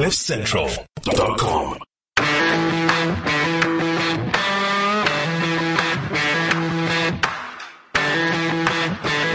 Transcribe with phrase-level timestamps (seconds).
[0.00, 1.74] CliffCentral.com.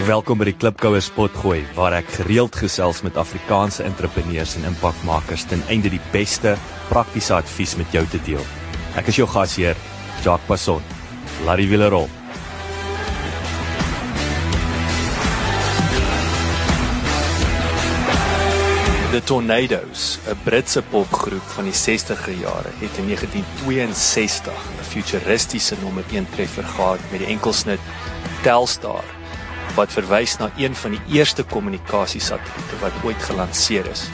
[0.06, 5.62] Welkom by die Klipkoue Spotgooi waar ek gereeld gesels met Afrikaanse entrepreneurs en impakmakers ten
[5.70, 6.56] einde die beste
[6.90, 8.42] praktiese advies met jou te deel.
[8.98, 9.78] Ek is jou gasheer,
[10.26, 10.82] Jacques Passon.
[11.46, 12.10] Laat die wiele rol.
[19.10, 26.04] The Tornadoes, 'n Britse popgroep van die 60er jare, het in 1962 'n futuristiese nommer
[26.10, 27.80] 1 treffer gehad met die enkelsnit
[28.42, 29.04] Telstar
[29.74, 34.08] wat verwys na een van die eerste kommunikasiesatelliete wat ooit gelanseer is.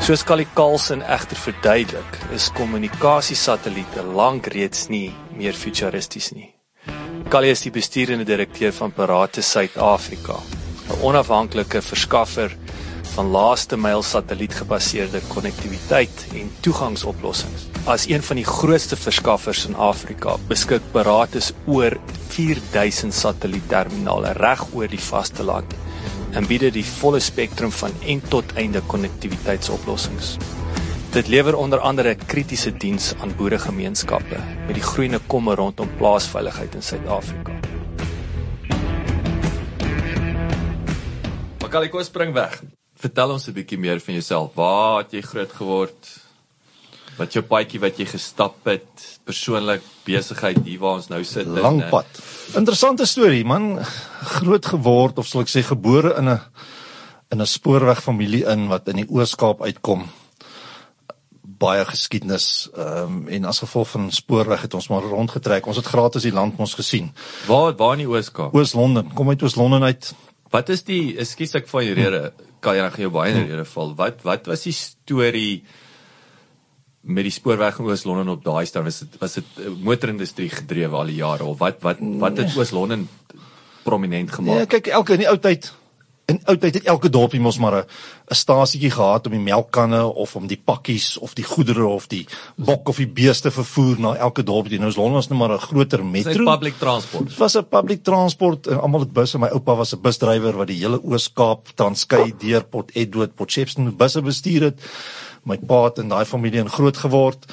[0.00, 6.54] Soos Callie Carlson egter verduidelik, is kommunikasiesatelliete lank reeds nie meer futuristies nie.
[7.28, 10.36] Callie is die bestuurende direkteur van Parate Suid-Afrika,
[10.88, 12.56] 'n onafhanklike verskaffer
[13.14, 17.66] van laaste myl satellietgebaseerde konnektiwiteit en toegangsoplossings.
[17.86, 21.96] As een van die grootste verskaffers in Afrika, beskik Paratus oor
[22.28, 25.74] 4000 satellietterminale reg oor die vasteland
[26.36, 30.36] en bied die volle spektrum van end tot einde konnektiwiteitsoplossings.
[31.14, 36.74] Dit lewer onder andere 'n kritiese diens aan boeregemeenskappe met die groeiende kommer rondom plaasveiligheid
[36.74, 37.52] in Suid-Afrika.
[41.60, 42.62] Makali kom spring weg.
[42.98, 44.54] Vertel ons 'n bietjie meer van jouself.
[44.54, 46.08] Waar het jy groot geword?
[47.18, 51.60] Wat jou paadjie wat jy gestap het, persoonlik besigheid hier waar ons nou sit in
[51.60, 52.06] lang pad.
[52.54, 53.78] Interessante storie, man.
[54.22, 56.40] Groot geword of sal ek sê gebore in 'n
[57.30, 60.08] in 'n spoorwegfamilie in wat in die Oos-Kaap uitkom.
[61.42, 65.66] Baie geskiedenis ehm um, en as gevolg van spoorweg het ons maar rondgetrek.
[65.66, 67.12] Ons het gratis die land mos gesien.
[67.46, 68.54] Waar waar in die Oos-Kaap?
[68.54, 69.12] Oos-London.
[69.14, 70.14] Kom uit Oos-London uit.
[70.50, 72.32] Wat is die ekskuus ek van jou rede?
[72.60, 73.94] Kan jy dan jou baie in rede val?
[73.98, 75.64] Wat wat was die storie
[77.08, 78.88] met die spoorweg in Oos-London op daai stadium?
[78.90, 83.06] Was dit was dit motorindustrie gedrewe al die jare of wat wat wat het Oos-London
[83.84, 84.68] prominent Nee, gemaak?
[84.68, 85.70] kyk elke in die ou tyd
[86.28, 90.36] in ou tyd het elke dorpie mos maar 'n stasietjie gehad om die melkkanne of
[90.36, 94.42] om die pakkies of die goedere of die bok of die beeste vervoer na elke
[94.42, 94.78] dorpie.
[94.78, 96.44] Nou is Londen is nou maar 'n groter Dit is metro.
[96.44, 97.28] public transport.
[97.28, 99.38] Dit was 'n public transport en almal het busse.
[99.38, 103.90] My oupa was 'n busdrywer wat die hele Oos-Kaap, Transkei, deur Port Edward, Port Shepstone
[103.90, 104.80] busse bestuur het.
[105.44, 107.52] My pa het in daai familie in groot geword.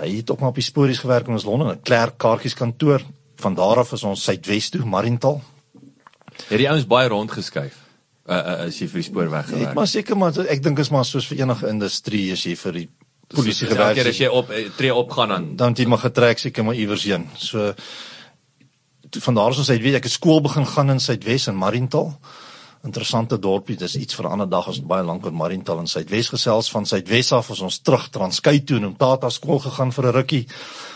[0.00, 3.00] Hy het ook maar op die spoorries gewerk in ons Londen, 'n klerk kaartjies kantoor.
[3.36, 5.42] Van daar af is ons Suidwes toe, Mariental.
[6.48, 7.81] Het die ouens baie rondgeskuif.
[8.22, 9.74] Uh, uh as jy vir die spoorweg Ek gewerk.
[9.74, 12.88] maar seker maar ek dink is maar soos vir enige industrie as jy vir die
[13.32, 16.04] polisie Elke keer gewerk as jy op eh, tree opgaan dan dan het jy maar
[16.04, 17.26] getrek seker maar iewers heen.
[17.34, 17.74] So
[19.20, 22.14] van daar is ons uit weet ek het skool begin gaan in Suidwes in Mariental.
[22.82, 25.86] Interessante dorpie, dis iets vir 'n ander dag ons het baie lank oor Mariental en
[25.86, 30.06] Suidwes gesels van Suidwes af as ons terug Transkei toe en Umtata skool gegaan vir
[30.06, 30.46] 'n rukkie.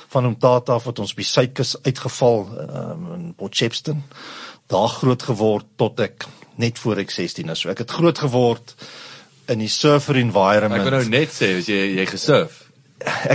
[0.08, 4.02] Van Umtata af het ons by Suidkus uitgeval um, in Potchefstroom.
[4.66, 6.26] Daar groot geword tot ek
[6.62, 7.62] net voor ek 16 is.
[7.64, 8.74] So ek het groot geword
[9.52, 12.62] in die surfer environment Ek wou nou net sê as jy jy gesurf.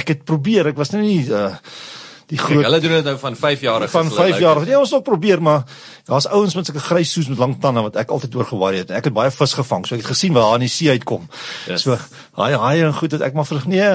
[0.02, 1.56] ek het probeer, ek was nou nie uh
[2.32, 4.62] die groot hulle doen dit nou van 5 jaar van 5 jaar.
[4.68, 5.66] Ja, ons het probeer, maar
[6.08, 8.94] daar's ouens met sulke grys soes met lang tande wat ek altyd oor gewaai het.
[8.96, 11.28] Ek het baie vis gevang, so ek het gesien waar daar in die see uitkom.
[11.68, 11.84] Yes.
[11.84, 11.98] So,
[12.40, 13.90] haai haai en goed het ek maar vir nee,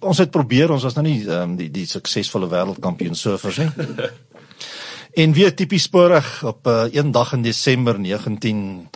[0.00, 3.70] ons het probeer, ons was nou nie um, die die suksesvolle wêreldkampioen surfers nie.
[5.14, 8.88] en weer tipies sporig op uh, een dag in Desember 19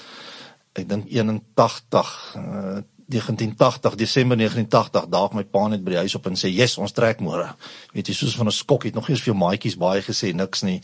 [0.74, 6.26] ek dink 81 uh, 1980 Desember 1980 daag my pa net by die huis op
[6.26, 7.50] en sê yes ons trek môre.
[7.92, 10.80] Weet jy soos van 'n skok het nog eers vir maatjies baie gesê niks nie.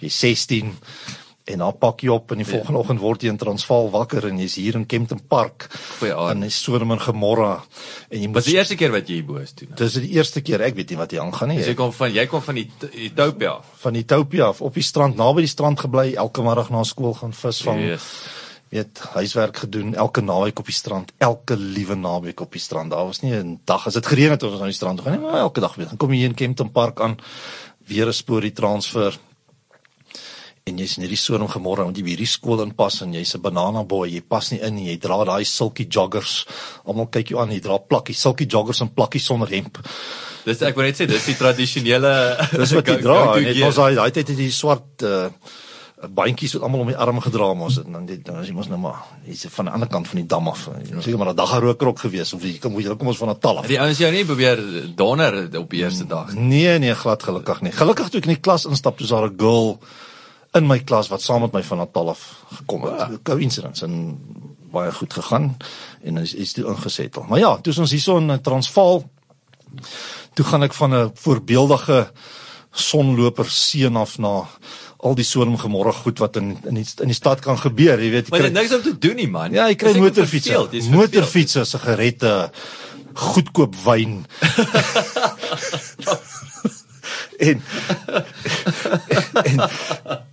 [0.00, 0.76] Jy 16
[1.44, 4.38] en dan pak jy op en die volgende oggend word jy in Transvaal wakker en
[4.38, 5.66] jy's hier in Kempton Park.
[5.98, 6.30] Goeie aand.
[6.30, 7.64] en is Sodom en Gomorra
[8.10, 9.66] en jy moet die eerste keer wat jy hier bo is toe.
[9.74, 10.60] dis die eerste keer.
[10.62, 11.58] Ek weet nie wat hier aangaan nie.
[11.58, 13.66] Jy Ek- kom van jy kom van die Ethiopia af.
[13.80, 14.60] van Ethiopia af.
[14.60, 18.02] Op die strand naby die strand gebly elke middag na skool gaan visvang Yes.
[18.70, 22.90] weet huiswerk gedoen elke naweek op die strand elke liewe naweek op die strand.
[22.90, 25.20] Daar was nie 'n dag as dit gereën het ons aan die strand toe gaan
[25.20, 25.86] nie maar elke dag weer.
[25.88, 27.16] Dan kom jy hier in Kempton Park aan
[27.86, 29.18] weer 'n sporie transfer
[30.70, 33.42] en jy's in hierdie soorm gemorre want jy by hierdie skool inpas en jy's 'n
[33.42, 36.46] banana boy jy pas nie in nie jy dra daai silky joggers.
[36.86, 39.78] Almal kyk jou aan jy dra plakkie silky joggers en plakkie sonder hemp.
[40.44, 43.66] Dis ek wou net sê dis die tradisionele dis wat jy dra net gear.
[43.66, 45.28] ons daai daai tyd het jy swart uh
[46.02, 48.66] bandjies wat almal om die arm gedra mos en dan dit dan as jy mos
[48.66, 50.68] nou maar hier's van die ander kant van die dam af.
[50.98, 53.66] Seker maar 'n dag rook gewees of jy kom jy kom ons van Natal af.
[53.66, 54.58] Die ouens jou nie probeer
[54.94, 56.34] donder op die eerste dag.
[56.34, 57.72] Nee nee glad gelukkig nie.
[57.72, 59.78] Gelukkig toe ek in die klas instap toe is daar 'n girl
[60.52, 62.22] in my klas wat saam met my van Natal af
[62.52, 63.08] gekom het.
[63.08, 63.22] Wow.
[63.22, 64.18] Coincidence en
[64.72, 65.56] baie goed gegaan
[66.02, 67.24] en is is toe ingesettel.
[67.28, 69.04] Maar ja, toe ons hierso in Transvaal
[70.32, 72.10] toe gaan ek van 'n voorbeeldige
[72.72, 74.48] sonloper seun af na
[74.96, 78.30] al die soortgemorre goed wat in in die, in die stad kan gebeur, jy weet.
[78.30, 79.52] Maar jy niks om te doen nie man.
[79.52, 80.90] Ja, jy kry motorfietsse.
[80.90, 82.50] Motorfietsse, sigarette,
[83.12, 84.26] goedkoop wyn.
[87.48, 87.62] en,
[89.42, 89.60] en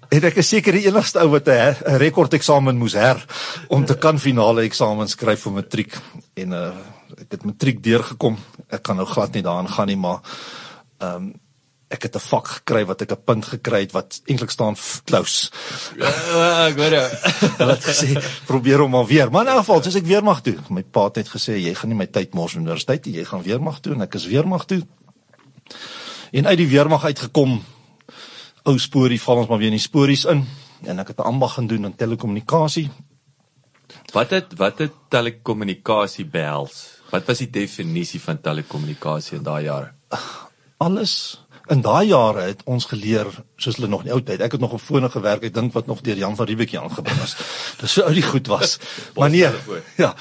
[0.10, 3.26] en ek seker die enigste ou wat 'n rekord eksamen moes her
[3.70, 6.00] om te kan finale eksamen skryf vir matriek
[6.34, 6.72] en uh,
[7.18, 8.38] ek het matriek deurgekom.
[8.70, 10.22] Ek kan nou glad nie daaraan gaan nie, maar
[11.00, 11.34] ehm um,
[11.90, 14.76] ek het 'n vak gekry wat ek 'n punt gekry het wat eintlik staan
[15.06, 15.50] close.
[15.98, 16.76] Ja, ek.
[16.78, 19.32] Hulle het gesê probeer hom maar weer.
[19.32, 20.58] Maar in elk geval, soos ek weer mag toe.
[20.70, 23.16] My pa het net gesê jy gaan nie my tyd mors universiteit nie.
[23.16, 24.86] Jy gaan weer mag toe en ek is weer mag toe.
[26.32, 27.64] En uit die weermag uitgekom
[28.70, 30.46] ou sporie val ons maar weer in die spories in
[30.88, 32.90] en ek het 'n ambag gaan doen in telekommunikasie.
[34.14, 37.02] Wat het wat het telekommunikasie behels?
[37.12, 39.92] Wat was die definisie van telekommunikasie in daai jare?
[40.78, 43.28] Alles in daai jare het ons geleer
[43.58, 44.42] soos hulle nog in die ou tyd.
[44.42, 45.44] Ek het nog op fone gewerk.
[45.44, 47.36] Ek dink wat nog deur Jan van Riebeeck aangebring is.
[47.82, 48.80] Dis so oud die goed was.
[49.16, 49.50] maar nee.
[49.98, 50.16] Ja.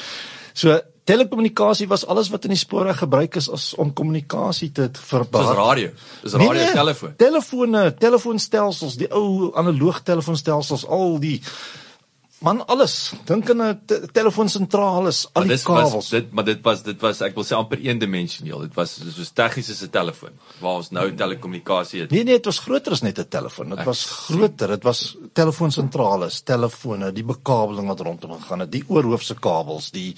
[0.53, 5.47] So telekommunikasie was alles wat in die spore gebruik is as om kommunikasie te verbaar.
[5.47, 5.91] Dis radio.
[6.23, 7.15] Dis radio nee, nee, telefoon.
[7.17, 11.39] Telefone, telefoonstelsels, die ou analoog telefoonstelsels, al die
[12.39, 13.13] Man alles.
[13.27, 15.93] Dink aan 'n te telefoonsentrale, al die kabels.
[15.93, 18.61] Was, dit maar dit was dit was ek wil sê amper eendimensioneel.
[18.61, 22.11] Dit was soos tegnies as 'n telefoon waar ons nou telekommunikasie het.
[22.11, 23.69] Nee nee, dit was groter as net 'n telefoon.
[23.75, 24.69] Dit was groter.
[24.69, 30.15] Dit was telefoonsentrale, telefone, die bekabeling wat rondom gegaan het, die oorhoofse kabels, die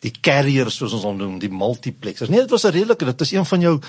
[0.00, 2.28] die carriers soos ons hom noem, die multiplexers.
[2.28, 3.80] Nee, dit was 'n redelike, dit is een van jou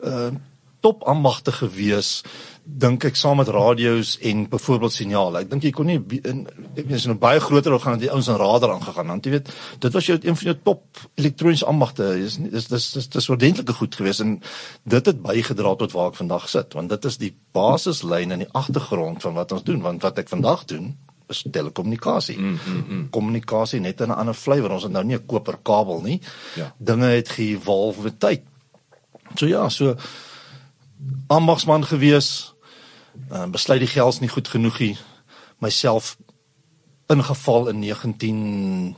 [0.00, 0.30] uh
[0.80, 2.22] top aanmagte gewees
[2.68, 5.38] dink ek saam met radio's en byvoorbeeld signaal.
[5.40, 5.96] Ek dink jy kon nie
[6.28, 6.42] in
[6.76, 9.32] ek weet jy nou baie groter gaan dat die ouens aan radar aangegaan want jy
[9.38, 9.48] weet
[9.80, 12.10] dit was jou een van jou top elektroniese aanmagte.
[12.20, 14.36] Dis dis dis dis dis ordentlike goed geweest en
[14.84, 18.52] dit het bygedra tot waar ek vandag sit want dit is die basislyn in die
[18.52, 20.92] agtergrond van wat ons doen want wat ek vandag doen
[21.28, 22.38] is telekommunikasie.
[22.38, 23.08] Mm, mm, mm.
[23.12, 24.70] Kommunikasie net in 'n ander flavour.
[24.72, 26.20] Ons het nou nie 'n koper kabel nie.
[26.56, 26.72] Ja.
[26.78, 28.42] Dinge het geëvolve met tyd.
[29.34, 29.96] So ja, so
[31.26, 32.54] ambagsman gewees.
[33.32, 34.96] Uh, besluit die geld is nie goed genoeg nie
[35.58, 36.16] myself
[37.06, 38.96] ingeval in 1990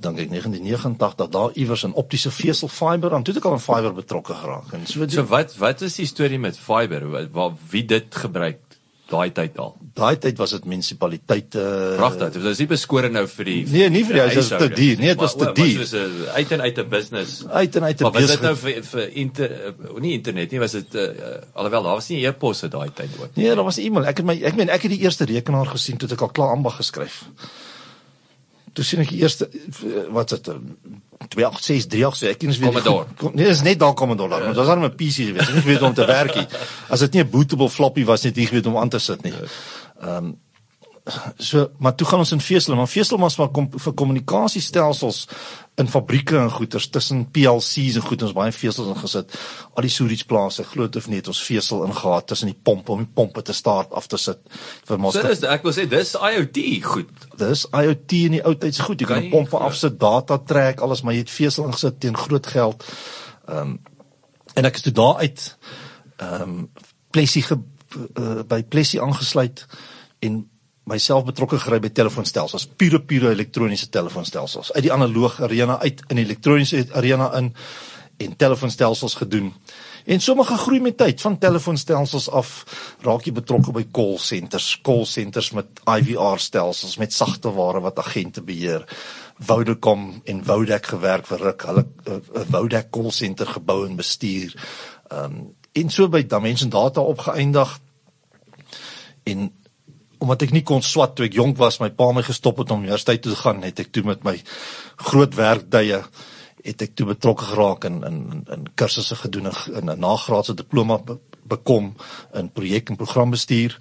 [0.00, 3.94] dink ek 1989 daar iewers 'n optiese vesel fiber aan toe ek al aan fiber
[3.94, 7.30] betrokke geraak en so, so wat wat is die storie met fiber?
[7.30, 8.60] Wat wie dit gebruik
[9.12, 9.74] daai tyd al.
[9.98, 11.62] Daai tyd was dit munisipaliteite.
[11.98, 12.32] Pragtig.
[12.36, 14.68] Dit was nie beskore nou vir die Nee, nie vir die huis, dit was te
[14.72, 15.02] duur.
[15.02, 15.72] Nee, dit was te duur.
[15.72, 17.34] Dit was 'n uit en uit 'n business.
[17.46, 18.12] Uit en uit 'n business.
[18.12, 21.08] Maar was dit nou vir vir inter uh, nie internet nie, was dit uh,
[21.52, 23.34] alhoewel daar was nie e-posse daai tyd ook.
[23.34, 24.06] Nee, daar was e-mail.
[24.06, 26.56] Ek het my ek meen ek het die eerste rekenaar gesien toe ek al klaar
[26.56, 27.24] ambag geskryf.
[28.72, 29.48] Toe sien ek die eerste
[30.10, 33.32] wat dit 2863 so ek ken is weer Commodore.
[33.34, 35.48] Nee, dis net daar Commodore, maar dit was net 'n PC gewees.
[35.48, 36.46] Ek weet om te werk nie.
[36.88, 39.22] As dit nie 'n bootable floppy was net nie, ek weet om aan te sit
[39.22, 39.34] nie.
[40.00, 40.36] Ehm um,
[41.38, 45.26] so maar toe gaan ons in Feesel, maar Feesel was maar kom vir kommunikasiestelsels
[45.80, 49.34] in fabrieke en goederes tussen PLC's en goed ons baie vesels ingesit.
[49.74, 53.14] Al die storage plase, groot of net ons vesel ingehaat tussen die pompe om die
[53.14, 54.42] pompe te start af te sit
[54.88, 55.16] vir mos.
[55.16, 57.26] So dis ek wil sê dis IoT goed.
[57.40, 59.02] Dis IoT in die ou tyd se goed.
[59.02, 62.52] Jy kan, kan pompe afsit, data trek, alles maar jy het vesel ingesit teen groot
[62.54, 62.86] geld.
[63.48, 63.80] Ehm um,
[64.52, 65.50] en ek is toe daar uit
[66.20, 66.56] ehm um,
[67.12, 69.66] Plessie uh, by Plessie aangesluit
[70.24, 70.42] en
[70.84, 74.72] myself betrokke gery by telefoonstelsels, pure pure elektroniese telefoonstelsels.
[74.72, 77.52] Uit die analoog arena uit in die elektroniese arena in
[78.22, 79.54] en telefoonstelsels gedoen.
[80.04, 82.50] En sommige groei met tyd van telefoonstelsels af
[83.00, 87.98] raak jy betrokke by call centers, call centers met IVR stelsels met sagte ware wat
[87.98, 88.86] agente beheer.
[89.38, 91.66] Vodacom en Vodacom gewerk vir ruk.
[91.66, 94.54] Hulle 'n uh, Vodacom call center gebou en bestuur.
[95.08, 97.80] Ehm um, en so by Dimension Data opgeëindig.
[99.22, 99.52] En
[100.22, 102.84] omdat ek nie kon swat toe ek jonk was, my pa my gestop het om
[102.86, 104.36] universiteit toe te gaan, het ek toe met my
[105.10, 106.02] groot werkduie
[106.62, 108.18] het ek toe betrokke geraak in in
[108.54, 111.94] in kursusse gedoen in 'n nagraadse diploma be, bekom
[112.38, 113.76] in projek en programbestuur.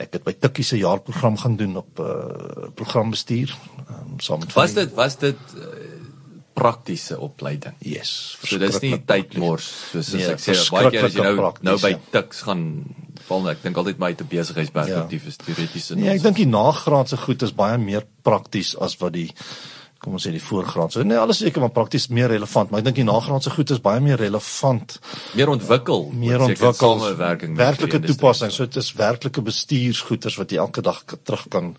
[0.00, 3.52] Ek het by Tikkie se jaarprogram gaan doen op uh programbestuur
[3.88, 5.66] um, saam met Was dit was dit uh,
[6.52, 7.74] praktiese opleiding?
[7.78, 8.38] Yes.
[8.42, 11.94] So dis nie tydmors soos nee, ek sê baie keer as jy nou nou by
[12.10, 12.64] Tiks gaan
[13.32, 15.34] val ek dink altyd my te besigheidsperspektief ja.
[15.34, 15.92] is teoreties.
[15.98, 19.30] Nee, ek dink die nagraadse goed is baie meer prakties as wat die
[20.02, 21.04] kom ons sê die voorgraadse.
[21.06, 24.02] Nee, alles seker maar prakties meer relevant, maar ek dink die nagraadse goed is baie
[24.02, 24.96] meer relevant,
[25.38, 28.50] meer ontwikkel, meer ontwikkel samewerking, werklike toepassing.
[28.50, 31.76] So dit is werklike bestuursgoeders wat jy elke dag terug kan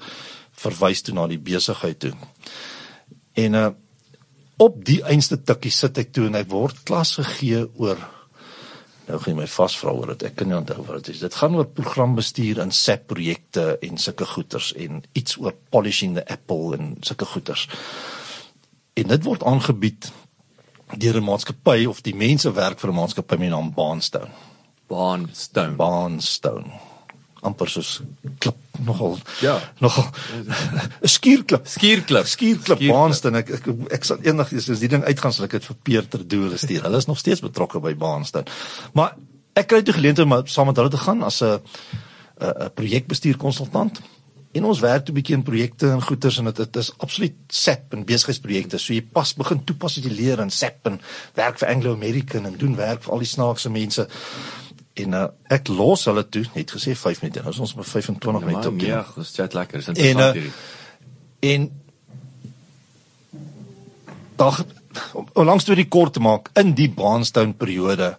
[0.64, 2.16] verwys toe na die besigheid toe.
[3.44, 3.70] En uh
[4.62, 7.98] op die einste tikkie sit ek toe en ek word klas gegee oor
[9.08, 10.24] nou gaan jy my vasvra oor dit.
[10.30, 11.24] Ek kan nie onthou wat dit is.
[11.26, 16.26] Dit gaan oor programbestuur en SAP projekte en sulke goeters en iets oor polishing the
[16.28, 17.68] apple en sulke goeters.
[18.94, 20.12] En dit word aangebied
[20.98, 24.32] deur 'n maatskappy of die mense werk vir 'n maatskappy met die naam Baanstone.
[24.88, 25.76] Baanstone.
[25.76, 26.93] Baanstone.
[27.44, 28.02] Amper soos
[28.44, 29.18] klip nogal.
[29.42, 29.60] Ja.
[29.84, 30.08] Nogal
[31.04, 31.68] 'n skuurklip.
[31.68, 32.82] Skuurklip Skierklip.
[32.88, 33.44] Baanstone.
[33.44, 33.70] Ek ek,
[34.00, 36.84] ek sal eendag as die ding uitgaan sal ek dit vir Peter Doele stuur.
[36.88, 38.50] Hulle is nog steeds betrokke by Baanstone.
[38.94, 39.16] Maar
[39.54, 41.60] ek kry toe geleentheid om saam met hulle te gaan as 'n
[42.42, 44.02] 'n 'n projekbestuurkonsultant.
[44.54, 47.94] En ons werk toe bietjie in projekte en goeders en dit dit is absoluut SAP
[47.94, 48.78] en besigheidsprojekte.
[48.78, 51.00] So jy pas begin toepas wat jy leer in SAP en
[51.34, 54.08] werk vir Anglo American en doen werk vir al die snaakse mense.
[54.94, 57.42] En uh, ek los hulle toe, net gesê 5 minute.
[57.42, 59.82] Nou is ons by 25 Ja, minute op die ja, dis chat lekker.
[59.82, 60.54] Dis En, interessant uh, hierdie.
[61.54, 61.72] En
[64.36, 64.66] dag
[65.14, 68.14] om langs toe die kort te maak in die Baanstone periode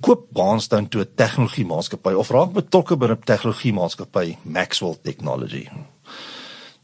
[0.00, 5.68] koop Baanstone toe 'n tegnologie maatskappy of raak betrokke by 'n tegnologie maatskappy Maxwell Technology.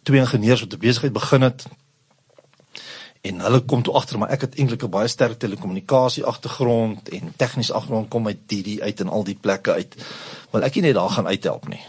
[0.02, 1.66] Twee ingenieurs wat 'n besigheid begin het
[3.26, 7.34] en hulle kom toe agter maar ek het eintlik 'n baie sterk telekommunikasie agtergrond en
[7.36, 9.96] tegniese agtergrond kom uit die uit en al die plekke uit.
[10.52, 11.84] Wil ek nie net daar gaan uithelp nie.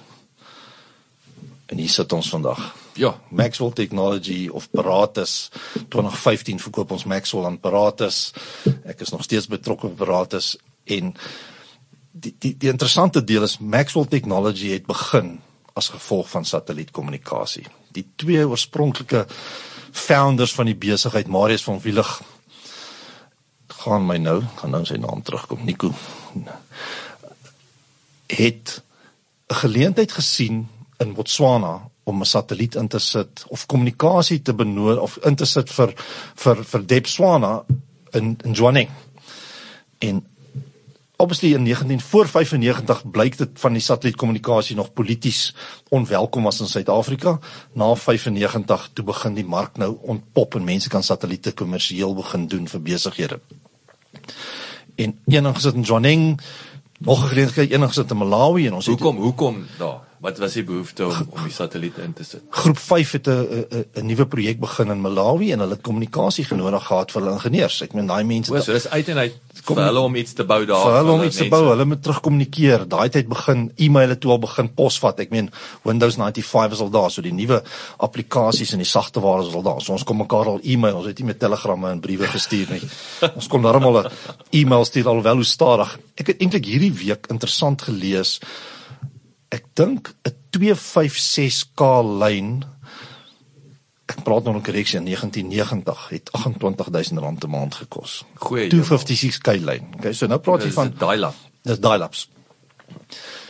[1.68, 2.76] En hier sit ons vandag.
[2.94, 8.34] Ja, Maxwell Technology of Paratus 2015 verkoop ons Maxwell aan Paratus.
[8.86, 11.14] Ek is nog steeds betrokke by Paratus en
[12.12, 15.40] die die die interessante deel is Maxwell Technology het begin
[15.74, 17.66] as gevolg van satellietkommunikasie.
[17.94, 19.28] Die twee oorspronklike
[19.98, 22.22] founders van die besigheid, Marius van Wielig
[23.88, 25.94] gaan my nou, gaan nou sy naam terugkom, Nico.
[28.28, 28.82] Het
[29.48, 35.02] 'n geleentheid gesien in Botswana om 'n satelliet in te sit of kommunikasie te benodig
[35.02, 35.94] of in te sit vir
[36.36, 37.64] vir vir Debswana
[38.12, 39.06] in in Johannesburg.
[39.98, 40.28] En
[41.18, 45.56] obviously in 19 voor 95 blyk dit van die satellietkommunikasie nog polities
[45.90, 47.40] onwelkom was in Suid-Afrika.
[47.74, 52.68] Na 95 toe begin die mark nou ontpop en mense kan satelliete kommersieel begin doen
[52.68, 53.40] vir besighede.
[54.96, 56.46] En een gesit in Johannesburg,
[57.00, 60.07] nog 'n geleentheid een gesit in Malawi en ons het hoekom hoekom daar?
[60.20, 62.42] Wat was die behoefte om om die satelliete in te sit?
[62.50, 63.66] Groep 5 het 'n
[64.02, 67.82] 'n nuwe projek begin in Malawi en hulle het kommunikasie genodig gehad vir hulle ingenieurs.
[67.82, 69.34] Ek meen daai mense O, so dis uit en uit
[69.66, 70.84] Kom- vir hulle om iets te bou daar.
[70.86, 71.56] vir hulle om iets te mense.
[71.56, 72.88] bou, hulle moet terugkommunikeer.
[72.88, 75.20] Daai tyd begin e-maile toe al begin posvat.
[75.20, 75.52] Ek meen
[75.84, 77.62] Windows 95 is al daar, so die nuwe
[78.00, 79.82] applikasies en die sagteware is al daar.
[79.82, 82.82] So ons kom mekaar al e-mail, ons het nie met telegramme en briewe gestuur nie.
[83.36, 84.12] ons kon darm al 'n
[84.52, 86.00] e-mail stuur alhoewel hoe stadig.
[86.16, 88.40] Ek het eintlik hierdie week interessant gelees.
[89.50, 91.82] Ek dink 'n 256K
[92.20, 92.66] lyn
[94.08, 98.24] ek praat nou 'n korreksie in 1990 het 28000 rand 'n maand gekos.
[98.36, 99.84] Goeie 256K lyn.
[99.98, 101.36] Okay, so nou praat jy van dial-up.
[101.62, 102.30] dis dial-ups.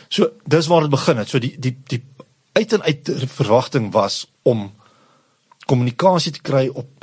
[0.10, 1.30] So dis waar dit begin het.
[1.30, 2.04] So die die die
[2.52, 4.74] uit en uit verwagting was om
[5.66, 6.97] kommunikasie te kry op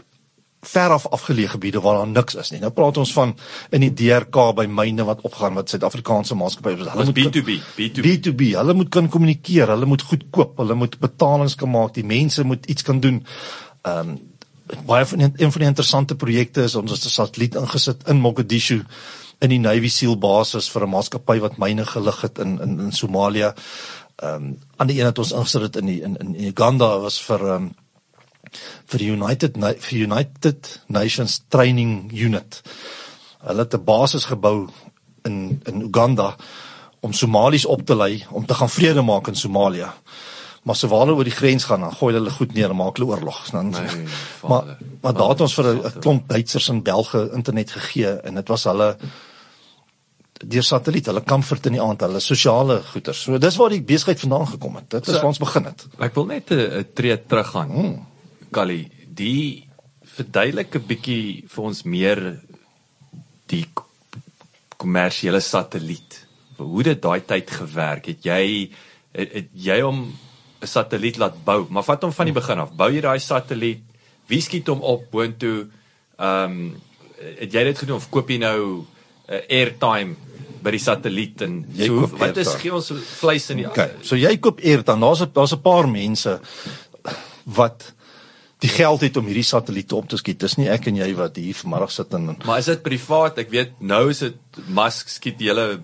[0.67, 2.61] ver af afgeleë gebiede waar daar niks is nie.
[2.61, 3.35] Nou praat ons van
[3.71, 6.93] in die DRK by myne wat opgaan wat Suid-Afrikaanse maatskappye is.
[6.95, 8.05] Was moet B2B, B2B.
[8.07, 8.53] B2B.
[8.59, 12.45] Hulle moet kan kommunikeer, hulle moet goed koop, hulle moet betalings kan maak, die mense
[12.45, 13.25] moet iets kan doen.
[13.83, 14.23] Ehm um,
[14.89, 18.21] baie van die, een van die interessante projekte is ons het 'n satelliet ingesit in
[18.21, 18.85] Mogadishu
[19.39, 22.93] in die Navy SEAL basis vir 'n maatskappy wat myne gelig het in in in
[22.93, 23.55] Somalia.
[24.17, 27.21] Ehm um, aan die een het ons ingesit dit in die in in Uganda was
[27.23, 27.75] vir ehm um,
[28.87, 32.63] vir die United vir United Nations Training Unit.
[33.45, 34.69] Hulle het 'n basis gebou
[35.25, 36.37] in in Uganda
[37.01, 39.87] om Somaliërs op te lei om te gaan vrede maak in Somalië.
[40.65, 42.97] Maar so waar hulle oor die grens gaan, dan gooi hulle goed neer en maak
[42.97, 43.51] hulle oorlog.
[43.51, 43.81] Dan Nee,
[44.49, 44.77] maar vader.
[45.03, 48.65] maar daar het ons vir 'n klomp Duitsers en Belge internet gegee en dit was
[48.65, 48.97] hulle
[50.47, 53.15] deur satelliet, hulle comfort in die aand, hulle sosiale goeder.
[53.15, 54.89] So dis waar die besigheid vandaan gekom het.
[54.91, 55.87] Dit is So- waar ons begin het.
[55.99, 57.71] Ek wil net 'n 'n tree teruggaan.
[57.71, 58.07] Hmm.
[58.55, 59.67] Kali, die
[60.17, 62.21] verduidelik 'n bietjie vir ons meer
[63.51, 63.67] die
[64.79, 66.27] kommersiële satelliet.
[66.57, 68.23] Hoe dit daai tyd gewerk het.
[68.25, 68.71] Jy
[69.13, 70.15] het, het jy hom
[70.63, 72.73] 'n satelliet laat bou, maar vat hom van die begin af.
[72.77, 73.83] Bou jy daai satelliet?
[74.29, 75.67] Wie skiet hom op boontoe?
[76.19, 76.83] Ehm um,
[77.41, 78.85] het jy dit gedoen of koop jy nou
[79.29, 80.15] 'n uh, airtime
[80.63, 82.61] by die satelliet en Jy so, koop wat is airtime.
[82.63, 85.01] gee ons vleis in die Okay, so jy koop airtime.
[85.01, 86.41] Daar's daar's 'n paar mense
[87.45, 87.95] wat
[88.59, 90.41] die geld het om hierdie satelliete op te skiet.
[90.41, 93.39] Dis nie ek en jy wat hier vanmiddag sit en Maar is dit privaat?
[93.39, 95.81] Ek weet nou is dit Musk skiet die hele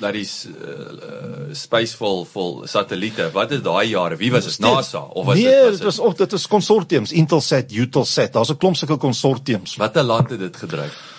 [0.00, 3.28] dat die uh, space vol vol satelliete.
[3.34, 4.18] Wat is daai jare?
[4.18, 4.58] Wie was dit?
[4.64, 8.32] NASA of was nee, dit Nee, dit was of dit is konsortiums, Intelsat, Eutelsat.
[8.32, 9.76] Daar's 'n klomp sulke konsortiums.
[9.76, 11.13] Watter land het dit gedryf?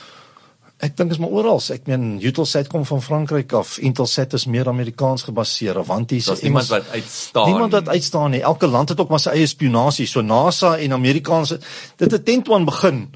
[0.85, 1.61] Ek dink is maar oral.
[1.73, 3.77] Ek meen Eutelsat kom van Frankryk af.
[3.81, 5.79] Intelsat is meer Amerikaans gebaseer.
[5.81, 7.49] Avanti is Daar's niemand wat uitstaan.
[7.49, 8.41] Niemand wat uitstaan nie.
[8.41, 10.05] Elke land het ook maar sy eie spionasie.
[10.09, 11.59] So NASA en Amerikaanse
[11.97, 13.07] dit het teen toe begin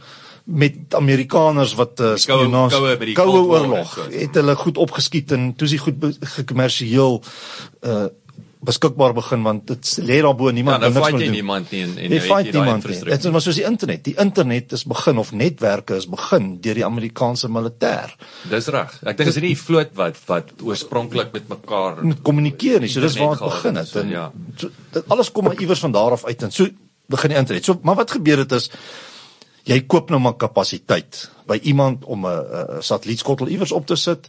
[0.49, 5.67] met Amerikaners wat uh, spionasie koue die koue oorlog het hulle goed opgeskiet en toe
[5.69, 7.21] is die goed gekommersieel
[7.85, 8.07] uh
[8.59, 11.35] beskikbaar begin want dit lê daar bo niemand ja, niks meer doen.
[11.37, 12.97] niemand nie en en jy weet niemand nie.
[13.07, 14.03] Dit is maar soos die internet.
[14.03, 18.11] Die internet is begin of netwerke is begin deur die Amerikaanse militêr.
[18.51, 18.97] Dis reg.
[19.07, 22.91] Ek dink is nie vloot wat wat oorspronklik met mekaar kommunikeer nie.
[22.91, 23.95] So dis waar dit begin het.
[24.03, 24.25] En, ja.
[24.59, 26.67] So, dit alles kom maar iewers van daar af uit en so
[27.07, 27.65] begin die internet.
[27.71, 28.67] So maar wat gebeur het is
[29.69, 34.27] jy koop nou maar kapasiteit by iemand om 'n satellietskottel iewers op te sit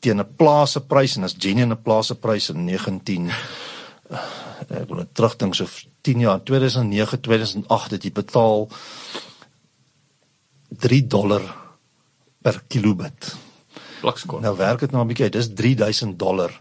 [0.00, 3.30] teen 'n plase prys en as Jenny 'n plase prys in 19
[4.68, 5.66] ek wil terugdink so
[6.02, 8.68] 10 jaar 2009 2008 het jy betaal
[10.68, 11.42] 3 dollar
[12.42, 13.36] per kilobit.
[14.00, 14.42] Flakskot.
[14.44, 16.52] Nou werk dit nou 'n bietjie, dis 3000 dollar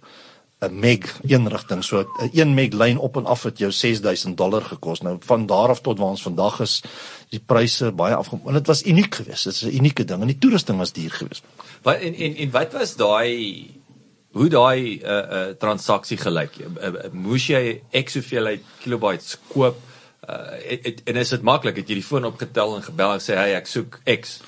[0.60, 1.84] 'n meg een rigting.
[1.84, 5.02] So 'n 1 meg lyn op en af het jou 6000 dollar gekos.
[5.02, 6.82] Nou van daar af tot waar ons vandag is,
[7.30, 8.48] die pryse baie afgekom.
[8.48, 9.44] En dit was uniek geweest.
[9.44, 11.44] Dit is 'n unieke ding en die toerusting was duur geweest.
[11.88, 13.72] Wat en en en wat was daai
[14.38, 16.60] hoe daai uh, uh, transaksie gelyk?
[16.60, 17.62] Uh, uh, moes jy
[17.96, 19.80] ek soveel uit kilobytes koop?
[20.28, 21.80] Uh, et, et, en is dit maklik?
[21.80, 24.40] Het jy die foon opgetel en gebel en sê hey, ek soek X?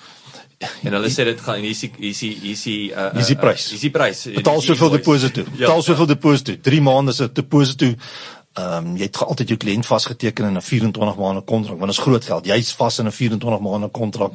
[0.83, 3.69] En hulle sê dit gaan hier is hier is hier is hier is die prys.
[3.71, 4.35] Die.
[4.35, 5.45] Betaal soveel deposito.
[5.53, 5.69] Ja.
[5.69, 6.57] Betaal soveel deposito.
[6.67, 7.93] 3 maande se deposito.
[8.53, 11.99] Ehm um, jy het altyd jou kliënt vasgeteken in 'n 24 maande kontrak want dit
[11.99, 12.45] is groot geld.
[12.45, 14.31] Jy's vas in 'n 24 maande kontrak.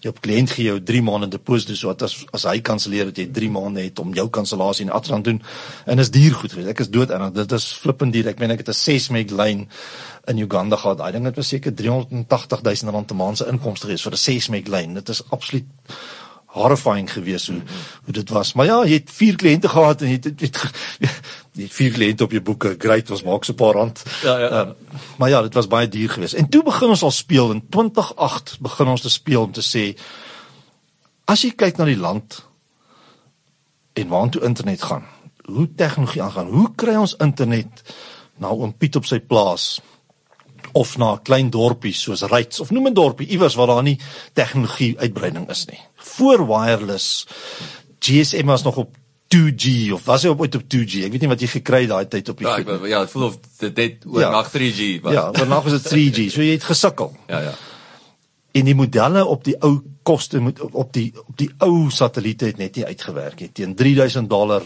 [0.00, 3.26] Jou kliënt gee jou 3 maande deposito so dat as as hy kanselleer dat jy
[3.32, 5.42] 3 maande het om jou kansellasie en afstand doen.
[5.84, 6.56] En is duur goed.
[6.66, 8.28] Ek is dood en dit is flippend duur.
[8.28, 9.68] Ek meen ek het 'n 6 meg lyn
[10.24, 10.98] in Uganda gehad.
[10.98, 14.16] Daai ding het was seker 380 000 rand 'n maand se inkomste gewees vir 'n
[14.16, 14.94] 6 meg lyn.
[14.94, 15.64] Dit is absoluut
[16.46, 17.62] horrifying geweest hoe
[18.04, 18.52] hoe dit was.
[18.52, 21.10] Maar ja, jy het vier kliënte gehad en jy het, het, het,
[21.56, 22.74] het vier kliënte op jou boeke.
[22.78, 24.02] Great, ons maak so 'n paar rand.
[24.22, 24.50] Ja ja.
[24.50, 24.70] Uh,
[25.18, 26.34] maar ja, dit was baie duur geweest.
[26.34, 29.98] En toe begin ons al speel in 2008 begin ons te speel om te sê
[31.24, 32.44] as jy kyk na die land
[33.92, 35.04] en waartoe internet gaan,
[35.44, 37.82] hoe tegnologie aangaan, hoe kry ons internet
[38.36, 39.80] na oom Piet op sy plaas?
[40.72, 44.00] of na 'n klein dorpie soos Ryds of noem 'n dorpie iewers waar daar nie
[44.32, 45.80] tegnologie uitbreiding is nie.
[45.96, 47.26] Voor wireless
[47.98, 48.96] GSM was nog op
[49.34, 51.06] 2G of was hy op op 2G?
[51.06, 53.28] Ek weet nie wat jy gekry daai tyd op die Ja, ek, ja, dit voel
[53.30, 55.16] of dit oor ja, na 3G was.
[55.16, 56.28] Ja, oor na was dit 3G.
[56.34, 57.14] So jy het gesukkel.
[57.32, 57.56] Ja, ja.
[58.56, 59.74] En die modelle op die ou
[60.06, 63.50] koste moet op die op die ou satelliete het net nie uitgewerk nie.
[63.52, 64.64] Teen 3000 dollar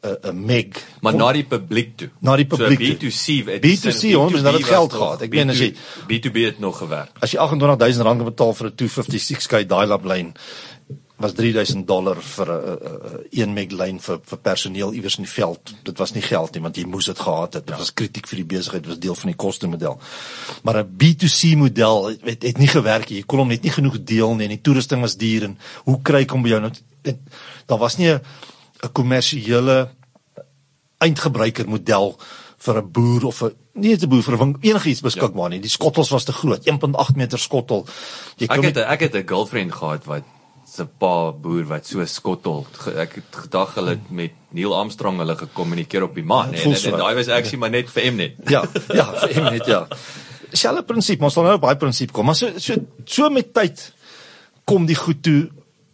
[0.00, 2.08] 'n meg maar na die publiek toe.
[2.20, 2.80] Na die publiek.
[2.80, 5.22] So B2C het B2C ons het dit geld gehad.
[5.22, 5.74] Ek meen as jy
[6.08, 7.16] B2B het nog gewerk.
[7.20, 10.34] As jy 28000 rand betaal vir 'n 256k dial-up lyn
[11.20, 15.74] was 3000 dollar vir 'n 1 meg lyn vir vir personeel iewers in die veld.
[15.82, 17.66] Dit was nie geld nie want jy moes dit gehad het.
[17.66, 17.78] Dit ja.
[17.78, 20.00] was kritiek vir die besigheid, was deel van die koste model.
[20.62, 23.18] Maar 'n B2C model het, het nie gewerk nie.
[23.18, 26.00] Jy kon hom net nie genoeg deel nie en die toerusting was duur en hoe
[26.02, 26.72] kry ek hom by jou nou?
[27.66, 28.20] Daar was nie 'n
[28.82, 29.90] 'n kommersiële
[30.98, 32.16] eindgebruiker model
[32.60, 35.56] vir 'n boer of 'n nie 'n boer vir 'n enigiets beskikbaar ja.
[35.56, 35.60] nie.
[35.60, 37.86] Die skottels was te groot, 1.8 meter skottel.
[38.36, 40.24] Jy ek het ek het 'n girlfriend gehad wat
[40.70, 42.66] se pa boer wat so skottel.
[42.96, 46.74] Ek het gedag hulle het met Neil Armstrong hulle gekommunikeer op die maan ja, en,
[46.74, 48.36] en, en daai was actually maar net vir Mnet.
[48.48, 48.62] Ja,
[48.94, 49.86] ja, vir Mnet ja.
[50.52, 53.92] Selfe prinsip, ons sal nou baie prinsip kom, maar so so so met tyd
[54.64, 55.50] kom die goed toe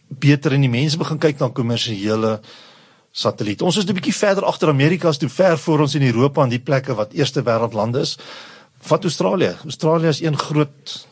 [0.08, 2.40] beter en die mense begin kyk na kommersiële
[3.16, 3.62] satelliet.
[3.62, 6.48] Ons is 'n bietjie verder agter Amerika as toe ver voor ons in Europa en
[6.48, 8.18] die plekke wat eerste wêreld lande is.
[8.80, 9.56] Vat Australië.
[9.64, 11.06] Australië is een groot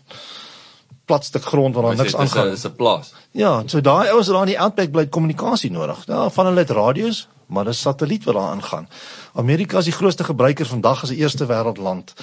[1.04, 2.48] plat stuk grond waar daar niks aangaan.
[2.48, 3.12] Dit is 'n plaas.
[3.30, 6.06] Ja, so daai ouens het daar in die outback bly kommunikasie nodig.
[6.06, 8.88] Ja, van hulle het radio's, maar dis satelliet wat daar aangaan.
[9.34, 12.14] Amerika is die grootste gebruiker vandag as 'n eerste wêreld land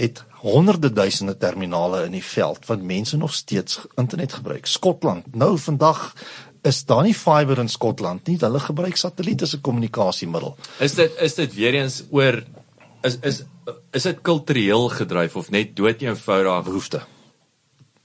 [0.00, 4.66] het honderde duisende terminale in die veld wat mense nog steeds internet gebruik.
[4.66, 6.12] Skotland, nou vandag
[6.62, 8.36] is daar nie fiber in Skotland nie.
[8.40, 10.56] Hulle gebruik satelliet as 'n kommunikasiemiddel.
[10.80, 12.42] Is dit is dit weer eens oor
[13.02, 13.42] is is
[13.92, 17.00] is dit kultureel gedryf of net dood eenvoudig behoefte?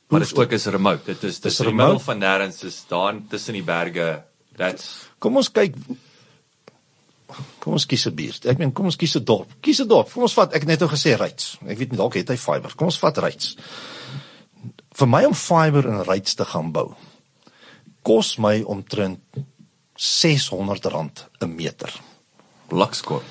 [0.07, 1.03] Maar dit is ook is remote.
[1.05, 4.23] Dit is dis remote van nêrens is daar tussen die berge.
[4.55, 5.75] That's Kom ons kyk
[7.59, 8.45] Kom ons kies 'n buurt.
[8.45, 9.51] Ek meen kom ons kies 'n dorp.
[9.61, 10.11] Kies 'n dorp.
[10.11, 11.57] Kom ons vat ek het net nou gesê Ryds.
[11.67, 12.71] Ek weet nie dalk het hy fiber.
[12.75, 13.57] Kom ons vat Ryds.
[14.93, 16.95] Vir my om fiber in Ryds te gaan bou
[18.05, 19.19] kos my omtrent
[19.95, 21.91] R600 'n meter.
[22.69, 23.23] Lakskop.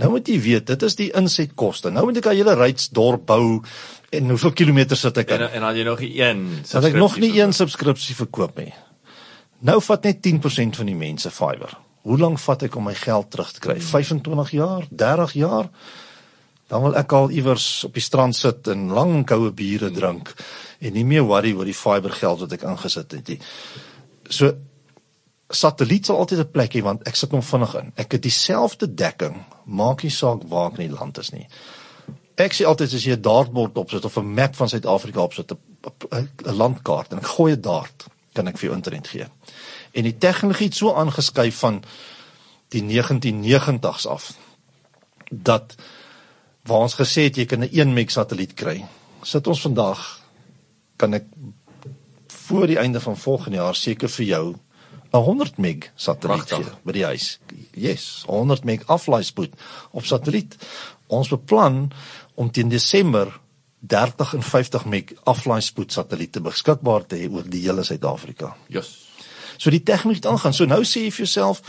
[0.00, 1.90] Nou moet jy weet, dit is die insetkoste.
[1.90, 3.62] Nou moet ek 'n hele reitsdorp bou
[4.10, 5.48] en hoeveel kilometers sit ek En in?
[5.48, 6.62] en dan jy nog nie een.
[6.70, 8.74] Dat ek nog nie subskripsie een subskripsie verkoop nie.
[9.60, 11.78] Nou vat net 10% van die mense fiber.
[12.02, 13.80] Hoe lank vat ek om my geld terug te kry?
[13.80, 15.68] 25 jaar, 30 jaar?
[16.66, 20.34] Dan wil ek al iewers op die strand sit en lang koue biere drink
[20.80, 23.38] en nie meer worry oor die fiber geld wat ek ingesit het nie.
[24.30, 24.54] So
[25.50, 27.92] satelliet sal altyd 'n plek hê want ek sit hom vinnig in.
[27.96, 31.48] Ek het dieselfde dekking, maak nie saak waar ek in die land is nie.
[32.36, 36.54] Ek sê altyd as jy 'n dartbord opsit of 'n map van Suid-Afrika opsit, 'n
[36.54, 39.26] landkaart en ek gooi 'n dart, kan ek vir jou internet gee.
[39.92, 41.82] En die tegnologie het so aangeskuif van
[42.68, 44.32] die 1990s af
[45.30, 45.74] dat
[46.62, 48.84] waar ons gesê het jy kan 'n 1 meg satelliet kry.
[49.22, 50.20] Sit ons vandag
[50.96, 51.24] kan ek
[52.50, 54.44] voor die einde van volgende jaar seker vir jou
[55.12, 57.38] 'n 100 meg satelliet gee by die huis.
[57.74, 59.54] Yes, 100 meg aflaaispoed
[59.90, 60.56] op satelliet.
[61.06, 61.90] Ons beplan
[62.34, 63.40] om teen Desember
[63.78, 68.56] 30 en 50 meg aflaaispoed satelliete beskikbaar te hê oor die hele Suid-Afrika.
[68.68, 68.90] Yes.
[69.56, 70.54] So die tegnologie het aangaan.
[70.54, 71.62] So nou sê jy vir jouself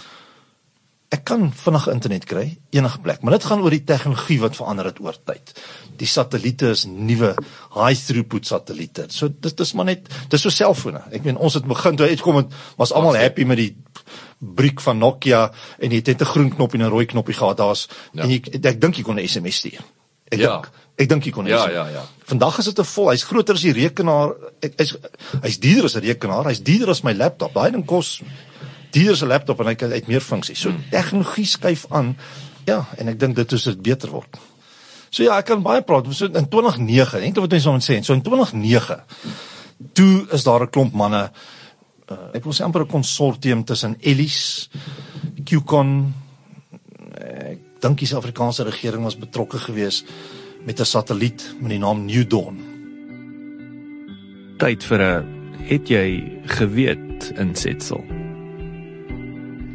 [1.12, 4.86] ek kan vinnig internet kry enige plek, maar dit gaan oor die tegnologie wat verander
[4.86, 5.52] het oor tyd.
[6.00, 7.34] Die satelliete is nuwe
[7.76, 9.06] high throughput satelliete.
[9.10, 11.02] So dit is maar net dis so selfone.
[11.12, 12.48] Ek meen ons het begin toe uitkom het
[12.78, 13.76] was almal happy met die
[14.40, 17.58] briek van Nokia en jy het net 'n groen knop en 'n rooi knoppie gehad.
[17.58, 17.96] Daar's Ja.
[18.14, 18.24] ja.
[18.24, 19.84] en jy, ek dink jy kon 'n SMS stuur.
[20.32, 20.52] Ek Ja.
[20.62, 22.04] dink ek dink jy kon 'n Ja, SMS ja, ja.
[22.26, 23.10] Vandag is dit 'n vol.
[23.10, 24.34] Hy's groter as die rekenaar.
[24.62, 24.96] Ek hy's
[25.44, 26.46] hy's duurder as 'n rekenaar.
[26.46, 27.54] Hy's duurder as my laptop.
[27.54, 28.22] Daai ding kos
[28.92, 30.60] duurder 'n laptop en hy kan uit meer funksies.
[30.60, 30.84] So Hmm.
[30.90, 32.18] tegnologie skuif aan.
[32.66, 34.38] Ja, en ek dink dit is dit beter word.
[35.10, 36.06] So ja, ek kan baie praat.
[36.14, 39.02] So in 2009, ek dink wat mense moet sê, so in 2009
[39.94, 41.32] toe is daar 'n klomp manne
[42.12, 44.70] uh, ek wil sê amper 'n konsortium tussen Ellis,
[45.44, 46.14] Qcon,
[47.18, 50.06] ek dink die Suid-Afrikaanse regering was betrokke geweest
[50.66, 52.60] met 'n satelliet met die naam New Dawn.
[54.58, 55.26] Tyd vir 'n
[55.68, 58.21] het jy geweet insetsel.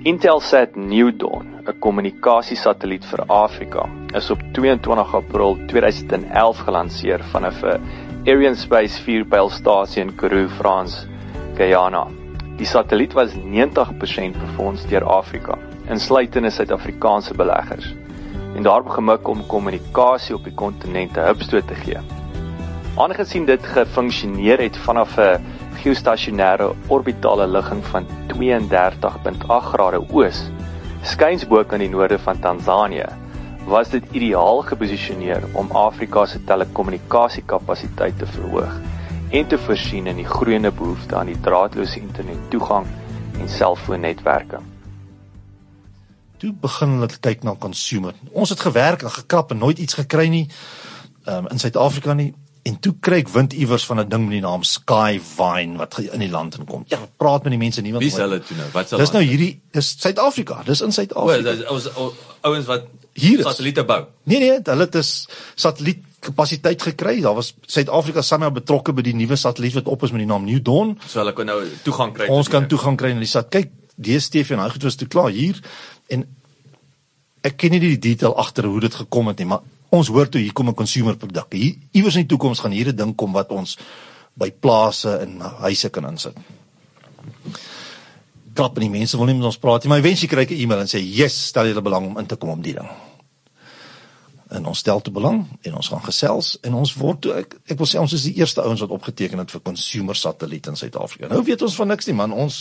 [0.07, 7.81] Intelsat New Dawn, 'n kommunikasiesatelliet vir Afrika, is op 22 April 2011 gelanseer vanaf 'n
[8.25, 11.09] Ariane Space vuurpylstasie in Karoo, Frans,
[11.57, 12.07] Guyana.
[12.57, 17.95] Die satelliet was 90% befonds deur Afrika, insluitende Suid-Afrikaanse beleggers,
[18.55, 21.99] en daarop gemik om kommunikasie op die kontinent 'n hupstoot te gee.
[22.97, 25.43] Aangesien dit gefunksioneer het vanaf 'n
[25.87, 30.41] geostasionêre orbitale ligging van 32.8 grade oos,
[31.07, 33.07] skuins bo kan die noorde van Tansanië,
[33.71, 38.81] was dit ideaal geposisioneer om Afrika se telekommunikasiekapasiteit te verhoog
[39.31, 42.87] en te voorsien in die groeiende behoefte aan die draadloose internettoegang
[43.39, 44.59] en selfoonnetwerke.
[46.43, 48.15] Toe begin hulle kyk na consumer.
[48.33, 50.49] Ons het gewerk en gekrap en nooit iets gekry nie
[51.27, 52.33] um, in Suid-Afrika nie.
[52.67, 56.11] En toe kry ek wind iewers van 'n ding met die naam Skyvine wat ge-
[56.13, 56.83] in die land inkom.
[56.91, 58.67] Ja, praat met die mense nie want Wie is hulle toe nou?
[58.73, 60.63] Wat is Dis nou hierdie dis Suid-Afrika.
[60.65, 61.53] Dis in O, Suid-Afrika.
[61.55, 61.89] dis ons
[62.43, 62.83] ouens wat
[63.15, 63.45] Hier is.
[63.45, 64.05] satelliete bou.
[64.25, 67.21] Nee nee, hulle het dus satellietkapasiteit gekry.
[67.21, 70.45] Daar was Suid-Afrika saam betrokke by die nuwe satelliet wat op is met die naam
[70.45, 70.99] New Dawn.
[71.09, 72.27] So hulle kan nou toegang kry.
[72.29, 73.49] Ons kan toegang kry na die sat.
[73.51, 75.61] Kyk, DStv en hy goed was toe klaar hier
[76.13, 76.27] en
[77.47, 80.41] ek ken nie die detail agter hoe dit gekom het nie, maar ons hoor toe
[80.41, 81.47] hier kom 'n consumer produk.
[81.53, 83.79] Hier iewers in die toekoms gaan hier 'n ding kom wat ons
[84.35, 86.37] by plase en huise kan insit.
[88.55, 90.61] Klap en die mense wil nie met ons praat nie, maar eventueel kry ek 'n
[90.61, 93.06] e-mail en sê, "Yes, stel julle belang om in te kom om die ding."
[94.55, 97.81] En ons stel te belang en ons gaan gesels en ons word toe ek ek
[97.81, 101.33] wil sê ons is die eerste ouens wat opgeteken het vir consumer satelliet in Suid-Afrika.
[101.33, 102.31] Nou weet ons van niks nie man.
[102.31, 102.61] Ons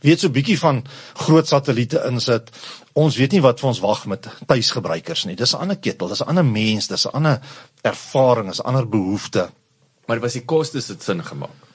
[0.00, 0.80] weet so bietjie van
[1.26, 2.48] groot satelliete insit.
[2.96, 5.36] Ons weet nie wat vir ons wag met tuisgebruikers nie.
[5.36, 7.40] Dis 'n ander ketel, dis 'n ander mens, dis 'n ander
[7.84, 9.50] ervaring, dis 'n ander behoefte.
[10.06, 11.68] Maar was die kostes dit sin gemaak?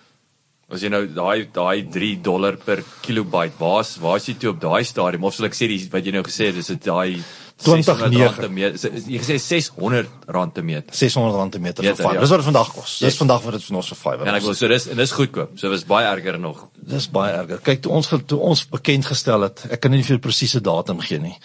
[0.73, 4.83] As jy nou daai daai 3 dollar per kilobyte, waar's waar's jy toe op daai
[4.83, 7.21] stadium of sal ek sê die wat jy nou gesê het, is dit daai
[7.55, 8.27] 2009.
[8.27, 8.91] rand 'n meter.
[9.07, 10.95] Jy gesê 600 rand 'n meter.
[10.95, 12.19] 600 rand per meter vir fiber.
[12.19, 12.97] Dis wat dit vandag kos.
[12.99, 14.27] Dis vandag wat dit vir ons vir fiber.
[14.27, 15.49] En ek wil so dis en dis goedkoop.
[15.55, 16.67] So was baie erger nog.
[16.75, 17.61] Dis baie erger.
[17.61, 20.99] Kyk, toe ons toe ons bekend gestel het, ek kan nie vir 'n presiese datum
[20.99, 21.37] gee nie.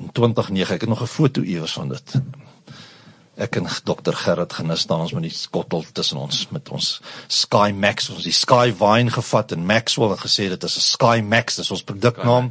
[0.00, 2.20] In 2009, ek het nog 'n foto iewers van dit.
[3.36, 7.70] Ek en Dr Gerrit Genis staan ons met die skottel tussen ons met ons Sky
[7.76, 11.56] Max, ons die Sky Vine gevat en Maxwell en gesê dit is 'n Sky Max,
[11.56, 12.50] dis ons produknaam.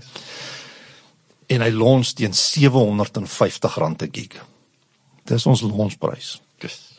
[1.47, 4.45] En hy launch teen R750 'n gig.
[5.25, 6.41] Dis ons launchprys.
[6.59, 6.95] Dis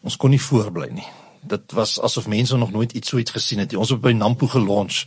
[0.00, 1.06] Ons kon nie voorbly nie.
[1.40, 3.78] Dit was asof mense nog nooit iets so iets gesien het nie.
[3.80, 5.06] Ons het by Nampo gelons.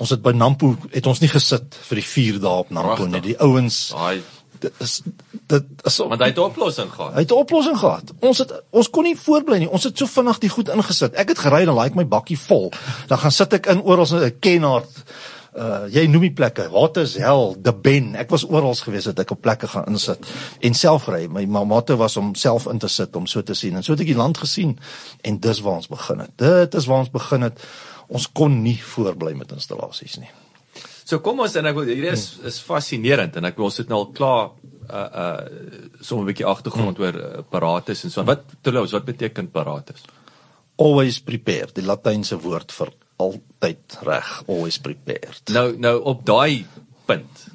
[0.00, 3.22] Ons het by Nampo het ons nie gesit vir die 4 dae op Nampo nie.
[3.24, 4.20] Die ouens Daai
[4.60, 4.98] dit is
[5.48, 7.14] dit is want hy het 'n oplossing gehad.
[7.14, 8.12] Hy het 'n oplossing gehad.
[8.20, 9.70] Ons het ons kon nie voortbly nie.
[9.70, 11.14] Ons het so vinnig die goed ingesit.
[11.14, 12.72] Ek het gery dan laai ek my bakkie vol.
[13.06, 15.02] Dan gaan sit ek in oral so 'n Kenhardt
[15.58, 16.68] uh jy noem die plekke.
[16.70, 17.56] Wat is hel?
[17.58, 18.14] De Ben.
[18.14, 20.26] Ek was oral gewees dat ek op plekke gaan insit
[20.60, 21.26] en self ry.
[21.26, 23.76] My mamma was om self in te sit om so te sien.
[23.76, 24.78] En so het ek die land gesien
[25.22, 26.36] en dis waar ons begin het.
[26.36, 27.58] Dit is waar ons begin het.
[28.08, 30.30] Ons kon nie voortbly met installasies nie.
[31.04, 33.88] So kom ons en ek wil hierdie is is fascinerend en ek wil ons het
[33.90, 34.52] nou al klaar
[34.90, 37.04] uh uh sommer 'n bietjie agtergrond hmm.
[37.04, 38.24] oor uh, paratus en so.
[38.24, 40.06] Wat Toulouse, wat beteken paratus?
[40.76, 45.42] Always prepared, die latynse woord vir altyd reg, always prepared.
[45.54, 46.64] Nou nou op daai
[47.08, 47.46] punt.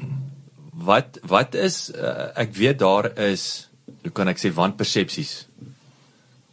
[0.85, 3.69] Wat wat is uh, ek weet daar is
[4.05, 5.33] hoe kan ek sê wanpersepsies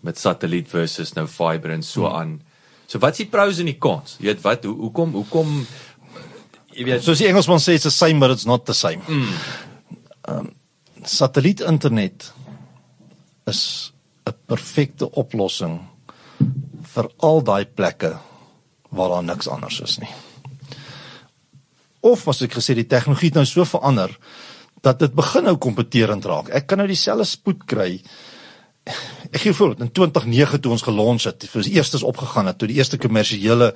[0.03, 2.38] met satelliet versus nou fiber en so aan.
[2.38, 2.51] Hmm.
[2.92, 4.18] So wat is die pros en die cons?
[4.20, 5.53] Jy weet wat hoe hoekom hoekom
[6.77, 9.01] jy weet soos die Engelsman sê it's the same but it's not the same.
[9.09, 9.31] Mm.
[10.29, 10.51] Um,
[11.09, 12.33] satelliet internet
[13.48, 13.92] is
[14.29, 15.81] 'n perfekte oplossing
[16.94, 18.18] vir al daai plekke
[18.93, 20.13] waar daar niks anders is nie.
[22.03, 24.13] Of was ek gesê die tegnologie het nou so verander
[24.83, 26.51] dat dit begin nou kompeterend raak.
[26.51, 28.01] Ek kan nou dieselfde spoed kry.
[29.31, 32.71] Ek gee voorbeeld in 2009 toe ons gelons het, vir die eerstes opgegaan het, toe
[32.71, 33.73] die eerste kommersiële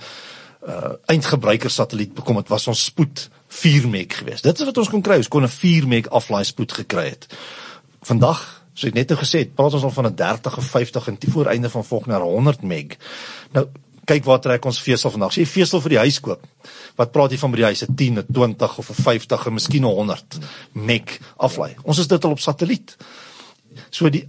[0.67, 4.43] uh eindgebruiker satelliet bekom het, was ons spoed 4 meg geweest.
[4.43, 5.21] Dit is wat ons kon kry.
[5.23, 7.29] Ons kon 'n 4 meg aflaai spoed gekry het.
[8.03, 8.43] Vandag,
[8.75, 11.17] so ek net nou gesê het, praat ons al van 'n 30 of 50 en
[11.19, 12.99] die vooreinde van volgende jaar 100 meg.
[13.53, 13.69] Nou
[14.07, 15.35] kyk waar trek ons vesel vandag.
[15.35, 16.47] As jy vesel vir die huis koop,
[16.99, 17.83] wat praat jy van by die huis?
[17.83, 20.38] 'n 10, 'n 20 of 'n 50 en miskien 'n 100
[20.73, 21.77] meg aflaai.
[21.83, 22.97] Ons is dit al op satelliet.
[23.90, 24.29] So die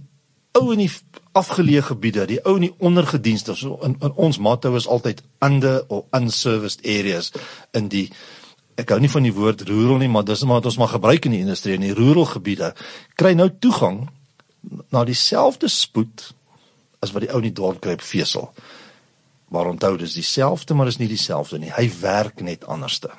[0.52, 0.90] ou in die
[1.32, 5.84] afgeleë gebiede, die ou in die ondergedienste, so in, in ons motto is altyd under
[5.88, 7.32] or unserviced areas
[7.72, 8.08] in die
[8.78, 11.26] ek hou nie van die woord rural nie, maar dis maar wat ons maar gebruik
[11.26, 12.74] in die industrie in die rural gebiede
[13.18, 14.04] kry nou toegang
[14.94, 16.28] na dieselfde spoed
[17.02, 18.48] as wat die ou in die dorp kry op vesel.
[19.48, 21.72] Maar onthou dis dieselfde, maar is nie dieselfde nie.
[21.72, 23.10] Hy werk net anderste.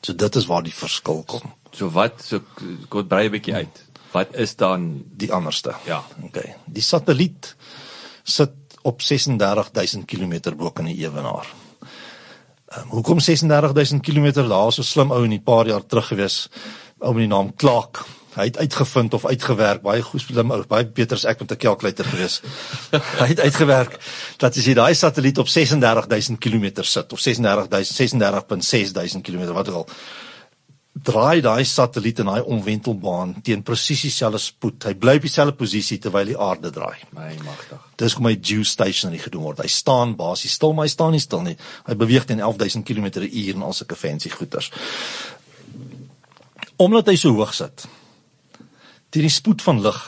[0.00, 1.52] So dit is waar die verskil kom.
[1.76, 2.40] So wat so
[2.88, 3.84] kom brei 'n bietjie uit.
[4.12, 5.74] Wat is dan die anderste?
[5.86, 6.02] Ja.
[6.22, 6.54] Okay.
[6.66, 7.54] Die satelliet
[8.22, 11.46] sit op 36000 km bo kan die ewenaar.
[12.78, 16.48] Um, hoekom 36000 km daar so slim ou in 'n paar jaar terug gewees
[16.98, 18.04] ou met die naam Clark.
[18.34, 21.62] Hy het uitgevind of uitgewerk baie goed slim ou, baie beter as ek met 'n
[21.66, 22.40] kalkulator gewees.
[23.22, 23.98] hy het uitgewerk
[24.38, 28.18] dat as jy daai satelliet op 36000 km sit of 36000
[29.18, 29.88] 36.6000 km wat ook al
[30.92, 34.84] draai daai satelliet in daai omwentelbaan teen presies dieselfde spoed.
[34.84, 36.98] Hy bly op dieselfde posisie terwyl die aarde draai.
[37.16, 37.78] My magtig.
[38.00, 39.62] Dis hoe my geostationary gedoen word.
[39.62, 41.56] Hy staan basies stil, maar hy staan nie stil nie.
[41.86, 44.72] Hy beweeg teen 11000 km/h en al sulke fancy goeters.
[46.80, 47.86] Omdat hy so hoog sit.
[49.10, 50.00] Teen die spoed van lig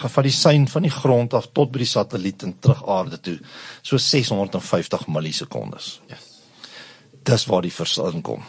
[0.00, 3.36] van die sein van die grond af tot by die satelliet en terug aarde toe.
[3.82, 6.00] So 650 millisekondes.
[6.08, 6.28] Yes.
[7.26, 8.46] Dis waar die verskil kom.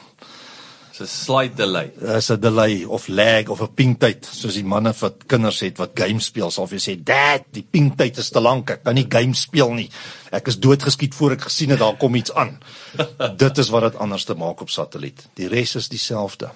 [1.01, 1.91] 'n slight delay.
[1.97, 5.91] Dis 'n delay of lag of 'n pinktyd, soos die manne wat kinders het wat
[5.93, 8.69] games speel, sal vir sê, "Dad, die pinktyd is te lank.
[8.69, 9.89] Ek kan nie games speel nie.
[10.31, 12.60] Ek is doodgeskiet voor ek gesien het daar kom iets aan."
[13.38, 15.27] dit is wat dit anders te maak op satelliet.
[15.34, 16.51] Die res is dieselfde.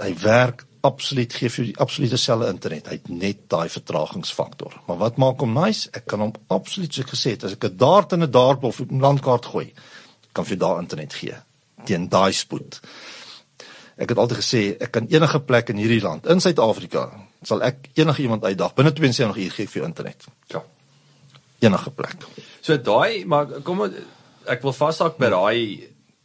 [0.00, 2.86] Hy werk absoluut gee vir die absolute selfde internet.
[2.86, 4.80] Hy het net daai vertragingsfaktor.
[4.86, 5.88] Maar wat maak hom nice?
[5.92, 8.80] Ek kan hom absoluut so gesê het as ek 'n dart in 'n dartbal of
[8.80, 9.72] 'n landkaart gooi,
[10.32, 11.36] kan vir daai internet gee
[11.84, 12.80] teen daai spoed.
[13.98, 17.08] Ek het altyd gesê ek kan enige plek in hierdie land, in Suid-Afrika,
[17.42, 20.24] sal ek enige iemand uitdag binne 72 uur gee vir internet.
[20.52, 20.62] Ja.
[21.58, 22.26] Enige plek.
[22.60, 23.82] So daai maar kom
[24.46, 25.58] ek wil vashak by daai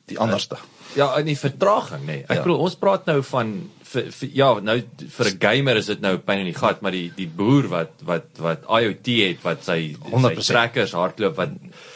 [0.06, 0.60] die anderste.
[0.96, 2.20] Ja, in die vertraging nê.
[2.20, 2.26] Nee.
[2.28, 2.44] Ek ja.
[2.44, 3.54] bedoel ons praat nou van
[3.94, 4.76] vir, vir ja, nou
[5.16, 8.04] vir 'n gamer is dit nou pyn in die gat, maar die die boer wat
[8.08, 10.42] wat wat IoT het wat sy 100%.
[10.42, 11.52] sy trackers hardloop wat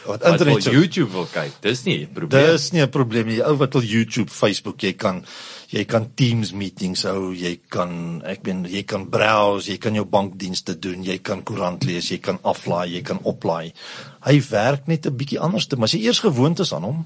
[0.05, 1.61] wat internet wat YouTube wil kyk.
[1.61, 2.51] Dis nie 'n probleem.
[2.51, 3.41] Dis nie 'n probleem nie.
[3.41, 5.23] Ou wat wil YouTube, Facebook, jy kan
[5.69, 10.05] jy kan Teams meetings hou, jy kan ek ben jy kan browse, jy kan jou
[10.05, 13.73] bankdienste doen, jy kan koerant lees, jy kan aflaai, jy kan oplaai.
[14.21, 17.05] Hy werk net 'n bietjie anders te, maar as jy eers gewoond is aan hom,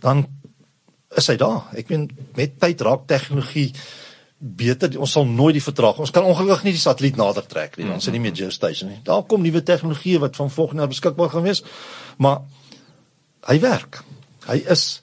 [0.00, 0.26] dan
[1.16, 1.68] is hy daar.
[1.78, 3.70] Ek meen met tyd raak tegnologie
[4.36, 4.92] beter.
[5.00, 7.88] Ons sal nooit die vertraging ons kan ongelukkig nie die satelliet nader trek nie.
[7.92, 9.00] Ons het nie meer geostation nie.
[9.06, 11.62] Daar kom nuwe tegnologie wat van volgende jaar beskikbaar gaan wees
[12.16, 12.42] maar
[13.48, 14.02] hy werk.
[14.46, 15.02] Hy is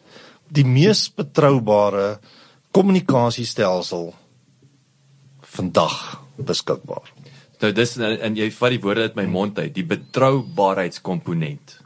[0.53, 2.19] die mees betroubare
[2.73, 4.13] kommunikasiestelsel
[5.53, 5.97] vandag
[6.41, 7.11] beskikbaar.
[7.61, 9.71] Nou dis en jy vat die woorde uit my mond uit.
[9.75, 11.77] Die betroubaarheidskomponent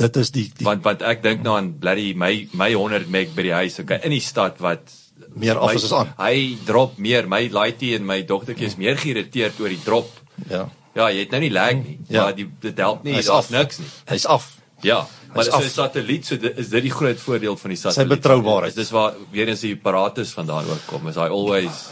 [0.00, 3.34] dit is die, die want want ek dink nou aan bloody my my 100 meg
[3.36, 4.90] by die huis okay in die stad wat
[5.36, 6.08] meer af is as aan.
[6.18, 7.28] Hy drop meer.
[7.30, 10.08] My laaitie en my dogtertjie is meer geïrriteerd oor die drop.
[10.50, 10.64] Ja.
[10.96, 11.98] Ja, jy het nou nie lag nie.
[12.08, 12.24] Ja.
[12.24, 13.14] Maar die dit help nie.
[13.14, 13.50] Hy's Daar's af.
[13.54, 13.86] niks nie.
[14.10, 14.48] Hy's af.
[14.82, 15.06] Ja.
[15.34, 18.08] Maar dis 'n satelliet, so dit is dit die groot voordeel van die satelliet.
[18.18, 18.74] betroubaarheid.
[18.74, 21.06] Dis waar weer eens die apparatus vandaan ook kom.
[21.08, 21.86] Is hy always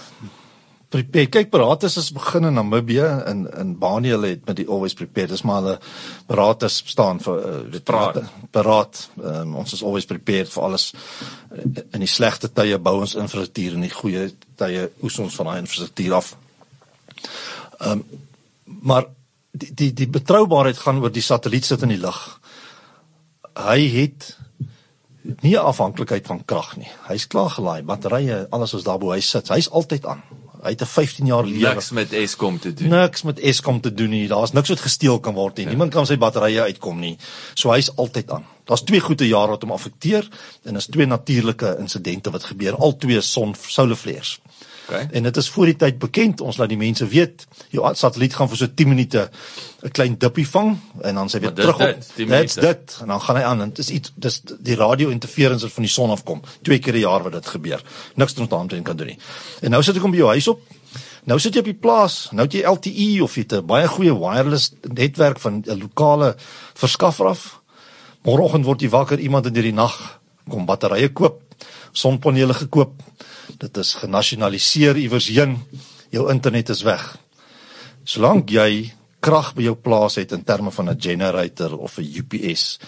[0.88, 1.29] Prepare.
[1.29, 5.29] Kyk, Paratus is begin in Namibië in in Bani hulle het met die always prepared.
[5.35, 5.74] Dis maar hulle
[6.27, 8.14] Paratus staan vir uh, weet Paraat.
[8.14, 9.03] wat, Paraat.
[9.20, 10.92] Um, ons is always prepared vir alles.
[11.53, 14.24] Uh, In die slegte tye bou ons infrastruktuur en in die goeie
[14.57, 16.33] tye oes ons van daai infrastruktuur af.
[17.81, 18.05] Ehm um,
[18.64, 19.07] maar
[19.53, 22.18] die die die betroubaarheid gaan oor die satelliet sit in die lug.
[23.59, 24.37] Hy het
[25.42, 26.88] nie afhanklikheid van krag nie.
[27.09, 29.48] Hy's klaar gelaai, batterye, alles is daar bo hy sit.
[29.53, 30.22] Hy's altyd aan.
[30.62, 31.74] Hy het 'n 15 jaar lewe.
[31.74, 32.88] niks met Eskom te doen.
[32.88, 34.28] Niks met Eskom te doen nie.
[34.28, 35.64] Daar's niks wat gesteel kan word nie.
[35.64, 35.70] Ja.
[35.70, 37.16] Niemand kan sy batterye uitkom nie.
[37.54, 38.44] So hy's altyd aan.
[38.64, 40.28] Daar's twee goeie jare wat hom affekteer
[40.64, 42.76] en is twee natuurlike insidente wat gebeur.
[42.76, 44.40] Al twee son solar flares.
[44.88, 45.09] Okay.
[45.12, 46.40] En dit is voor die tyd bekend.
[46.40, 49.29] Ons laat die mense weet, jou satelliet gaan vir so 10 minute
[49.85, 51.87] 'n klein dippie vang en dan sy weer terug op.
[51.87, 54.77] dit, 10 Dit's dit en dan gaan hy aan en dit is iets dis die
[54.77, 56.42] radio interference wat van die son afkom.
[56.62, 57.83] Twee keer 'n jaar wat dit gebeur.
[58.14, 59.18] Niks wat ons daarmee kan doen nie.
[59.61, 60.61] En nou sit ek hom by jou huis op.
[61.24, 62.29] Nou sit jy op die plaas.
[62.33, 66.37] Nou het jy LTE of jy het 'n baie goeie wireless netwerk van 'n lokale
[66.74, 67.61] verskaffer af.
[68.24, 71.42] Môreoggend word jy wakker, iemand in die nag kom batterye koop,
[71.92, 72.92] sonpanele gekoop.
[73.58, 75.56] Dit is genasionaliseer iewers heen.
[76.14, 77.16] Jou internet is weg.
[78.04, 82.78] Solank jy krag by jou plaas het in terme van 'n generator of 'n UPS,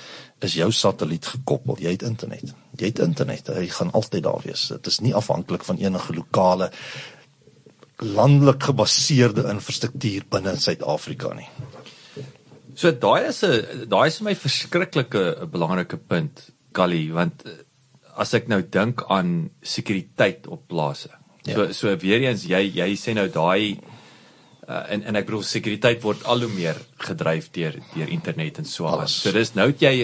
[0.40, 1.76] is jou satelliet gekoppel.
[1.80, 2.54] Jy het internet.
[2.76, 3.46] Jy het internet.
[3.46, 4.68] Hy gaan altyd daar wees.
[4.68, 6.70] Dit is nie afhanklik van enige lokale
[8.00, 11.48] landelik gebaseerde infrastruktuur binne Suid-Afrika nie.
[12.74, 17.44] So daai is 'n daai is vir my verskriklike 'n belangrike punt, Kali, want
[18.20, 21.10] as ek nou dink aan sekuriteit op plase.
[21.48, 21.54] Ja.
[21.56, 23.78] So so weer eens jy jy sê nou daai
[24.68, 28.68] uh, en en ek bedoel sekuriteit word al hoe meer gedryf deur deur internet en
[28.68, 29.08] so aan.
[29.08, 29.94] So dis nou jy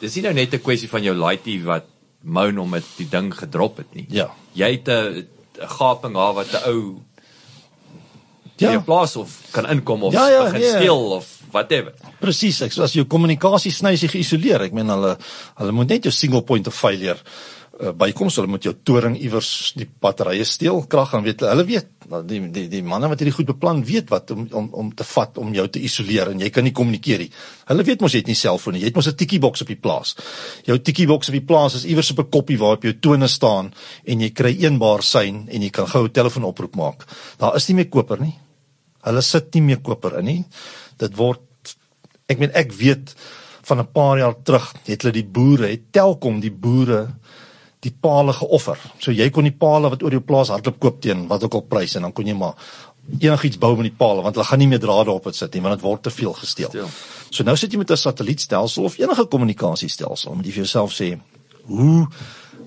[0.00, 1.86] dis nie nou net 'n kwessie van jou laaitie wat
[2.24, 4.06] moan om dit die ding gedrop het nie.
[4.10, 4.30] Ja.
[4.54, 5.28] Jy het 'n
[5.78, 6.80] gaping daar wat 'n ou
[8.58, 8.72] Ja.
[8.72, 8.80] ja.
[8.80, 10.70] plaas of kan inkom of Ja, ja, begin nee.
[10.70, 11.94] steel of whatever.
[12.18, 14.64] Presies, ek so as jou kommunikasie sny is geïsoleer.
[14.66, 15.16] Ek meen hulle
[15.60, 17.18] hulle moet net jou single point of failure
[17.80, 21.64] uh, bykom, so hulle moet jou toring iewers die batterye steel, krag gaan weet hulle
[21.68, 21.90] weet.
[22.08, 25.04] Nou, Die die die manne wat hierdie goed beplan weet wat om om om te
[25.04, 27.30] vat om jou te isoleer en jy kan nie kommunikeer nie.
[27.68, 28.82] Hulle weet mos jy het nie selfoon nie.
[28.82, 30.16] Jy het mos 'n tikkie boks op die plaas.
[30.64, 33.72] Jou tikkie boks op die plaas is iewers op 'n koppie waarop jou tone staan
[34.04, 37.04] en jy kry eenbaar sein en jy kan gou 'n telefoonoproep maak.
[37.38, 38.34] Daar is nie meer koper nie.
[39.02, 40.44] Hulle sit nie meer koper in nie.
[40.96, 41.40] Dit word
[42.28, 43.14] ek meen ek weet
[43.68, 47.17] van 'n paar jaar terug het hulle die boere, het Telkom die boere
[47.80, 48.78] die palle geoffer.
[48.98, 51.66] So jy kon die palle wat oor jou plaas hardloop koop teen wat ook al
[51.70, 52.54] prys en dan kon jy maar
[53.08, 55.62] enigiets bou met die palle want hulle gaan nie meer drade op dit sit nie
[55.64, 56.68] want dit word te veel gesteel.
[56.68, 56.90] Steel.
[57.30, 61.18] So nou sit jy met 'n satellietstelsel of enige kommunikasiestelsel moet jy vir jouself sê
[61.66, 62.08] hoe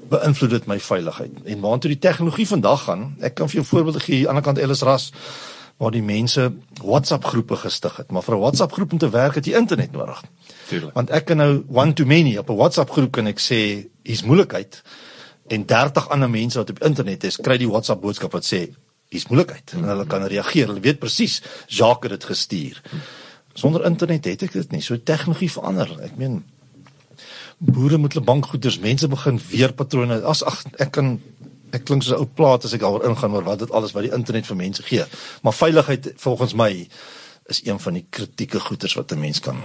[0.09, 3.15] beïnvloed dit my veiligheid en waartoe die tegnologie vandag gaan.
[3.21, 5.11] Ek kan vir jou voorbeelde gee aan die ander kant Ellis Ras
[5.81, 6.51] waar die mense
[6.83, 9.91] WhatsApp groepe gestig het, maar vir 'n WhatsApp groep om te werk het jy internet
[9.91, 10.23] nodig.
[10.71, 10.93] Tuurlik.
[10.95, 14.23] Want ek kan nou one to many op 'n WhatsApp groep kan ek sê hier's
[14.23, 14.81] moeilikheid
[15.47, 18.69] en 30 ander mense wat op internet is, kry die WhatsApp boodskap wat sê
[19.11, 20.67] hier's moeilikheid en hulle kan reageer.
[20.71, 22.81] Hulle weet presies Jacques het dit gestuur.
[23.53, 24.81] Sonder internet het ek dit nie.
[24.81, 25.91] So tegnologie verander.
[26.01, 26.43] Ek meen
[27.57, 30.21] boere moet hulle bankgoeders, mense begin weer patrone.
[30.23, 31.19] As ag ek kan
[31.71, 34.03] ek klink so 'n ou plaat as ek daaroor ingaan oor wat dit alles wat
[34.03, 35.03] die internet vir mense gee.
[35.43, 36.87] Maar veiligheid volgens my
[37.45, 39.59] is een van die kritieke goeders wat 'n mens kan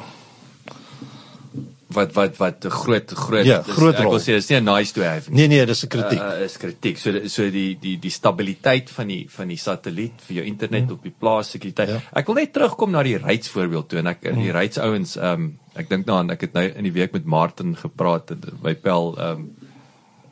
[1.97, 4.65] wat wat wat 'n groot groot Ja, dis- groot ek wil sê dis nie 'n
[4.65, 5.37] nice to have nie.
[5.37, 6.21] Nee nee, dis 'n kritiek.
[6.21, 6.99] Uh, is kritiek.
[6.99, 10.93] So so die die die stabiliteit van die van die satelliet vir jou internet mm.
[10.93, 11.89] op die plaas sekuriteit.
[11.89, 12.01] Ja.
[12.13, 14.43] Ek wil net terugkom na die Ryds voorbeeld toe en ek mm.
[14.43, 17.13] die Ryds ouens ehm um, ek dink nou aan ek het nou in die week
[17.13, 18.33] met Martin gepraat
[18.63, 19.51] by Pel ehm um,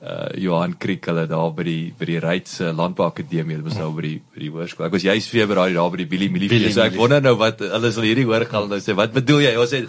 [0.05, 3.88] uh Johan Kriek hulle daar by die by die Ryds uh, Landbouakademie, hulle was nou
[3.96, 4.88] by die by die hoërskool.
[4.90, 6.74] Ek was juis Februarie daar by die Billy Millie fees.
[6.76, 9.55] So ek wonder nou wat hulle sal hierdie hoor gaan nou sê wat bedoel jy?
[9.62, 9.84] Ons sê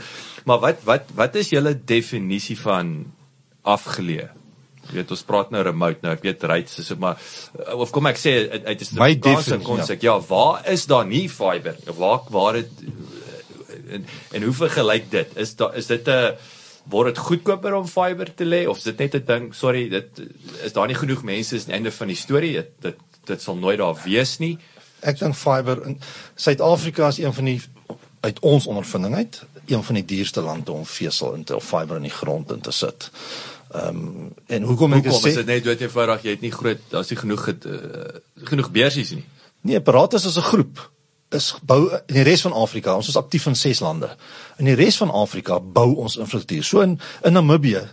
[0.45, 2.95] maar wat wat wat is julle definisie van
[3.65, 4.29] afgeleë?
[4.85, 8.05] Jy weet ons praat nou remote nou ek weet Ryds is maar uh, of kom
[8.09, 10.03] ek sê uit uit is My die definisie, konsep.
[10.05, 10.13] Ja.
[10.13, 11.79] ja, waar is daar nie fiber?
[11.97, 12.85] Waar waar dit
[13.95, 14.05] en
[14.37, 15.33] en hoe vergelyk dit?
[15.41, 16.35] Is daar is dit 'n
[16.89, 20.21] word dit goedkoper om fiber te lê of is dit net 'n ding, sorry, dit
[20.63, 22.53] is daar nie genoeg mense is aan die einde van die storie.
[22.53, 24.57] Dit dit, dit sal nooit daar wees nie.
[25.01, 25.99] Ek dink fiber in
[26.35, 27.61] Suid-Afrika is een van die
[28.21, 31.95] uit ons ondervinding uit een van die duurste lande om vesel in te of fiber
[31.95, 33.09] in die grond in te sit.
[33.71, 36.51] Ehm um, en hoekom ek Hoekom sê is dit net dood eenvoudig jy het nie
[36.51, 38.19] groot daar's nie genoeg het, uh,
[38.51, 39.25] genoeg beursies nie.
[39.61, 40.91] Nee, Paratus as 'n groep
[41.29, 42.95] is bou in die res van Afrika.
[42.95, 44.15] Ons is aktief in 6 lande.
[44.57, 46.63] In die res van Afrika bou ons infrastruktuur.
[46.63, 47.87] So in in Namibië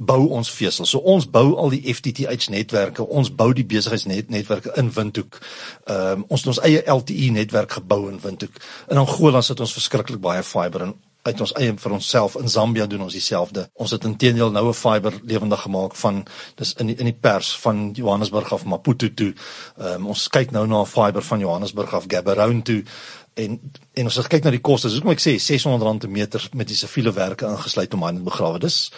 [0.00, 0.86] bou ons vesel.
[0.86, 5.38] So ons bou al die FTTH netwerke, ons bou die besigheidsnetwerke in Windhoek.
[5.84, 8.56] Ehm um, ons het ons eie LTE netwerk gebou in Windhoek.
[8.88, 12.86] In Angola sit ons verskriklik baie fiber in uit ons eie vir onsself in Zambia
[12.86, 13.66] doen ons dieselfde.
[13.74, 16.24] Ons het intedeel nou 'n fiber lewendig gemaak van
[16.56, 19.34] dis in die, in die pers van Johannesburg af Maputo toe.
[19.78, 22.84] Um, ons kyk nou na 'n fiber van Johannesburg af Gaborone toe
[23.34, 23.60] en
[23.92, 24.88] en ons kyk na die koste.
[24.88, 28.22] Dis hoekom ek sê R600 per meter met die siviele werke ingesluit om aan te
[28.22, 28.58] begrawe.
[28.58, 28.90] Dis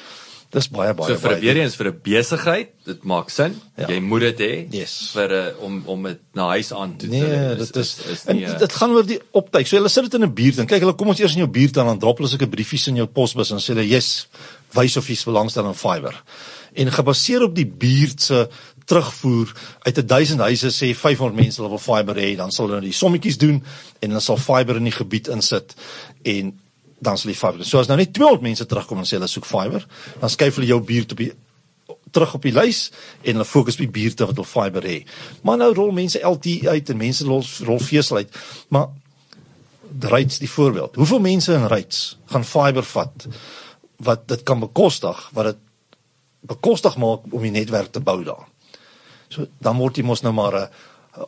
[0.52, 3.54] dis baie baie So vir baie weer eens vir 'n besigheid, dit maak sin.
[3.76, 3.88] Ja.
[3.88, 5.12] Jy moet dit hê Yes.
[5.14, 8.24] vir 'n om om dit na huis aan toe te Nee, dit is, is, is
[8.26, 9.66] en nie, eh, dit gaan oor die optyd.
[9.66, 11.50] So hulle sit dit in 'n buurt en kyk hulle kom ons eers in jou
[11.50, 14.28] buurt aan en dan drop hulle sulke briefies in jou posbus en sê hulle, "Yes,
[14.74, 16.22] wys of jy's belangstel in fiber."
[16.74, 18.48] En gebaseer op die buurt se
[18.84, 22.92] terugvoer uit 1000 huise sê 500 mense hulle wil fiber hê, dan sal hulle die
[22.92, 23.62] sommetjies doen
[24.00, 25.74] en hulle sal fiber in die gebied insit
[26.22, 26.60] en
[27.02, 27.64] dan sal die fiber.
[27.66, 29.86] So as nou net 200 mense terugkom en sê hulle soek fiber,
[30.20, 31.32] dan skuif hulle jou buurt op die
[32.12, 32.90] terug op die lys
[33.22, 35.08] en hulle fokus op die buurte wat hulle fiber het.
[35.46, 38.42] Maar nou rol mense LTE uit en mense rol rol vesel uit.
[38.68, 38.92] Maar
[40.12, 40.94] Ryds die voorbeeld.
[40.96, 43.26] Hoeveel mense in Ryds gaan fiber vat
[44.02, 45.58] wat dit kan bekostig, wat dit
[46.48, 48.46] bekostig maak om die netwerk te bou daar.
[49.28, 50.68] So dan word jy mos nou maar 'n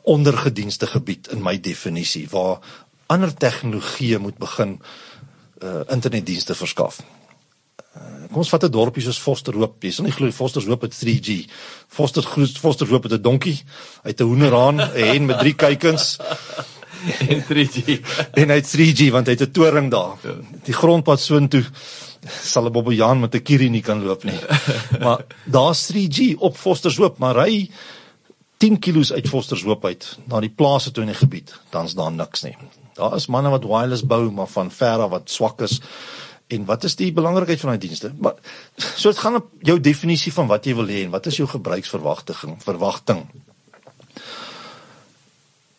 [0.02, 2.60] ondergedienste gebied in my definisie waar
[3.06, 5.13] ander tegnologieë moet begin uh
[5.88, 7.00] internetdienste verskaf.
[7.94, 9.82] Uh, kom ons vat 'n dorpie soos Fosterhoop.
[9.82, 11.46] Jy sal nie glo Fosterhoop het 3G.
[11.88, 13.62] Foster Fosterhoop het 'n donkie
[14.02, 16.18] uit 'n hoenderhaan, 'n hen met drie kuikens
[17.30, 18.00] en 3G.
[18.40, 20.18] en hy het 3G want hy het 'n toring daar.
[20.64, 21.64] Die grondpad soontoe
[22.42, 24.38] sal 'n bobbejaan met 'n kierie nie kan loop nie.
[25.00, 27.70] Maar daar's 3G op Fostershoop, maar hy
[28.56, 32.42] 10 kilos uit Fostershoop uit na die plase toe in die gebied, dan's daar niks
[32.42, 32.56] nie.
[32.94, 35.80] Daar is manne wat wireless bou, maar van ver af wat swak is.
[36.46, 38.12] En wat is die belangrikheid van daai dienste?
[38.18, 38.34] Maar
[38.76, 41.48] so dit gaan op jou definisie van wat jy wil hê en wat is jou
[41.48, 43.24] gebruiksverwagting, verwagting.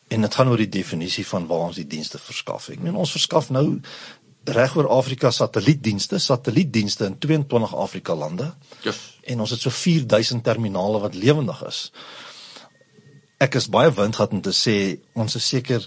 [0.07, 2.70] En dit gaan oor die definisie van waar ons die dienste verskaf.
[2.74, 3.80] Ek meen ons verskaf nou
[4.45, 8.51] reg oor Afrika satellietdienste, satellietdienste in 22 Afrika lande.
[8.86, 8.99] Yes.
[9.24, 11.80] En ons het so 4000 terminale wat lewendig is.
[13.41, 14.76] Ek is baie windgat om te sê
[15.18, 15.86] ons is seker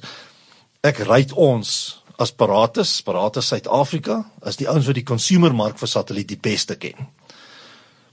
[0.87, 1.71] ek ry ons
[2.19, 7.09] as Paratus, Paratus Suid-Afrika, as die ouens wat die consumermark vir satelliet die beste ken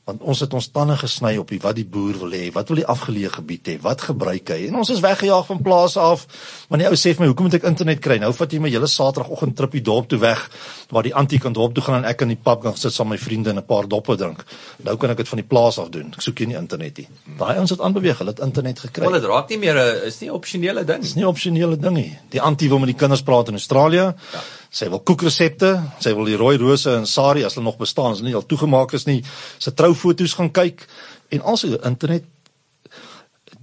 [0.06, 2.78] want ons het ons tande gesny op die wat die boer wil hê, wat wil
[2.78, 4.68] die afgeleë gebied hê, wat gebruik hy?
[4.68, 6.28] En ons is weggejaag van plase af.
[6.70, 8.18] Maar die ou sê vir my, "Hoekom moet ek internet kry?
[8.22, 10.50] Nou vat jy my hele Saterdagoggend tripie dorp toe weg
[10.90, 13.08] waar die antie kan dorp toe gaan en ek in die pub gaan sit saam
[13.08, 14.46] met my vriende en 'n paar doppe drink.
[14.84, 16.14] Nou kan ek dit van die plaas af doen.
[16.14, 17.08] Ek soek nie internet nie.
[17.38, 19.10] Daai ouens het aanbeweeg, hulle het internet gekry.
[19.10, 21.02] Wel dit raak nie meer 'n is nie 'n opsionele ding.
[21.02, 22.18] Dis nie 'n opsionele ding nie.
[22.30, 24.14] Die antie wil met die kinders praat in Australië.
[24.32, 24.42] Ja.
[24.76, 25.70] Sy wil koekresepte,
[26.04, 28.44] sy wil die rooi rose en sari as hulle nog bestaan, as hulle nie al
[28.50, 29.22] toegemaak is nie.
[29.64, 30.84] Sy troufoto's gaan kyk
[31.32, 32.26] en also internet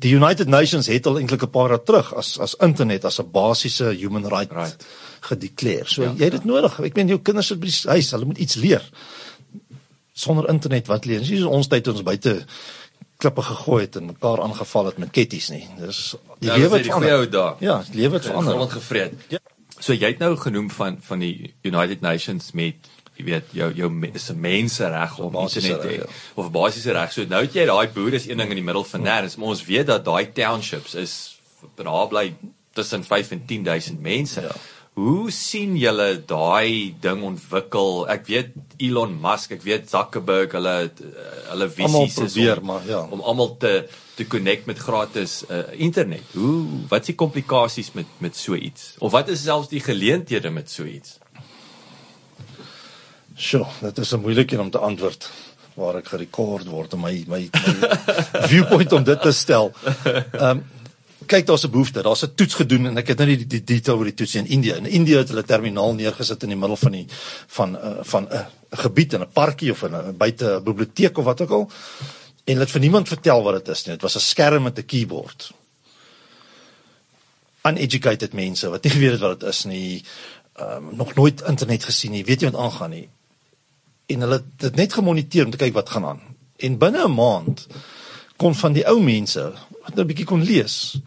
[0.03, 3.31] die United Nations het al eintlik 'n paar jaar terug as as internet as 'n
[3.31, 4.85] basiese human right, Right.
[5.21, 5.87] gedeklereer.
[5.89, 6.81] So ja, jy het dit nodig.
[6.81, 8.83] Ek meen jou kinders sit by die huis, hulle moet iets leer.
[10.15, 11.21] Sonder internet wat leer?
[11.21, 12.45] Dis ons tyd ons buite
[13.19, 15.69] klippe gegooi het en mekaar aangeval het met ketties nie.
[15.79, 17.55] Dis die Ja, lewe het die ou dae.
[17.61, 18.55] Ja, die lewe het verander.
[18.55, 19.13] Grond gevreet.
[19.29, 19.39] Ja.
[19.83, 23.91] So jy het nou genoem van van die United Nations met jy weet jou jou
[24.13, 26.09] is 'n mensereg om internet te hê ja.
[26.35, 27.13] of basiese reg.
[27.13, 29.49] So nou het jy daai boer is een ding in die middel van nêrens, maar
[29.49, 31.39] ons weet dat daai townships is
[31.77, 32.35] daar bly
[32.73, 34.41] tussen 5 en 10000 mense.
[34.41, 34.55] Ja.
[34.93, 38.09] Hoe sien julle daai ding ontwikkel?
[38.09, 40.93] Ek weet Elon Musk, ek weet Zuckerberg, hulle
[41.49, 43.01] hulle visies is probeer, om, maar ja.
[43.11, 46.23] om almal te te connect met gratis uh, internet.
[46.33, 48.95] Hoe wat is die komplikasies met met so iets?
[48.99, 51.19] Of wat is selfs die geleenthede met so iets?
[53.37, 55.31] Sjoe, dit is 'n moeilike om te antwoord
[55.75, 57.89] waar ek gerekord word om my my, my
[58.53, 59.73] viewpoint om dit te stel.
[60.05, 60.65] Ehm um,
[61.27, 63.65] kyk daar's 'n behoefte, daar's 'n toets gedoen en ek het nou nie die, die
[63.65, 64.73] detail oor die toets in Indië.
[64.73, 67.07] In Indië het hulle terminaal neergesit in die middel van die
[67.47, 71.19] van uh, van 'n uh, gebied in 'n parkie of in 'n buite 'n biblioteek
[71.19, 71.71] of wat ook al.
[72.45, 73.95] En hulle het vir niemand vertel wat dit is nie.
[73.95, 75.53] Dit was 'n skerm met 'n keyboard.
[77.63, 80.05] Uneducated mense wat nie geweet het wat dit is nie,
[80.55, 83.09] ehm um, nog nooit internet gesien nie, weet nie wat aangaan nie
[84.13, 86.21] en hulle het dit net gemoniteer om te kyk wat gaan aan.
[86.63, 87.67] En binne 'n maand
[88.37, 89.43] kon van die ou mense
[89.83, 90.99] wat nou 'n bietjie kon lees,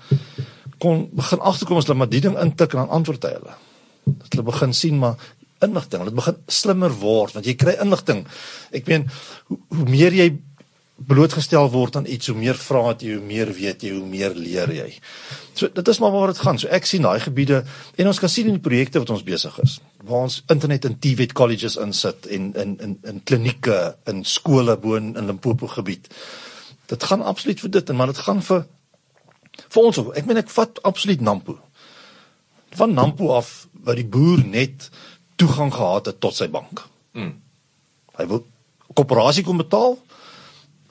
[0.78, 3.56] kon begin agterkom as hulle maar die ding intik en dan antwoord hy hulle.
[4.04, 5.16] Dat hulle begin sien maar
[5.60, 8.28] inligting, dit begin slimmer word want jy kry inligting.
[8.72, 9.10] Ek meen
[9.46, 10.38] hoe, hoe meer jy
[10.96, 14.72] blootgestel word aan iets, hoe meer vra jy, hoe meer weet jy, hoe meer leer
[14.72, 14.88] jy.
[15.56, 16.60] So dit is maar waar dit gaan.
[16.60, 17.64] So ek sien daai gebiede
[18.00, 20.96] en ons kan sien in die projekte wat ons besig is, waar ons internet in
[21.04, 26.08] TVET colleges insit en in in in klinieke, in skole bo in Limpopo gebied.
[26.88, 28.66] Dit gaan absoluut vir dit en maar dit gaan vir
[29.68, 30.16] vir ons ook.
[30.16, 31.60] Ek meen ek vat absoluut Nampo.
[32.76, 34.90] Van Nampo af waar die boer net
[35.36, 36.86] toegang gehad het tot sy bank.
[37.14, 37.36] Mm.
[38.16, 38.46] Hy wil
[38.96, 39.98] koöperasie kom betaal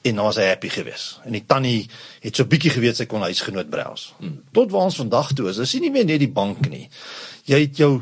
[0.05, 1.22] en nou was hy happy geweest.
[1.24, 1.86] En die tannie
[2.20, 4.12] het so bietjie geweet sy kon huisgenoot browse.
[4.20, 4.42] Hmm.
[4.52, 6.84] Tot waar ons vandag toe is, is nie meer net die bank nie.
[7.48, 7.96] Jy het jou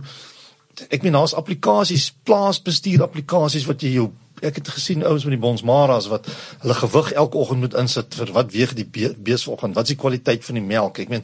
[0.89, 4.09] ek meen daar's applikasies, plaasbestuur applikasies wat jy jou
[4.43, 6.27] ek het gesien ouens met die bonsmaras wat
[6.65, 10.01] hulle gewig elke oggend moet insit vir wat weeg die bees vanoggend, wat is die
[10.01, 10.99] kwaliteit van die melk.
[10.99, 11.23] Ek meen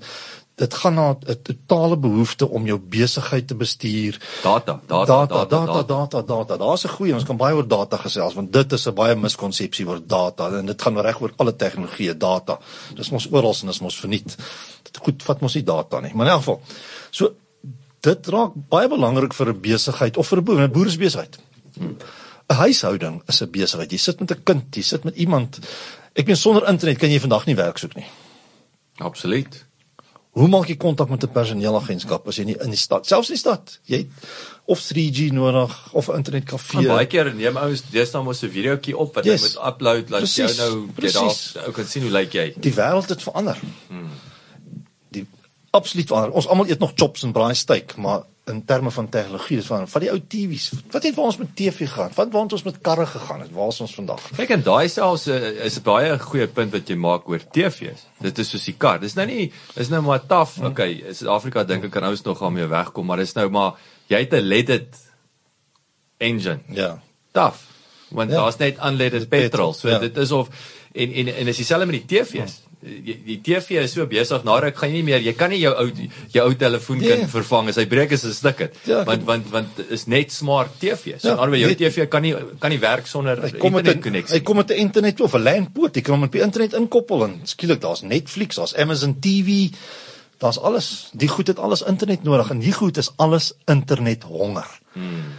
[0.59, 4.21] dit gaan na 'n totale behoefte om jou besigheid te bestuur.
[4.43, 6.57] Data, data, data, data, data, data.
[6.57, 9.87] Daar's 'n goeie, ons kan baie oor data gesels want dit is 'n baie miskonsepsie
[9.87, 12.59] oor data en dit gaan reg oor alle tegnologieë data.
[12.95, 14.37] Dis mos oral en dis mos verniet.
[14.83, 16.61] Dit goed vat mos nie data nie, maar in elk geval.
[17.11, 17.35] So
[18.01, 21.39] dit raak baie belangrik vir 'n besigheid of vir 'n boer, 'n boerebesigheid.
[21.81, 23.91] 'n Huishouding is 'n besigheid.
[23.91, 25.59] Jy sit met 'n kind, jy sit met iemand.
[26.15, 28.07] Ek meen sonder internet kan jy vandag nie werk soek nie.
[28.97, 29.68] Absoluut.
[30.39, 33.35] Hoe maak jy kontak met 'n personeelagentskap as jy nie in die stad, selfs in
[33.35, 34.07] die stad, jy
[34.69, 36.87] of 3G nodig of 'n internetkafee.
[36.87, 39.43] Baie keer neem ouens deesdae mos 'n videoetjie op wat yes.
[39.43, 42.55] jy moet upload laat jy nou jy daar ou kan sien hoe lyk jy.
[42.57, 43.59] Die wêreld het verander.
[43.89, 44.11] Hmm.
[45.11, 45.27] Die
[45.71, 46.33] absoluut verander.
[46.33, 49.89] Ons almal eet nog chops en braai steak, maar in terme van tegnologie dis van
[49.89, 50.71] van die ou TV's.
[50.91, 52.11] Wat het waar ons met TV gegaan?
[52.15, 53.53] Wat waar ons met karre gegaan het?
[53.55, 54.23] Waar is ons vandag?
[54.37, 58.07] Kyk en daai selfs uh, is 'n baie goeie punt wat jy maak oor TV's.
[58.21, 59.01] Dit is soos die kar.
[59.01, 60.57] Dis nou nie is nou maar taaf.
[60.57, 60.73] Hmm.
[60.73, 63.75] Okay, Suid-Afrika dink ek kan ouens nog gaan mee wegkom, maar dis nou maar
[64.09, 64.97] jy het 'n leaded
[66.19, 66.61] engine.
[66.69, 67.01] Ja.
[67.33, 67.67] Taaf.
[68.09, 68.37] Want ja.
[68.37, 69.73] daar's net unleaded petrol.
[69.73, 69.99] So ja.
[69.99, 70.49] dit is of
[70.93, 72.63] en en en is dieselfde met die TV's.
[72.79, 75.73] Die, die TV is so besig nou ek gaan nie meer jy kan nie jou
[75.75, 75.89] ou
[76.31, 77.31] jou ou telefoon kan nee.
[77.33, 80.79] vervang as hy breek is 'n stuk dit ja, want want want is net smart
[80.79, 84.45] TV so ja, alhoewel jou TV kan nie kan nie werk sonder internet koneksie hy
[84.47, 87.25] kom met 'n internet of 'n LAN poort jy kan hom op die internet inkoppel
[87.25, 89.75] en skielik daar's Netflix daar's Amazon TV
[90.39, 91.09] daar's alles.
[91.13, 95.35] Die goed het alles internet nodig en die goed is alles internet honger hmm.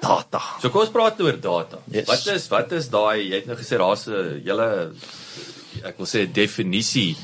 [0.00, 0.40] data.
[0.60, 1.78] So kom ons praat oor data.
[1.86, 2.08] Yes.
[2.10, 4.92] wat is wat is daai jy het nou gesê daar's 'n hele
[5.84, 7.14] ek wil sê definisie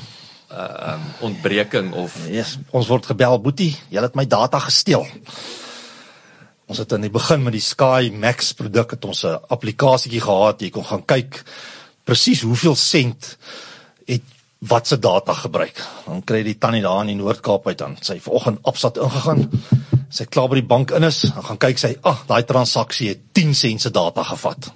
[0.47, 5.03] uh um, ontbreking of yes, ons word gebel boetie jy het my data gesteel.
[6.67, 10.61] Ons het aan die begin met die Sky Max produk het ons 'n applikasietjie gehad.
[10.61, 11.43] Jy kon gaan kyk
[12.03, 13.37] presies hoeveel sent
[14.07, 14.23] het
[14.59, 15.83] wat se data gebruik.
[16.05, 17.97] Dan kry die tannie daar in die Noord-Kaap uit dan.
[18.01, 19.49] Sy vanoggend opsat ingegaan.
[20.09, 21.21] Sy klaar by die bank in is.
[21.21, 24.71] Dan gaan kyk sy ag ah, daai transaksie het 10 sent se data gevat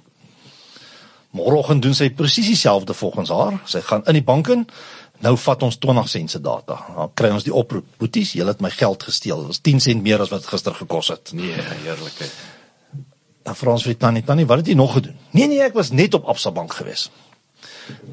[1.32, 3.60] Môreoggend doen sy presies dieselfde volgens haar.
[3.64, 4.66] Sy gaan in die bank in.
[5.22, 6.76] Nou vat ons 20 sent se data.
[6.96, 9.46] Dan kry ons die oproep: "Boeties, julle het my geld gesteel.
[9.46, 11.54] Dit is 10 sent meer as wat gister gekos het." Nee,
[11.84, 12.32] heerlikheid.
[13.42, 15.16] Dan vra ons vir tannie, tannie, wat het jy nog gedoen?
[15.30, 17.10] Nee nee, ek was net op Absa Bank gewees.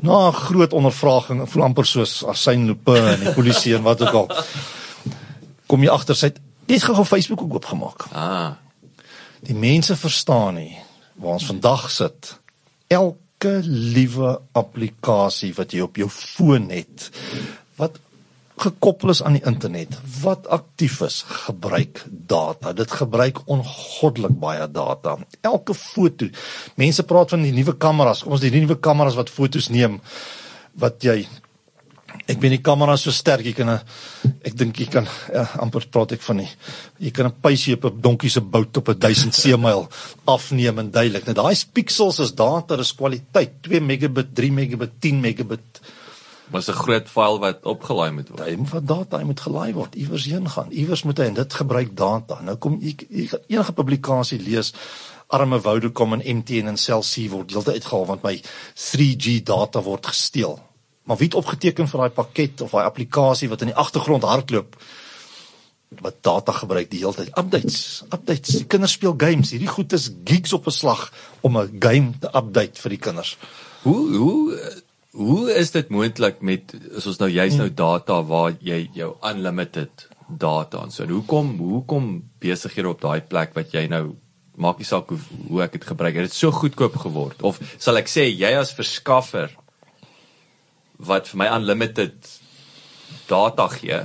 [0.02, 4.14] Na 'n groot ondervraging, voel amper soos Arsène Lupin en die polisie en wat ook
[4.14, 4.32] al.
[5.66, 8.06] Kom jy agter sy het gou Facebook ook oopgemaak.
[8.12, 8.52] Ah.
[9.40, 10.78] Die mense verstaan nie
[11.16, 12.39] waar ons vandag sit
[12.90, 17.10] elke liewe applikasie wat jy op jou foon het
[17.80, 18.00] wat
[18.60, 22.74] gekoppel is aan die internet wat aktief is gebruik data.
[22.76, 25.16] Dit gebruik ongoddelik baie data.
[25.42, 26.28] Elke foto
[26.76, 28.26] mense praat van die nuwe kameras.
[28.26, 30.00] Kom ons die nuwe kameras wat fotos neem
[30.80, 31.22] wat jy
[32.28, 33.80] ek weet die kamera so sterk jy kan 'n
[34.44, 36.50] ek dink jy kan ja, amper praat ek van nie
[37.00, 39.88] jy kan 'n pysie op 'n donkie se bout op 'n 1000 seemyl
[40.26, 41.26] afneem en duidelik.
[41.26, 43.62] Nou daai pixels is data is kwaliteit.
[43.62, 45.82] 2 megabit 3 megabit 10 megabit.
[46.52, 48.48] Maar 'n groot file wat opgelaai moet word.
[48.48, 50.72] Hy moet van data hy moet gelaai word iewers heen gaan.
[50.72, 52.42] Iewers moet hy en dit gebruik data.
[52.42, 54.74] Nou kom jy, jy enige publikasie lees
[55.28, 58.42] arme Vodacom en MTN en Cell C word deeltyd uitgehaal want my
[58.76, 60.60] 3G data word gesteel
[61.10, 64.76] Maar wie het opgeteken vir daai pakket of daai applikasie wat in die agtergrond hardloop
[66.06, 67.32] wat data gebruik die hele tyd?
[67.34, 67.80] Updates
[68.14, 68.60] updates.
[68.60, 69.50] Die kinders speel games.
[69.50, 71.10] Hierdie goed is gigs op 'n slag
[71.42, 73.38] om 'n game te update vir die kinders.
[73.82, 74.74] Hoe hoe
[75.12, 80.08] hoe is dit moontlik met as ons nou juist nou data waar jy jou unlimited
[80.28, 84.16] data en so en hoekom hoekom besighede op daai plek wat jy nou
[84.56, 87.42] maak nie saak hoe, hoe ek dit gebruik het dit so goedkoop geword?
[87.42, 89.50] Of sal ek sê jy as verskaffer
[91.00, 92.16] wat vir my unlimited
[93.30, 94.02] data gee.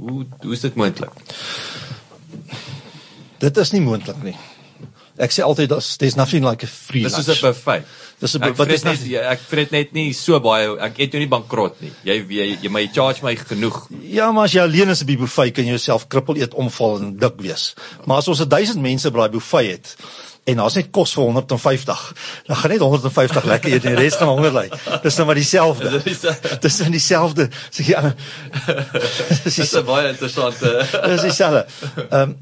[0.00, 1.12] Hoe hoe is dit moontlik?
[3.40, 4.36] Dit is nie moontlik nie.
[5.20, 7.26] Ek sê altyd daar's there's nothing like a free Dis lunch.
[7.26, 7.84] soos 'n buffet.
[8.20, 9.00] Dis 'n wat is net
[9.32, 11.92] ek vreet net nie so baie ek eet jou nie bankrot nie.
[12.04, 13.88] Jy jy, jy my charge my genoeg.
[14.02, 16.98] Ja, maar as jy alleen is op die buffet kan jy jouself krippel eet, omval
[16.98, 17.74] en dik wees.
[18.06, 19.96] Maar as ons 1000 mense by daai buffet het
[20.44, 22.14] en daar's net kos vir 150,
[22.46, 24.68] dan gaan net 150 lekker eet en die res gaan honger ly.
[25.02, 26.02] Dis nou maar dieselfde.
[26.60, 27.48] Dis nou dieselfde.
[27.70, 28.14] So ja.
[29.44, 31.66] Dis Dis 'n baie interessante Dis dieselfde.
[32.10, 32.38] Ehm um,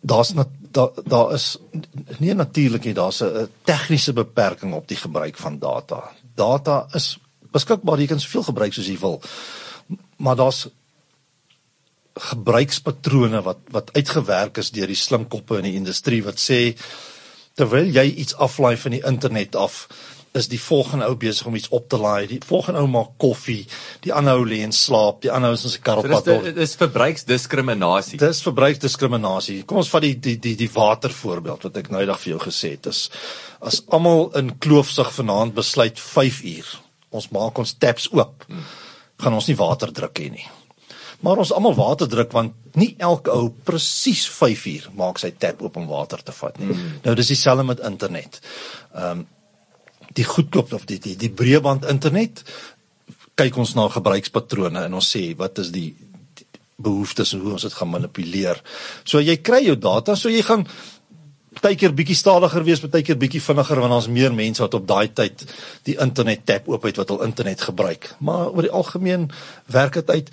[0.00, 1.56] daar's nat- daar daar is
[2.18, 6.10] nie natuurlik nie, daar's 'n tegniese beperking op die gebruik van data.
[6.34, 7.18] Data is
[7.52, 9.20] beskikbaar, jy kan soveel gebruik soos jy wil.
[10.16, 10.66] Maar daar's
[12.14, 16.76] gebruikspatrone wat wat uitgewerk is deur die slim koppe in die industrie wat sê
[17.58, 19.86] terwyl jy iets aflaai van die internet af
[20.34, 22.26] is die volgende ou besig om iets op te laai.
[22.26, 23.62] Die volgende ou maak koffie,
[24.02, 26.10] die ander ou lê en slaap, die ander ou is in sy kar op So
[26.10, 26.26] pad.
[26.26, 26.42] door.
[26.48, 28.18] dis, dis verbruiksdiskriminasie.
[28.18, 29.60] Dis verbruiksdiskriminasie.
[29.62, 32.40] Kom ons vat die die die die water voorbeeld wat ek nou eendag vir jou
[32.48, 32.90] gesê het.
[32.90, 33.04] Is
[33.62, 36.74] as almal in kloofsig vanaand besluit 5 uur,
[37.14, 38.42] ons maak ons taps oop,
[39.22, 40.48] gaan ons nie water druk hê nie.
[41.20, 45.62] Maar ons almal water druk want nie elke ou presies 5 uur maak sy tap
[45.62, 46.72] oop om water te vat nie.
[46.72, 46.98] Mm.
[47.04, 48.40] Nou dis dieselfde met internet.
[48.94, 49.26] Ehm um,
[50.14, 52.44] die goedkoop of die die die breëband internet
[53.34, 55.88] kyk ons na gebruikspatrone en ons sê wat is die,
[56.38, 56.46] die
[56.76, 58.60] behoeftes en hoe ons dit gaan manipuleer.
[59.02, 60.66] So jy kry jou data, so jy gaan
[61.54, 65.44] partykeer bietjie stadiger wees, partykeer bietjie vinniger want daar's meer mense wat op daai tyd
[65.86, 68.10] die internet tap oop het wat al internet gebruik.
[68.18, 69.28] Maar oor die algemeen
[69.72, 70.30] werk dit uit.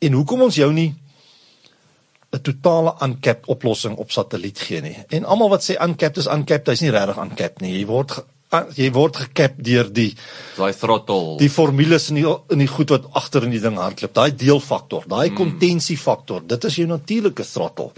[0.00, 0.94] En hoekom ons jou nie
[2.32, 4.96] 'n totale uncapped oplossing op satelliet gee nie.
[5.08, 7.72] En almal wat sê uncapped is uncapped, hy's nie regtig uncapped nie.
[7.78, 8.22] Jy word ge,
[8.76, 10.14] jy word gekap deur die
[10.56, 11.36] Daai throttle.
[11.38, 14.14] die formules in die in die goed wat agter in die ding hardloop.
[14.14, 17.92] Daai deelfaktor, daai kontentiefaktor, dit is jou natuurlike throttle.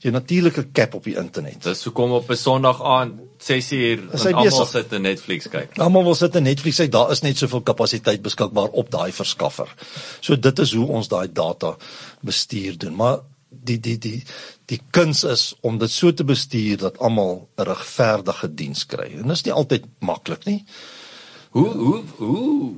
[0.00, 1.62] Jou natuurlike cap op die internet.
[1.62, 5.78] Dis hoekom op 'n Sondag aand 6uur Is hy en almal sit en Netflix kyk.
[5.78, 9.74] Almal wil sit in Netflix, hy daar is net soveel kapasiteit beskikbaar op daai verskaffer.
[10.20, 11.76] So dit is hoe ons daai data
[12.20, 12.94] bestuur doen.
[12.94, 13.18] Maar
[13.50, 14.22] die die die
[14.66, 19.12] die kuns is om dit so te bestuur dat almal 'n regverdige diens kry.
[19.12, 20.64] En dit is nie altyd maklik nie.
[21.50, 22.72] Hoe hoe hoe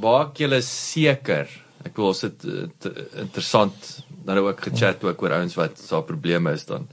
[0.00, 1.48] maak julle seker?
[1.84, 4.04] Ek wil ons dit eh, te- interessant
[4.34, 6.86] nou ook gechat ook oor ouens wat so probleme is dan.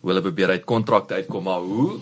[0.00, 2.00] Hoe hulle probeer uit kontrakte uitkom, maar hoe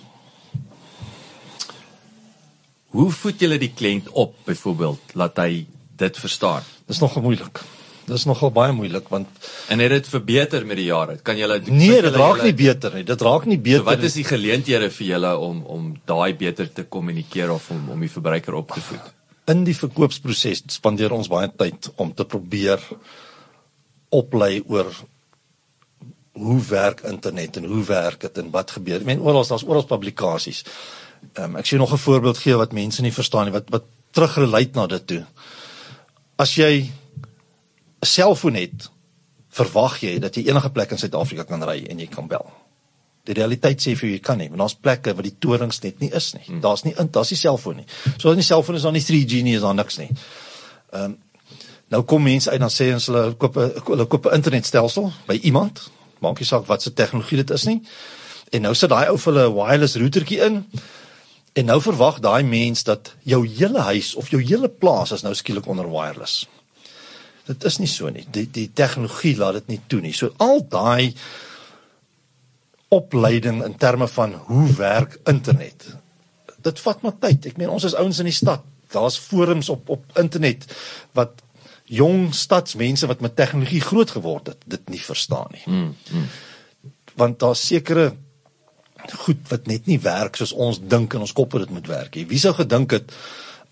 [2.95, 5.65] Hoe voed julle die kliënt op byvoorbeeld laat hy
[5.99, 6.63] dit verstaan?
[6.87, 7.59] Dis nogal moeilik.
[8.07, 9.27] Dis nogal baie moeilik want
[9.73, 11.17] En het dit verbeter met die jare?
[11.25, 13.03] Kan julle nee, dit raak julle- nie beter nie.
[13.09, 16.71] Dit raak nie beter So wat is die geleenthede vir julle om om daai beter
[16.73, 19.13] te kommunikeer of om om die verbruiker op te voed?
[19.47, 22.81] in die verkoopsproses spandeer ons baie tyd om te probeer
[24.15, 24.91] oplei oor
[26.35, 29.03] hoe werk internet en hoe werk dit en wat gebeur.
[29.03, 30.65] Ek meen oral daar's oral publikasies.
[31.35, 33.85] Ehm um, ek sien nog 'n voorbeeld gee wat mense nie verstaan nie wat wat
[34.11, 35.23] terugrelate na dit toe.
[36.37, 36.91] As jy
[38.03, 38.91] 'n selfoon het,
[39.49, 42.47] verwag jy dat jy enige plek in Suid-Afrika kan ry en jy kan bel.
[43.25, 46.01] Die realiteit sê vir jou jy kan nie, want daar's plekke waar die torings net
[46.01, 46.45] nie is nie.
[46.47, 46.61] Hmm.
[46.61, 47.87] Daar's nie daar's nie selfoon nie.
[48.19, 50.11] So as nie selfoon is daar nie 3G nie, is daar niks nie.
[50.93, 51.19] Ehm um,
[51.89, 55.39] nou kom mense uit dan sê ons hulle koop 'n hulle koop 'n internetstelsel by
[55.43, 57.83] iemand, maak nie saak wat se tegnologie dit is nie.
[58.51, 60.65] En nou sit daai ou vir hulle 'n wireless routertjie in.
[61.55, 65.35] En nou verwag daai mens dat jou hele huis of jou hele plaas is nou
[65.35, 66.49] skielik onder wireless.
[67.47, 68.25] Dit is nie so nie.
[68.31, 70.13] Die die tegnologie laat dit nie toe nie.
[70.13, 71.15] So al daai
[72.89, 75.87] opleiding in terme van hoe werk internet.
[76.65, 77.47] Dit vat maar tyd.
[77.47, 78.65] Ek meen ons is ouens in die stad.
[78.95, 80.67] Daar's forums op op internet
[81.13, 81.44] wat
[81.85, 85.63] jong stadsmense wat met tegnologie groot geword het, dit nie verstaan nie.
[85.67, 86.29] Mm, mm.
[87.15, 88.15] Want daar's sekere
[89.25, 92.27] goed wat net nie werk soos ons dink in ons koppe dit moet werk nie.
[92.29, 93.13] Wie sou gedink het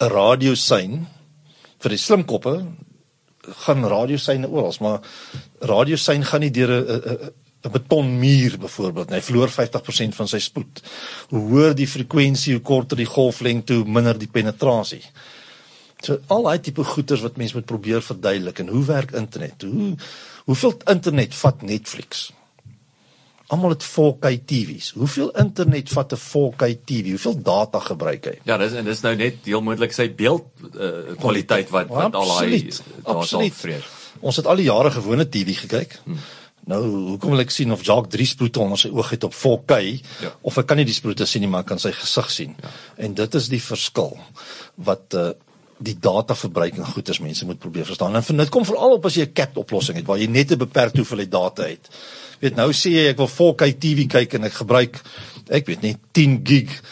[0.01, 1.07] 'n radiosein
[1.79, 2.67] vir die slim koppe
[3.65, 5.01] gaan radioseine oral, maar
[5.61, 7.33] radiosein gaan nie deur 'n 'n
[7.63, 9.11] 'n betonmuur byvoorbeeld.
[9.11, 10.83] Hy verloor 50% van sy spoed.
[11.31, 15.03] Hoe hoër die frekwensie, hoe korter die golflengte, hoe minder die penetrasie.
[16.03, 19.63] So al daai tipe goeters wat mense moet probeer verduidelik en hoe werk internet?
[19.63, 19.95] Hoe
[20.51, 22.31] hoeveel internet vat Netflix?
[23.53, 24.91] Almal het 4K TV's.
[24.97, 27.09] Hoeveel internet vat 'n 4K TV?
[27.15, 28.39] Hoeveel data gebruik hy?
[28.49, 32.27] Ja, dis en dis nou net heel moontlik sy beeld uh, kwaliteit wat wat al
[32.27, 32.73] daai
[33.05, 33.85] Absoluut, data vrees.
[34.21, 36.01] Ons het al die jare gewone TV gekyk.
[36.05, 36.19] Hmm.
[36.65, 39.79] Nou, hoekom wil ek sien of Jacques drie sproete onder sy oog het op 4K
[40.23, 40.33] Ja.
[40.43, 42.55] of ek kan nie die sproete sien nie, maar kan sy gesig sien.
[42.63, 42.69] Ja.
[42.97, 44.19] En dit is die verskil
[44.75, 45.31] wat uh
[45.83, 48.17] die data verbruiking goeders mense moet probeer verstaan.
[48.17, 50.59] En dit kom veral op as jy 'n capped oplossing het waar jy net 'n
[50.59, 51.89] beperkte hoeveelheid data het.
[52.41, 55.03] Weet nou sê jy ek wil 4K TV kyk en ek gebruik
[55.49, 56.83] ek weet net 10 gig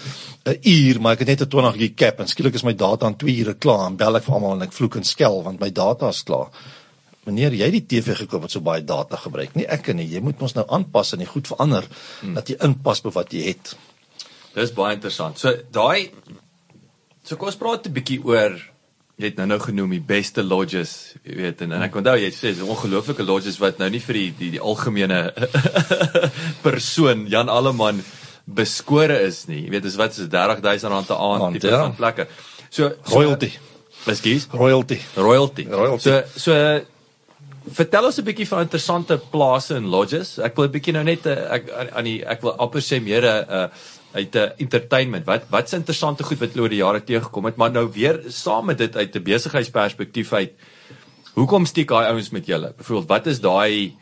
[0.45, 3.07] 'n uur, maar ek het net 'n 20 gig cap en skielik is my data
[3.07, 5.61] in 2 ure klaar en bel ek vir almal en ek vloek en skel want
[5.61, 6.49] my data is klaar.
[7.25, 9.55] Meneer, jy het die TV gekoop wat so baie data gebruik.
[9.55, 10.09] Nie ek nie.
[10.09, 11.85] Jy moet ons nou aanpas en die goed verander
[12.21, 12.35] hmm.
[12.35, 13.75] dat jy inpas by wat jy het.
[14.55, 15.39] Dis baie interessant.
[15.39, 16.11] So daai
[17.23, 18.57] so kom ons praat 'n bietjie oor
[19.21, 22.31] jy het nou nou genoem die beste lodges, jy weet en, en ek onthou jy
[22.33, 25.21] sê dis ongelooflike lodges wat nou nie vir die die, die algemene
[26.67, 28.01] persoon Jan Alleman
[28.51, 29.65] beskore is nie.
[29.67, 31.83] Jy weet dis wat is 30000 rand 'n aand tipe ja.
[31.85, 32.27] van plekke.
[32.71, 33.53] So royalty.
[34.09, 34.49] Ekskuus.
[34.53, 35.01] Royalty.
[35.17, 35.67] Royalty.
[35.69, 36.03] royalty.
[36.03, 36.57] So so
[37.77, 40.39] vertel ons 'n bietjie van interessante plase en lodges.
[40.39, 43.25] Ek wil 'n bietjie nou net eh, ek aan die ek wil amper sê meer
[43.25, 43.71] 'n
[44.13, 45.25] uit 'n uh, entertainment.
[45.25, 48.79] Wat wat's interessante goed wat oor die jare teëgekom het, maar nou weer saam met
[48.79, 50.53] dit uit 'n besigheidsperspektief uit.
[51.35, 52.73] Hoekom steek daai ouens met julle?
[52.77, 53.97] Byvoorbeeld, wat is daai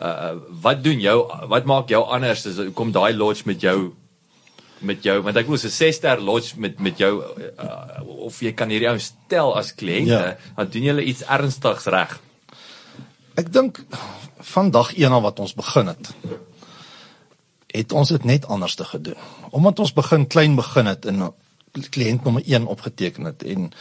[0.00, 3.94] uh wat doen jou wat maak jou anders as kom daai lodge met jou
[4.84, 7.22] met jou want ek wil 'n 6 ster lodge met met jou
[7.58, 10.36] uh, of jy kan hierdie ou stel as kliënte ja.
[10.56, 12.20] dan doen julle iets ernstigs reg.
[13.36, 13.80] Ek dink
[14.40, 16.12] van dag 1 af wat ons begin het
[17.76, 19.18] het ons dit net anders te gedoen.
[19.50, 21.28] Omdat ons begin klein begin het en
[21.92, 23.72] kliënt nommer 1 opgeteken het en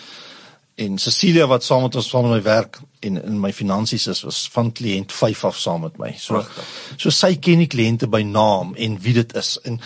[0.75, 4.41] en Cecilia wat saam met ons van my werk en in my finansies is was
[4.51, 6.11] van kliënt 5 af saam met my.
[6.19, 6.65] So Prachtig.
[6.97, 9.53] so sy ken die kliënte by naam en wie dit is.
[9.63, 9.79] En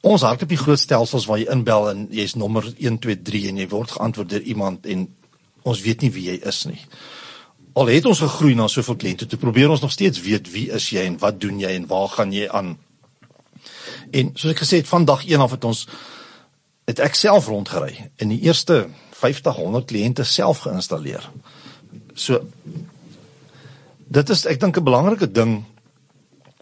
[0.00, 3.92] ons hardloop die groot stelsels waar jy inbel en jy's nommer 123 en jy word
[3.98, 5.04] geantwoord deur iemand en
[5.68, 6.80] ons weet nie wie jy is nie.
[7.76, 10.88] Al het ons gegroei na soveel kliënte, toe probeer ons nog steeds weet wie is
[10.94, 12.78] jy en wat doen jy en waar gaan jy aan?
[14.10, 15.86] En soos ek gesê het van dag 1 af het ons
[16.88, 18.86] het ek self rondgery in die eerste
[19.18, 21.30] 50 100 kliënte self geïnstalleer.
[22.14, 22.40] So
[24.08, 25.64] dit is ek dink 'n belangrike ding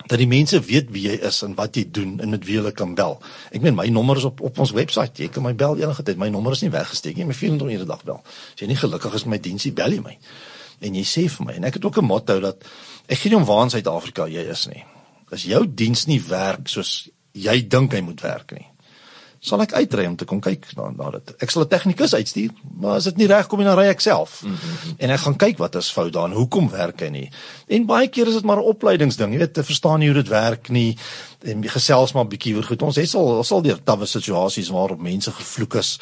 [0.07, 2.73] dat die mense weet wie jy is en wat jy doen en met wie hulle
[2.73, 3.17] kan bel.
[3.51, 5.19] Ek meen my nommer is op op ons webwerf.
[5.19, 6.19] Jy kan my bel enige tyd.
[6.19, 7.27] My nommer is nie weggesteek nie.
[7.27, 8.21] My 24 ure dag bel.
[8.23, 10.19] As jy nie gelukkig is met my diensie, bel jy my.
[10.81, 12.65] En jy sê vir my en ek het ook 'n motto dat
[13.09, 14.85] ek gee nie om waar in Suid-Afrika jy is nie.
[15.33, 18.67] As jou diens nie werk soos jy dink hy moet werk nie
[19.47, 21.35] sal ek uitry om te kom kyk na na dit.
[21.43, 24.01] Ek sal 'n tegnikus uitstuur, maar as dit nie reg kom nie dan ry ek
[24.01, 24.43] self.
[24.43, 24.95] Mm -hmm.
[24.99, 27.31] En ek gaan kyk wat is fout daar en hoekom werk hy nie.
[27.69, 30.29] En baie keer is dit maar 'n opleidingsding, jy weet, te verstaan nie hoe dit
[30.29, 30.97] werk nie
[31.45, 32.83] en gesels maar 'n bietjie oor goed.
[32.83, 35.99] Ons het al ons al deur tawwe situasies waarop mense gevloek is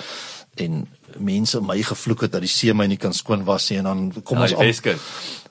[0.56, 3.84] en mense my gevloek het dat die see my nie kan skoon was nie en
[3.84, 4.62] dan kom ja, ons op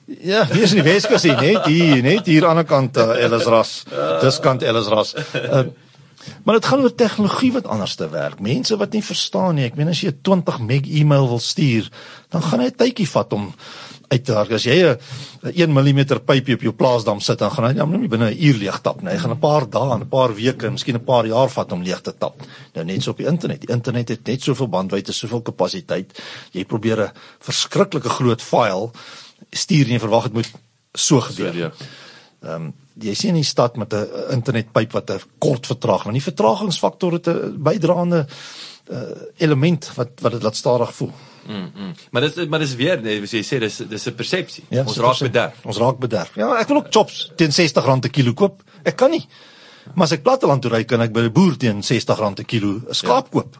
[0.04, 3.84] Ja, hier is die Weskus hier, net hier, net hier aan die kant uh, Ellisras.
[4.20, 5.14] Dis kant Ellisras.
[5.32, 5.64] Uh,
[6.42, 8.40] Maar dit gaan oor tegnologie wat anders te werk.
[8.40, 9.66] Mense wat nie verstaan nie.
[9.68, 11.90] Ek meen as jy 'n 20 meg e-mail wil stuur,
[12.30, 13.52] dan gaan hy 'n tydjie vat om
[14.08, 14.52] uit te werk.
[14.52, 14.98] As jy 'n
[15.52, 18.56] 1 mm pypie op jou plaasdam sit, dan gaan hy nou nie binne 'n uur
[18.56, 19.10] leeg tap nie.
[19.10, 22.00] Hy gaan 'n paar dae, 'n paar weke, miskien 'n paar jaar vat om leeg
[22.00, 22.40] te tap.
[22.74, 23.60] Nou net so op die internet.
[23.60, 26.22] Die internet het net soveel bandwydte, soveel kapasiteit.
[26.52, 28.90] Jy probeer 'n verskriklike groot file
[29.50, 30.50] stuur en jy verwag dit moet
[30.92, 31.52] so gebeur.
[31.52, 31.70] So, ja.
[32.44, 36.20] Ehm um, jy sien in die stad met 'n internetpyp wat 'n kort vertraging, maar
[36.20, 38.26] die vertragingsfaktor het 'n bydraende
[38.90, 38.98] uh,
[39.36, 41.12] element wat wat dit laat stadig voel.
[41.46, 41.94] Mm, mm.
[42.10, 44.64] Maar dis maar dis weer nee, jy sê dis dis 'n persepsie.
[44.68, 45.64] Ja, ons raak bederf.
[45.64, 46.34] Ons raak bederf.
[46.34, 48.62] Ja, ek wil ook chops teen R60 per kilo koop.
[48.82, 49.26] Ek kan nie.
[49.92, 52.80] Maar as ek platteland toe ry kan ek by 'n boer teen R60 per kilo
[52.88, 53.32] 'n skaap ja.
[53.32, 53.58] koop.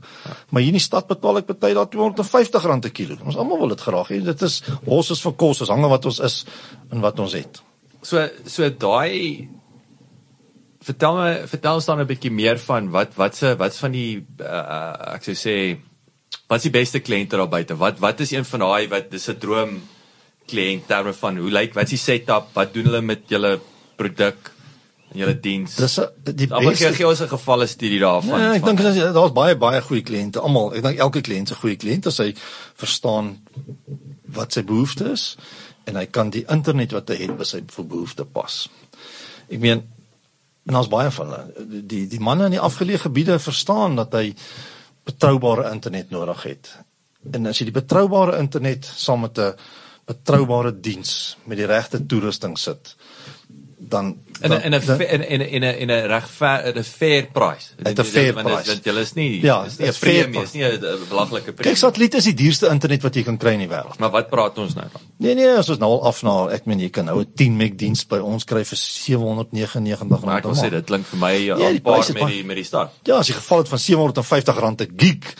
[0.50, 3.16] Maar hier in die stad betaal ek baie daar R250 per kilo.
[3.24, 4.22] Ons almal wil dit graag hê.
[4.24, 6.44] Dit is ons is vir kos, ons hang wat ons is
[6.90, 7.62] en wat ons het.
[8.02, 9.48] So so daai
[10.84, 14.24] vertel my vertel ons dan 'n bietjie meer van wat wat se wat's van die
[14.40, 15.76] uh, ek sou sê
[16.48, 17.76] wat's die beste kliënte daar buite?
[17.76, 19.80] Wat wat is een van daai wat dis 'n droom
[20.46, 22.54] kliënt terme van hoe lyk wat's die setup?
[22.54, 23.60] Wat doen hulle met julle
[23.96, 24.53] produk
[25.14, 25.76] julle diens?
[25.78, 28.40] Dis die beste gee ons 'n gevalle studie daarvan.
[28.40, 28.78] Ja, ek dink
[29.14, 30.40] daar's baie baie goeie kliënte.
[30.40, 32.34] Almal, ek dink elke kliënt is 'n goeie kliënt as hy
[32.74, 33.38] verstaan
[34.24, 35.36] wat sy behoeftes is
[35.84, 38.68] en hy kan die internet wat hy het by sy behoefte pas.
[39.48, 39.82] Ek meen
[40.66, 41.52] en ons baie van
[41.88, 44.34] die die manne in die afgeleë gebiede verstaan dat hy
[45.04, 46.70] betroubare internet nodig het.
[47.32, 49.54] En as jy die betroubare internet saam met 'n
[50.06, 52.96] betroubare diens met die regte toerusting sit,
[53.88, 57.72] dan in 'n in 'n in 'n in 'n in 'n regver 'n fair price.
[57.76, 58.66] Dit is 'n fair price.
[58.66, 61.72] Want jy is nie ja, is nie 'n premie, is nie 'n belaglike premie.
[61.72, 63.98] Kyk, satelliet is die duurste internet wat jy kan kry in die wêreld.
[63.98, 65.00] Maar wat praat ons nou van?
[65.16, 67.76] Nee nee, ons nou al af na, ek meen jy kan nou 'n 10 meg
[67.76, 70.38] diens by ons kry vir 799 rand.
[70.38, 72.90] Ek wil sê dit klink vir my ja, ja, paar met die met die stad.
[73.04, 75.34] Ja, as jy geval het van 750 rand 'n gig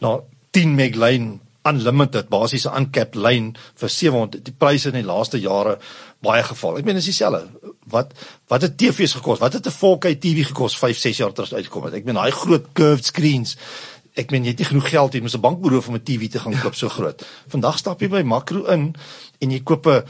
[0.00, 0.20] na
[0.50, 5.78] 10 meg lyn unlimited basiese uncapped lyn vir 700 die pryse in die laaste jare
[6.22, 6.78] baie geval.
[6.78, 7.72] Ek meen dis dieselfde.
[7.90, 8.12] Wat
[8.50, 9.40] wat het TV's gekos?
[9.42, 11.94] Wat het 'n 4K TV gekos 5, 6 jaar terug uitgekom het?
[11.94, 13.56] Ek meen daai groot curved screens.
[14.14, 16.38] Ek meen jy het nie genoeg geld hier om 'n bankberoof om 'n TV te
[16.38, 17.24] gaan koop so groot.
[17.48, 18.94] Vandag stap jy by Makro in
[19.38, 20.04] en jy koop 'n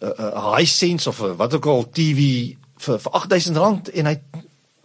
[0.00, 4.20] 'n Hisense of 'n wat ook al TV vir vir R8000 en hy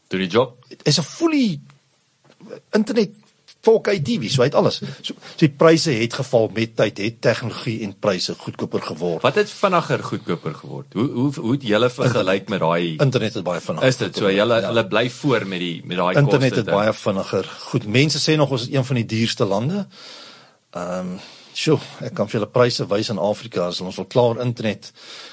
[0.07, 0.66] doen die job.
[0.84, 1.59] Is 'n fully
[2.72, 3.11] internet
[3.66, 4.80] 4K TV, so hy het alles.
[5.01, 9.26] So, so die pryse het geval met tyd, het tegnologie en pryse goedkoper geword.
[9.26, 10.93] Wat het vinniger goedkoper geword?
[10.93, 13.88] Hoe hoe hoe het julle vergelyk met daai internet het baie vinniger.
[13.88, 14.68] Is dit so julle ja.
[14.70, 16.26] hulle bly voor met die met daai koste?
[16.26, 17.49] Internet het baie vinniger.
[17.70, 19.88] Goed, mense sê nog ons is een van die duurste lande.
[20.76, 21.18] Ehm um,
[21.56, 24.89] Sjoe, ek kan vir julle pryse wys in Afrika as ons wil klaar internet.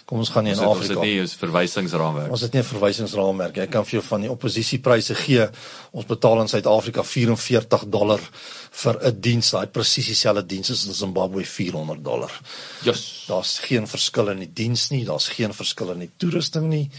[0.07, 0.95] Kom ons gaan nie in Afrika.
[0.95, 2.31] Ons het nie 'n verwysingsraamwerk.
[2.31, 3.59] Ons het nie 'n verwysingsraamwerk.
[3.59, 5.49] Ek kan vir jou van die oppositiepryse gee.
[5.91, 8.21] Ons betaal in Suid-Afrika 44 dollar
[8.71, 12.31] vir 'n diens, daai presies dieselfde diens as in Zimbabwe 400 dollar.
[12.85, 13.25] Yes.
[13.27, 16.91] daar's geen verskil in die diens nie, daar's geen verskil in die toerusting nie.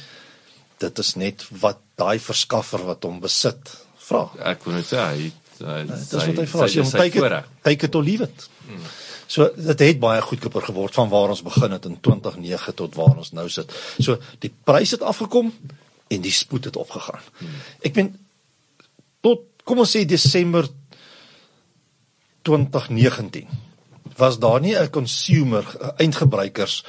[0.79, 4.29] Dit is net wat daai verskaffer wat hom besit vra.
[4.43, 5.31] Ek wil net sê hy
[5.63, 6.67] Dis wat hy vra.
[6.67, 8.47] Jy moet kyk, kyk dit of leave it.
[8.67, 8.85] Hmm.
[9.27, 13.17] So dit het baie goedkoper geword van waar ons begin het in 2009 tot waar
[13.17, 13.71] ons nou sit.
[13.99, 15.53] So die prys het afgekom
[16.07, 17.21] en die spoed het opgegaan.
[17.81, 18.13] Ek meen
[19.23, 20.67] tot kom ons sê Desember
[22.43, 23.47] 2019
[24.17, 25.65] was daar nie 'n consumer
[25.97, 26.83] eindgebruikers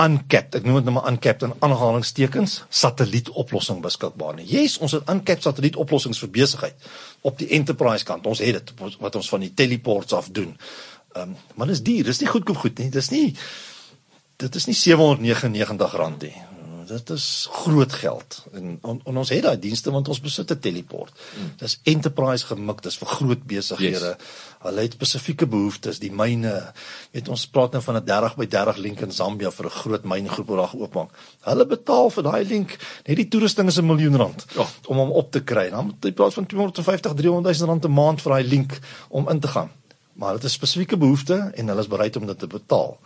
[0.00, 4.46] uncapped ek noem dit nou maar uncapped in aanhalingstekens satellietoplossing beskikbaar nie.
[4.48, 6.88] Yes, ons het uncapped satellietoplossings vir besigheid
[7.26, 8.26] op die enterprise kant.
[8.30, 10.56] Ons het dit wat ons van die teleports af doen.
[11.12, 12.90] Ehm um, maar dis duur, dis nie goedkoop goed nie.
[12.90, 13.34] Dis nie
[14.40, 16.38] dit is nie R799 nie.
[16.90, 18.36] Dit is groot geld.
[18.52, 21.12] En on, on, ons het daai dienste want ons besit 'n teleport.
[21.34, 21.52] Hmm.
[21.60, 24.16] Dis enterprise gemik, dis vir groot besighede.
[24.18, 24.58] Yes.
[24.64, 26.72] Hulle het spesifieke behoeftes, die myne.
[27.12, 30.04] Weet ons praat nou van 'n 30 by 30 link in Zambia vir 'n groot
[30.04, 31.10] myngroep wat daar oopmaak.
[31.40, 34.68] Hulle betaal vir daai link net die toerusting is 'n miljoen rand oh.
[34.86, 35.70] om hom op te kry.
[35.70, 39.28] Dan moet jy praat van 250 300 000 rand 'n maand vir daai link om
[39.28, 39.70] in te gaan
[40.14, 42.98] maar dit is spesifieke behoeftes en hulle is bereid om dit te betaal.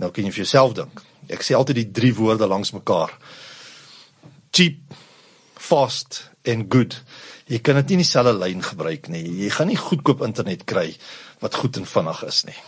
[0.00, 1.02] Nou kan jy vir jouself dink.
[1.30, 3.12] Ek sê altyd die drie woorde langs mekaar.
[4.50, 4.80] Cheap,
[5.54, 6.96] fast en good.
[7.50, 9.24] Jy kan dit nie in dieselfde lyn gebruik nie.
[9.44, 10.88] Jy gaan nie goedkoop internet kry
[11.42, 12.58] wat goed en vinnig is nie.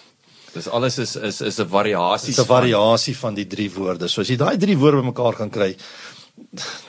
[0.53, 2.35] Dis alles is is is 'n variasie.
[2.37, 4.09] 'n variasie van die drie woorde.
[4.09, 5.77] So as jy daai drie woorde bymekaar gaan kry,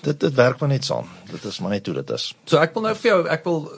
[0.02, 1.08] dit dit werk maar net saam.
[1.32, 2.34] Dit is maar net hoe dit is.
[2.46, 3.72] So ek wil nou vir jou ek wil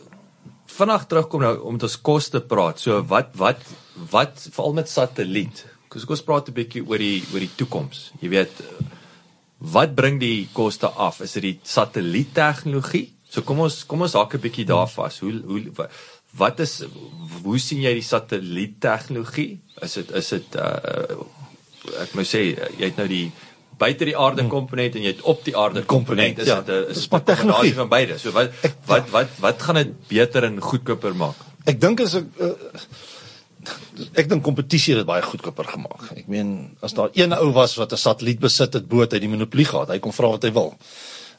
[0.75, 2.81] vinnig terugkom nou om ons koste praat.
[2.81, 3.63] So wat wat
[4.11, 5.65] wat veral met satelliet.
[5.89, 8.11] Kom ons praat 'n bietjie oor die oor die toekoms.
[8.21, 8.63] Jy weet
[9.59, 11.21] wat bring die koste af?
[11.21, 13.13] Is dit die satelliettegnologie?
[13.29, 15.19] So kom ons kom ons hak 'n bietjie daar vas.
[15.19, 15.89] Hoe hoe
[16.37, 16.83] wat is
[17.43, 19.59] hoe sien jy die satelliettegnologie?
[19.81, 21.25] Is dit is dit uh
[22.01, 22.41] ek moet sê
[22.79, 23.31] jy het nou die
[23.77, 24.51] buite die aarde hmm.
[24.51, 28.17] komponent en jy het op die aarde komponent is dit ja, 'n tegnologie van beide.
[28.19, 31.35] So wat ek, wat wat wat gaan dit beter en goedkoper maak?
[31.65, 32.53] Ek dink as ek uh,
[34.13, 36.11] ek dink kompetisie het dit baie goedkoper gemaak.
[36.15, 39.29] Ek meen as daar een ou was wat 'n satelliet besit het, boot hy die
[39.29, 39.89] monopolie gehad.
[39.89, 40.75] Hy kon vra wat hy wil.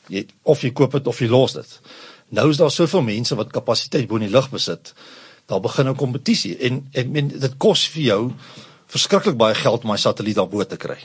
[0.09, 1.81] Jy of jy koop dit of jy los dit.
[2.29, 4.95] Nou is daar soveel mense wat kapasiteit bo in die lug besit.
[5.47, 8.33] Daar begin 'n kompetisie en ek meen dit kos vir jou
[8.87, 10.99] verskriklik baie geld om my satelliet daarbo te kry.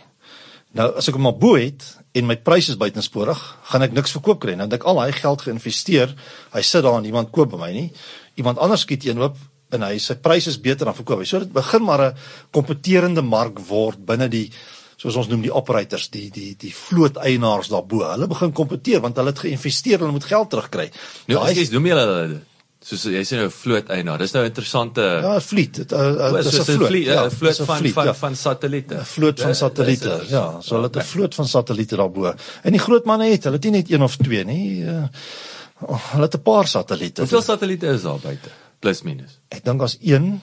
[0.78, 1.84] Nou as ek hom maar bo het
[2.15, 3.39] en my pryse is buitensporig,
[3.72, 4.55] gaan ek niks verkoop kry.
[4.59, 6.13] Nou dat ek al daai geld geïnvesteer,
[6.55, 7.88] hy sit daar en iemand koop by my nie.
[8.39, 9.39] Iemand anders skiet eenhoop
[9.72, 11.28] en hy sy pryse is beter dan verkoop hy.
[11.28, 12.15] So dit begin maar 'n
[12.51, 14.51] kompeterende mark word binne die
[15.01, 18.03] soos ons noem die operators, die die die vloot eienaars daarbo.
[18.05, 20.91] Hulle begin kompeteer want hulle het geïnvesteer, hulle moet geld terugkry.
[21.28, 22.41] Nou, jy noem jy hulle
[22.82, 24.21] soos jy sê nou vloot eienaar.
[24.23, 25.82] Dis nou interessante Ja, vliet.
[25.84, 26.95] Dit is 'n vloot.
[27.05, 28.13] Ja, 'n vloot van vliet, van ja.
[28.13, 28.95] van satelliete.
[28.95, 30.23] 'n Vloot van satelliete.
[30.29, 32.34] Ja, so hulle het 'n vloot van satelliete daarbo.
[32.63, 34.82] En die groot manne het, hulle het nie net een of twee nie.
[34.82, 35.03] Uh,
[36.13, 37.21] hulle het 'n paar satelliete.
[37.21, 38.49] Hoeveel satelliete is daar buite?
[38.79, 39.39] Plus minus.
[39.47, 40.41] Ek dink as 1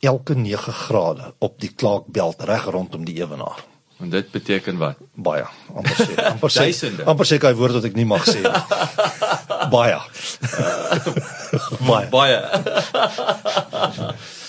[0.00, 3.64] elke 9 grade op die Clark-belt reg rondom die ewenaar.
[3.98, 4.96] En dit beteken wat?
[5.14, 5.44] Baie.
[5.74, 6.90] Amper sê, amper sê.
[7.04, 8.52] amper sê hy woord wat ek nie mag sê nie.
[9.74, 9.98] Baie.
[11.82, 12.06] Baie.
[12.12, 12.38] Baie.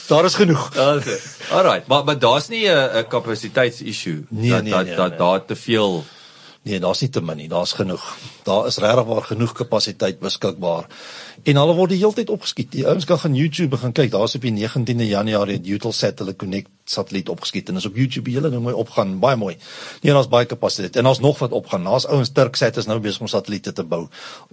[0.09, 0.69] Daar is genoeg.
[0.77, 5.17] Alright, maar maar daar's nie 'n kapasiteits issue nee, dat nee, dat nee, dat nee.
[5.17, 6.05] daar te veel
[6.67, 8.03] Nee, daar's nie te min nie, daar's genoeg.
[8.43, 10.89] Daar is regtig waar genoeg kapasiteit beskikbaar.
[11.47, 12.73] En hulle word die hele tyd opgeskiet.
[12.73, 14.11] Die ouens kan gaan YouTube gaan kyk.
[14.11, 18.31] Daar's op die 19de Januarie het Eutelsat hulle Connect satelliet opgeskiet en is op YouTube
[18.33, 19.55] hele ding mooi opgaan, baie mooi.
[20.01, 20.99] Nee, daar's baie kapasiteit.
[20.99, 21.87] En daar's nog wat opgaan.
[21.87, 24.07] Daar's ouens Turksat is nou besig om satelliete te bou.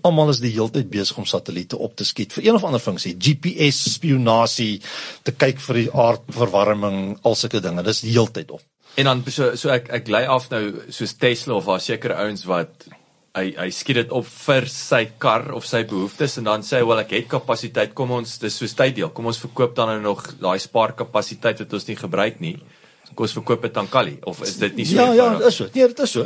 [0.07, 2.81] Almal is die hele tyd besig om satelliete op te skiet vir een of ander
[2.81, 4.79] funksie, GPS spionasie,
[5.27, 7.83] te kyk vir die aardverwarming, al sulke dinge.
[7.83, 8.63] Dis die hele tyd op.
[8.97, 12.47] En dan so so ek ek lei af nou soos Tesla of daar sekere ouens
[12.49, 12.87] wat
[13.37, 16.89] hy hy skiet dit op vir sy kar of sy behoeftes en dan sê hy
[16.89, 20.25] wel ek het kapasiteit kom ons dis soos tyddeel kom ons verkoop dan nou nog
[20.41, 22.57] daai spaar kapasiteit wat ons nie gebruik nie
[23.13, 25.61] kom ons verkoop dit aan Kali of is dit nie so Ja ja, dit is
[25.61, 25.69] so.
[25.75, 26.25] Nee, dit is so.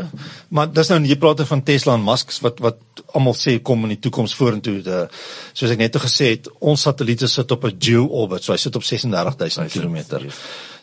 [0.54, 3.96] Maar dis nou jy praat van Tesla en Musk wat wat almal sê kom in
[3.96, 4.78] die toekoms vorentoe.
[4.86, 5.02] De
[5.52, 8.76] soos ek net gesê het, ons satelliete sit op 'n geo orbit, so hy sit
[8.76, 10.30] op 36000 km.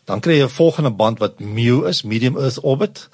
[0.07, 3.09] Dan kry jy 'n volgende band wat MEO is, medium earth orbit.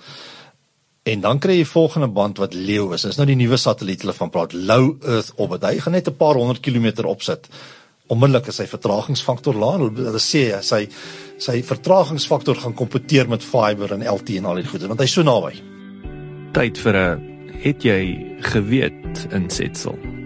[1.03, 3.01] En dan kry jy volgende band wat LEO is.
[3.01, 5.63] Dis nou die nuwe satelliet hulle van praat, low earth orbit.
[5.63, 7.49] Hy gaan net 'n paar honderd kilometer opsit.
[8.07, 9.79] Onmiddellik is sy vertragingsfaktor laag.
[9.79, 10.87] Hulle sê sy
[11.37, 15.23] sy vertragingsfaktor gaan kompeteer met fiber en LTE en al die goede want hy's so
[15.23, 15.53] naby.
[16.53, 17.21] Tyd vir 'n
[17.63, 20.22] het jy geweet insetsel.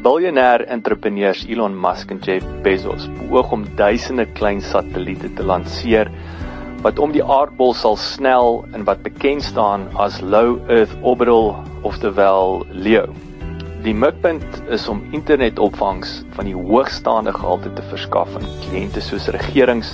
[0.00, 6.08] Biljoenêr entrepreneurs Elon Musk en Jeff Bezos beoog om duisende klein satelliete te lanseer
[6.86, 11.52] wat om die aardbol sal snel en wat bekend staan as Low Earth Orbital
[11.84, 13.12] oftewel LEO.
[13.84, 19.92] Die mikpunt is om internetopvangs van die hoogstaande gehalte te verskaf aan kliënte soos regerings,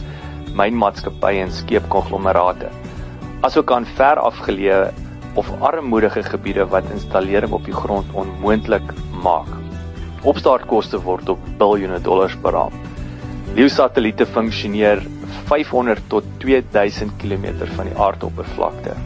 [0.55, 2.71] mynmaatskappye en skeepkonglomerate.
[3.43, 4.85] Asook aan ver afgeleë
[5.35, 8.95] of armoedige gebiede wat installering op die grond onmoontlik
[9.27, 9.66] maak.
[10.25, 12.73] Opstartkoste word op biljoene dollars beraam.
[13.57, 15.03] LEO satelliete funksioneer
[15.49, 18.97] 500 tot 2000 km van die aardoppervlakte.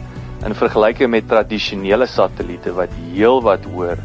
[0.46, 3.98] In vergelyking met tradisionele satelliete wat heelwat hoër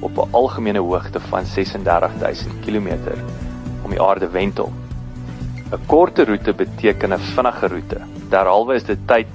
[0.00, 2.88] op 'n algemene hoogte van 36000 km
[3.84, 4.72] om die aarde wentel.
[5.72, 8.00] 'n Korte roete beteken 'n vinnige roete.
[8.30, 9.26] Derhalwe is dit tyd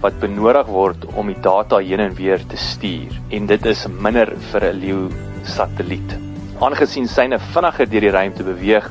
[0.00, 4.34] wat benodig word om die data heen en weer te stuur en dit is minder
[4.50, 5.08] vir 'n LEO
[5.44, 6.29] satelliet.
[6.60, 8.90] Aangesien syne vinniger deur die ruimte beweeg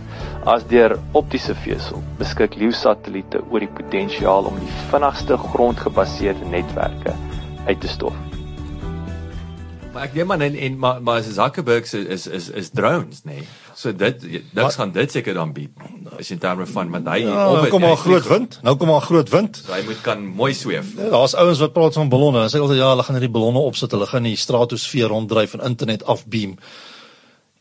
[0.49, 7.13] as deur optiese vesel, beskik LEO satelliete oor die potensiaal om die vinnigste grondgebaseerde netwerke
[7.67, 8.17] uit te stof.
[9.93, 13.37] Maar ek neem maar en, en maar maar Zuckerberg is is is, is drones nê.
[13.37, 13.47] Nee.
[13.77, 15.69] So dit dit gaan dit seker dan bied.
[16.17, 18.59] As in terme van want hy ja, nou kom maar groot wind.
[18.65, 19.61] Nou kom maar groot wind.
[19.65, 20.93] So hy moet kan mooi sweef.
[20.97, 22.41] Ja, Daar's ouens wat praat van ballonne.
[22.41, 23.93] Hulle sê altyd ja, hulle gaan hierdie ballonne opsit.
[23.93, 26.57] Hulle gaan die stratosfeer ronddryf en internet afbeam.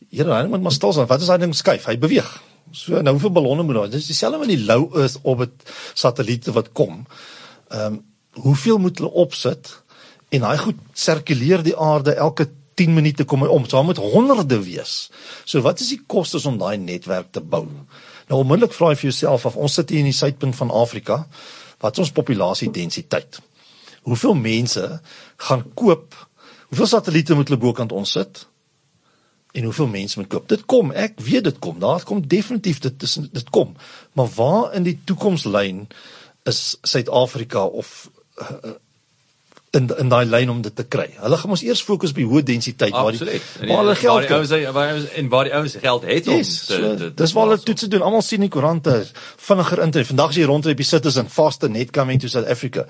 [0.09, 1.09] Here, hy moet maar stil staan.
[1.09, 1.85] Wat is daai ding skuif?
[1.89, 2.29] Hy beweeg.
[2.71, 3.91] So nou hoeveel ballonne moet daar?
[3.93, 7.03] Dis dieselfde met die low earth orbit satelliete wat kom.
[7.69, 8.05] Ehm um,
[8.39, 9.71] hoeveel moet hulle opsit?
[10.29, 12.47] en hy goed sirkuleer die aarde elke
[12.79, 13.65] 10 minute kom hy om.
[13.65, 15.09] So daar moet honderde wees.
[15.45, 17.65] So wat is die kostes om daai netwerk te bou?
[18.29, 21.23] Nou onmiddellik vra jy vir jouself of ons sit hier in die suidpunt van Afrika,
[21.81, 23.41] wat is ons populasie densiteit?
[24.05, 24.85] Hoeveel mense
[25.49, 26.15] gaan koop?
[26.69, 28.45] Hoeveel satelliete moet hulle bokant ons sit?
[29.51, 30.49] En hoeveel mense moet koop?
[30.49, 31.79] Dit kom, ek weet dit kom.
[31.79, 33.75] Daar kom definitief dit is dit kom.
[34.13, 35.87] Maar waar in die toekomslyn
[36.43, 38.09] is Suid-Afrika of
[38.41, 38.75] uh,
[39.69, 41.07] in in daai lyn om dit te kry.
[41.21, 44.35] Hulle gaan ons eers fokus die hoë densiteit waar die waar hulle geld waar die
[44.37, 47.33] ouens waar ouens en waar die ouens geld het yes, om te, te, te Dis
[47.37, 48.05] waar hulle toetse doen.
[48.05, 48.95] Almal sien die koerante
[49.49, 50.09] vinniger internet.
[50.09, 52.85] Vandag is hier rondry op die citizen faster net coming to South Africa.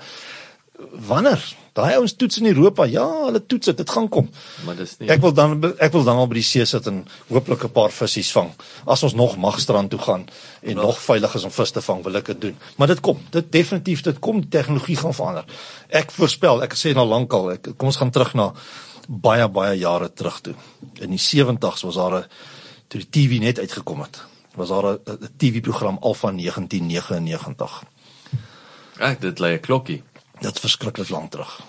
[1.08, 1.44] Wanneer?
[1.80, 2.84] Daai ouens toets in Europa.
[2.84, 3.76] Ja, hulle toets dit.
[3.76, 4.28] Dit gaan kom.
[4.66, 5.08] Maar dis nie.
[5.12, 7.90] Ek wil dan ek wil dan al by die see sit en hooplik 'n paar
[7.90, 8.50] visse vang.
[8.84, 10.26] As ons nog mag strand toe gaan
[10.62, 12.56] en nog veilig is om vis te vang, wil ek dit doen.
[12.76, 13.18] Maar dit kom.
[13.30, 14.48] Dit definitief dit kom.
[14.48, 15.44] Tegnologie gaan verander.
[15.88, 18.52] Ek voorspel, ek sê nou lankal, ek kom ons gaan terug na
[19.08, 20.54] baie baie jare terug toe.
[21.00, 22.24] In die 70's was daar 'n
[22.88, 24.22] toe die TV net uitgekom het.
[24.54, 27.82] Was daar 'n TV-program Alpha 1999.
[28.98, 30.02] Ek dit lê 'n klokkie.
[30.40, 31.60] Dit verskriklik lank terug.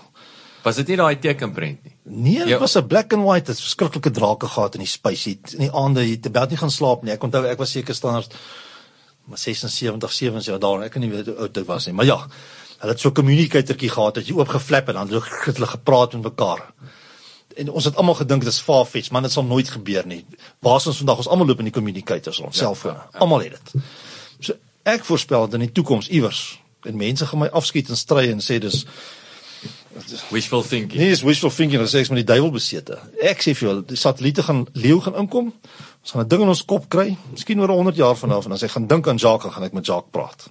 [0.64, 1.95] Was dit nie daai tekenprent nie?
[2.03, 2.59] Nee, dit ja.
[2.59, 5.53] was 'n black and white, dit verskriklike drake gehad in die space het.
[5.53, 7.14] In die aande het jy nie gaan slaap nie.
[7.14, 8.36] Ek onthou ek was seker standaard
[9.26, 11.93] maar 76, 77 daar, ek kan nie weet hoe oud ek was nie.
[11.95, 12.18] Maar ja,
[12.82, 16.14] hulle het so 'n communicatortjie gehad dat jy oop geflap en dan het hulle gepraat
[16.14, 16.74] met mekaar.
[17.55, 20.26] En ons het almal gedink dit is far-fetched, maar dit sal nooit gebeur nie.
[20.59, 21.18] Waar ons vandag?
[21.18, 22.93] Ons almal loop in die communicators, ons ja, selfone.
[22.93, 23.20] Ja, ja.
[23.20, 23.84] Almal het dit.
[24.39, 24.53] So
[24.84, 28.39] ek voorspel dat in die toekoms iewers en mense gaan my afskiet en stry en
[28.39, 28.86] sê dis
[30.32, 31.00] wishful thinking.
[31.00, 33.00] Nee, is wishful thinking, as ek met die duiwel besete.
[33.22, 35.52] Ek sê vir julle, die satelliete gaan leeu gaan inkom.
[36.02, 38.64] Ons gaan 'n ding in ons kop kry, miskien oor 100 jaar vanaf en as
[38.64, 40.50] ek gaan dink aan Jacques, gaan ek met Jacques praat.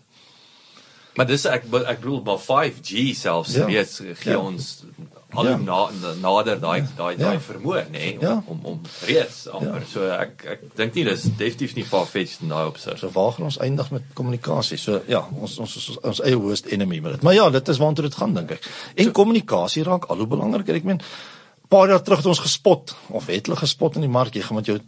[1.16, 3.66] Maar dis ek ek bedoel by 5G selfs ja.
[3.66, 3.90] weet
[4.22, 4.38] gee ja.
[4.38, 4.84] ons
[5.34, 5.88] al hoe na,
[6.20, 7.40] nader daai daai daai Ja.
[7.40, 8.42] vermoë nê nee, om, Ja.
[8.46, 9.82] om om reeds amper.
[9.92, 12.98] So ek ek dink nie dis definitief nie far-fetched in daai opsig.
[12.98, 14.78] So waar gaan ons eindig met kommunikasie?
[14.78, 17.22] So ja, ons ons ons, ons eie worst enemy met dit.
[17.22, 18.66] Maar ja, dit is waartoe dit gaan dink ek.
[18.96, 20.74] En kommunikasie raak al hoe belangriker.
[20.74, 21.00] Ek meen
[21.68, 24.56] paar jaar terug het ons gespot of het hulle gespot in die mark jy gaan
[24.56, 24.78] met jou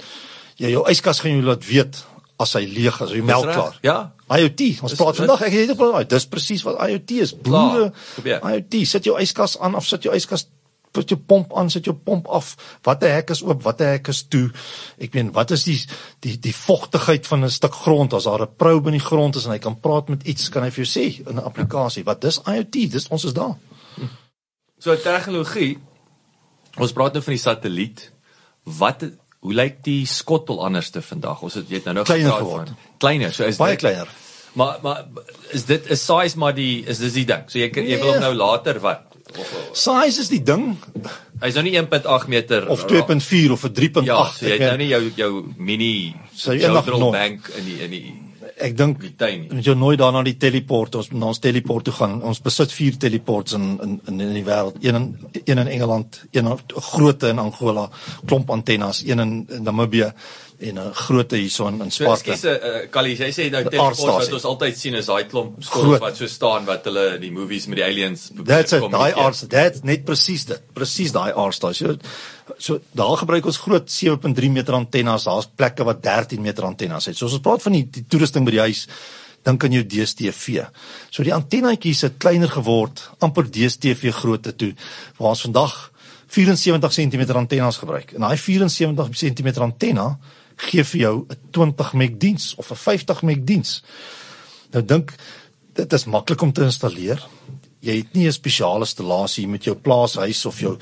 [0.56, 2.04] jy jou yskas gaan jou laat weet
[2.42, 3.78] as hy leeg is, die melk klaar.
[3.82, 4.12] ja.
[4.38, 4.80] IoT.
[4.82, 6.08] Ons Dis- praat vandag ek het net gepraat.
[6.10, 7.36] Dis presies wat IoT is.
[7.36, 8.40] Boere gebeur.
[8.40, 10.46] IoT, sit jou yskas aan of sit jou yskas
[10.92, 12.52] put jou pomp aan, sit jou pomp af.
[12.84, 14.44] Watter hek is oop, watter hek is toe?
[15.02, 15.78] Ek meen, wat is die
[16.24, 19.46] die die vogtigheid van 'n stuk grond as daar 'n probe in die grond is
[19.46, 22.04] en hy kan praat met iets, kan hy vir jou sê in 'n applikasie.
[22.04, 22.90] Wat dis IoT?
[22.90, 23.56] Dis ons is daar.
[24.78, 25.78] So tegnologie.
[26.78, 28.12] Ons praat nou van die satelliet.
[28.64, 29.04] Wat
[29.42, 31.42] hoe lyk die skottel anderste vandag?
[31.42, 32.68] Ons het jy het nou nou Kleiner geword.
[32.72, 34.08] van- Kleiner, so is Baie dit- kleiner.
[34.54, 35.04] Maar maar
[35.56, 37.44] is dit is size maar die is dis die ding.
[37.48, 38.28] So jy jy wil hom Nee.
[38.28, 39.00] nou later wat?
[39.72, 40.76] Size is die ding
[41.40, 44.04] hy's nou nie 1.8 meter of 2.4 of 'n 3.8.
[44.06, 47.64] Ja, so jy het nou nie jou jou mini Sou jy eendag nog- bank in
[47.64, 48.31] die in die
[48.62, 49.62] ek dink die tuin nie.
[49.64, 52.20] Jy nooit daar na die teleport ons na ons teleport toe gaan.
[52.22, 54.78] Ons besit 4 teleports in in in, die wêreld.
[54.82, 55.08] Een in
[55.44, 56.58] een in Engeland, een in
[56.92, 57.88] grootte in Angola,
[58.26, 60.12] klomp antennes, een in, in Namibië
[60.62, 62.32] en 'n grootte hierso in, in So Sparta.
[62.32, 65.64] ekskuus, uh, Callie, jy sê nou Die teleports wat ons altyd sien is daai klomp
[65.64, 66.00] Groot.
[66.00, 68.82] wat so staan wat hulle in die movies met die aliens That's it.
[68.90, 70.60] Daai aards, that's net presies dit.
[70.74, 71.86] Presies daai aardstasie.
[71.86, 71.96] So,
[72.58, 75.24] so daar gebruik ons groot 7.3 meter antennes.
[75.24, 77.16] Daar's plekke wat 13 meter antennes het.
[77.16, 78.86] So as ons praat van die, die toerusting by die huis,
[79.42, 80.66] dink aan jou DStv.
[81.10, 84.74] So die antennetjies het kleiner geword, amper DStv grootte toe,
[85.18, 85.90] waar ons vandag
[86.32, 88.12] 74 cm antennes gebruik.
[88.14, 90.18] En daai 74 cm antenna
[90.56, 93.82] gee vir jou 'n 20 meg diens of 'n 50 meg diens.
[94.72, 95.14] Nou dink
[95.74, 97.22] dit is maklik om te installeer.
[97.80, 100.78] Jy het nie 'n spesiale installasie met jou plaashuis of jou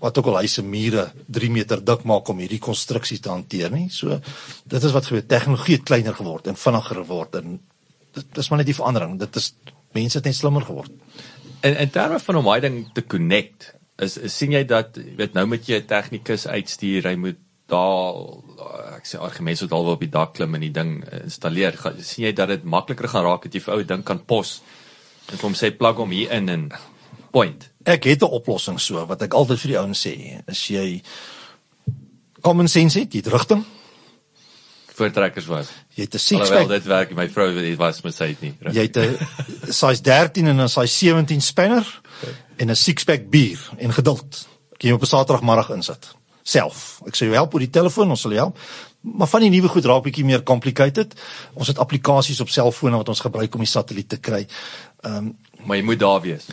[0.00, 3.88] wat ook al huise mure 3 meter dik maak om hierdie konstruksie te hanteer nie.
[3.90, 4.20] So
[4.64, 5.26] dit is wat gebeur.
[5.26, 7.60] Tegnologie het kleiner geword en vinniger geword en
[8.12, 9.18] dit is maar net die verandering.
[9.18, 9.54] Dit is
[9.92, 10.90] mense het net slimmer geword.
[11.60, 15.14] In in terme van om daai ding te connect, is, is sien jy dat jy
[15.18, 17.38] weet nou met jy 'n tegnikus uitstuur, hy moet
[17.70, 21.78] daar ek sê argumente wat alweer op die dak klim en die ding eh, installeer.
[21.80, 24.60] Ga, sien jy dat dit makliker gaan raak dat jy vir ou ding kan pos
[25.30, 26.70] en vir hom sê plug hom hier in en
[27.34, 27.68] point.
[27.86, 30.42] Ek het 'n oplossing so wat ek altyd vir die ouens sê.
[30.46, 31.02] As jy
[32.42, 33.64] common sense het, jy het rigting,
[35.00, 35.68] Voortrekkers was.
[35.94, 38.40] jy het 'n six Alhoewel pack dit werk, my vrou weet was met sy het
[38.40, 38.54] nie.
[38.72, 42.00] Jy het 'n size 13 en 'n size 17 spanner
[42.56, 44.46] en 'n six pack bier en geduld.
[44.78, 46.19] Kan jy op 'n Saterdagmiddag insit.
[46.50, 46.86] Self.
[47.08, 48.64] Ek sê jou help oor die telefoon, ons sal jou help.
[49.00, 51.14] Maar van die nuwe goed raak bietjie meer complicated.
[51.54, 54.46] Ons het applikasies op selfone wat ons gebruik om die satelliet te kry.
[55.04, 55.30] Ehm um,
[55.68, 56.46] maar jy moet daar wees.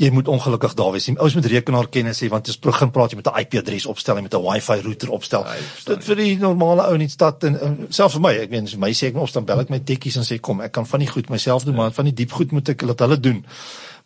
[0.00, 1.08] jy moet ongelukkig daar wees.
[1.12, 4.34] Ouens met rekenaarkennis hê want jy begin praat jy met 'n IP-adres opstel en met
[4.34, 5.44] 'n Wi-Fi router opstel.
[5.44, 8.32] Ja, ek Dit vir die normale ou in die stad en, en selfs vir my,
[8.32, 10.60] ek meen as my sê ek moet opstel, bel ek my tekkies en sê kom,
[10.60, 12.98] ek kan van die goed myself doen, maar van die diep goed moet ek laat
[13.00, 13.44] hulle doen.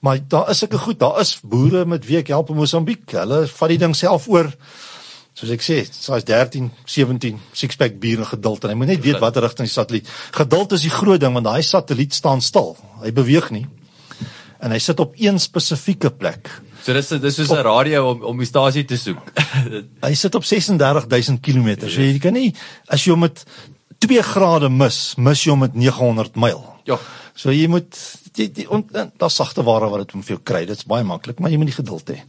[0.00, 3.10] Maar daar is sulke goed, daar is boere met wie ek help in Mosambiek.
[3.10, 4.52] Hulle vat die ding self oor.
[5.34, 9.00] Soos ek sê, size 13, 17, six pack bier en geduld en hy moet net
[9.02, 10.10] weet watter rigting die satelliet.
[10.36, 12.76] Geduld is die groot ding want daai satelliet staan stil.
[13.02, 13.64] Hy beweeg nie.
[14.62, 16.52] En hy sit op een spesifieke plek.
[16.84, 19.32] So dis dis soos 'n radio om om die stasie te soek.
[20.06, 21.88] Hy sit op 36000 km.
[21.88, 22.54] So jy kan nie
[22.86, 23.44] as jy hom met
[24.04, 26.62] 2 grade mis, mis jy hom met 900 myl.
[26.84, 26.98] Ja.
[27.34, 27.96] So jy moet
[28.36, 30.64] die, die en daar's sagte ware wat dit om vir jou kry.
[30.68, 32.20] Dit's baie maklik, maar jy moet die geduld hê.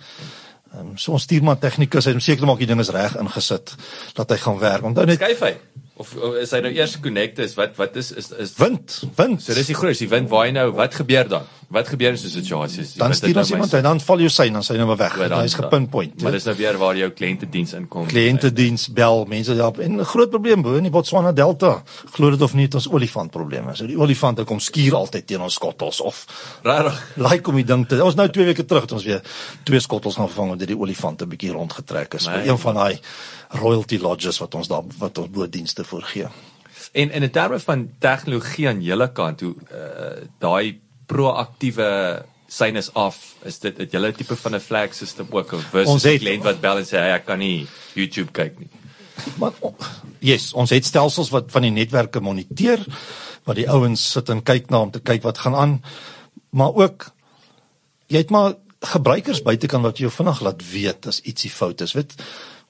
[0.76, 3.16] Ehm um, so ons stuur maar tegnikus, hy moet seker maak die ding is reg
[3.22, 3.76] ingesit
[4.18, 4.88] dat hy gaan werk.
[4.90, 5.54] Onthou net Skuif hy.
[5.96, 9.44] Of, of is hy nou eers connected is wat wat is is is wind, wind.
[9.44, 11.48] So dis die groot, die wind waai nou, wat gebeur dan?
[11.70, 12.84] Wat gebeur in so 'n situasie?
[12.98, 15.18] Dan stuur ons iemand hy dan val jou sein, dan sy nou maar weg.
[15.18, 16.22] Ja, dan- Hy's gepinpoint.
[16.22, 18.06] Maar dis nou weer waar jou kliëntediens inkom.
[18.08, 19.80] kliëntediens bel, mense help.
[19.80, 21.84] En 'n groot probleem bo in die Botswana Delta.
[22.14, 23.76] Glo dit of nie, het ons olifantprobleme.
[23.76, 26.26] So die olifante kom skuur altyd teen ons skottels of
[26.64, 27.04] Regtig.
[27.16, 29.22] like om die ding te Ons nou 2 weke terug het ons weer
[29.64, 32.28] twee skottels gaan vang omdat die olifante bietjie rondgetrek is.
[32.28, 32.48] Nee.
[32.48, 33.00] Een van daai
[33.50, 36.28] royalty lodges wat ons daar wat ons boedienste voorgee.
[36.92, 42.92] En en in terme van tegnologie aan julle kant, hoe uh, daai proaktiewe sein is
[42.94, 46.44] af, is dit het julle tipe van 'n flag system ook of versus het- kliënt
[46.44, 48.70] wat bel en sê hey, ek kan nie YouTube kyk nie.
[49.40, 49.52] Maar
[50.20, 52.86] yes, ons het stelsels wat van die netwerke moniteer
[53.44, 55.84] wat die ouens sit en kyk na om te kyk wat gaan aan.
[56.50, 57.12] Maar ook
[58.08, 61.94] jy het maar gebruikers buitekant wat jou vinnig laat weet as ietsie fout is.
[61.94, 62.14] Weet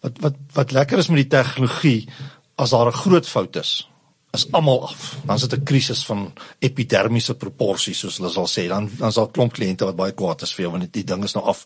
[0.02, 2.08] wat wat wat lekker is met die tegnologie
[2.56, 3.88] as daar 'n groot fout is
[4.36, 5.16] is almal af.
[5.26, 8.68] Dan sit 'n krisis van epidermiese proporsies soos hulle sal sê.
[8.68, 11.24] Dan dan daar klomp kliënte wat baie kwaad is vir jou want die, die ding
[11.24, 11.66] is nou af.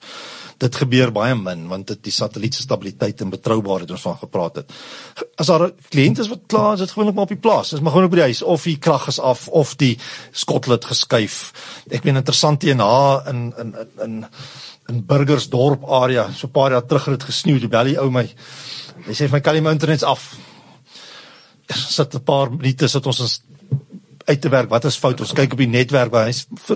[0.58, 4.56] Dit gebeur baie min want dit die satelliet se stabiliteit en betroubaarheid ons van gepraat
[4.56, 4.72] het.
[5.38, 7.70] As daar kliënte is wat klaar is, dit gewoonlik maar op die plaas.
[7.70, 9.98] Dis maar gewoonlik by die huis of die krag is af of die
[10.32, 11.54] skottel het geskuif.
[11.92, 14.26] Ek meen interessant hier na in in in in
[14.90, 18.30] in Burgersdorp area so 'n paar jaar terug het dit gesneeu, die belly ou my.
[19.06, 20.36] Hy sê my kan nie my internet af
[21.98, 23.42] sit 'n paar minute sit ons ons
[24.30, 24.70] uit te werk.
[24.70, 25.20] Wat is fout?
[25.20, 26.34] Ons kyk op die netwerk waar hy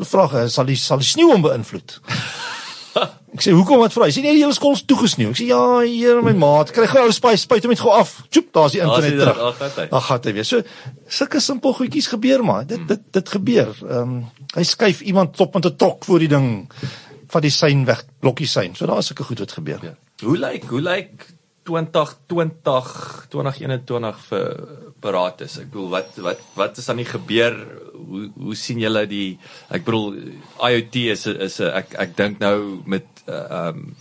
[0.10, 2.00] vra sal die sal die sneeu hom beïnvloed.
[3.34, 4.06] Ek sê hoekom wat vra?
[4.06, 5.32] Hy sê nee, die hele skool is toegesneeu.
[5.34, 8.12] Ek sê ja, hier my maat, kry gou ou spuit spuit hom net gou af.
[8.30, 9.40] Tjoep, daar's die internet terug.
[9.90, 10.46] Ag, gaan hy weer.
[10.46, 10.62] So
[11.18, 12.68] sulke simpel goedjies gebeur maar.
[12.70, 13.74] Dit dit dit gebeur.
[13.82, 14.20] Ehm um,
[14.54, 16.50] hy skuif iemand top met 'n trok voor die ding
[17.34, 18.76] van die sein weg, blokkie sein.
[18.76, 19.80] So daar is sulke goed wat gebeur.
[19.82, 19.96] Ja.
[20.22, 21.26] Hoe lyk hoe lyk
[21.64, 24.48] 2020 2021 vir
[25.04, 25.58] Paratus.
[25.62, 27.58] Ek bedoel wat wat wat is dan nie gebeur?
[27.94, 29.38] Hoe hoe sien julle die
[29.74, 30.18] ek bedoel
[30.60, 33.94] IoT is is ek ek dink nou met uh, ehm uh, um,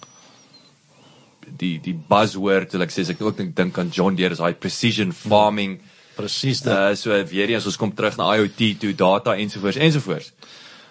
[1.59, 4.55] die die buzzword wat ek sê ek ook dink dink aan John Deere is hy
[4.57, 5.81] precision farming
[6.17, 6.73] presies dit.
[6.73, 10.33] Uh, so weer eens ons kom terug na IoT toe data ensovoorts ensovoorts.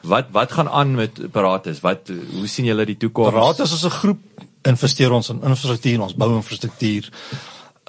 [0.01, 1.81] Wat wat gaan aan met Paratus?
[1.85, 3.33] Wat hoe sien julle die toekoms?
[3.33, 4.23] Paratus is 'n groep
[4.67, 7.11] investeer ons in infrastruktuur, ons bou infrastruktuur.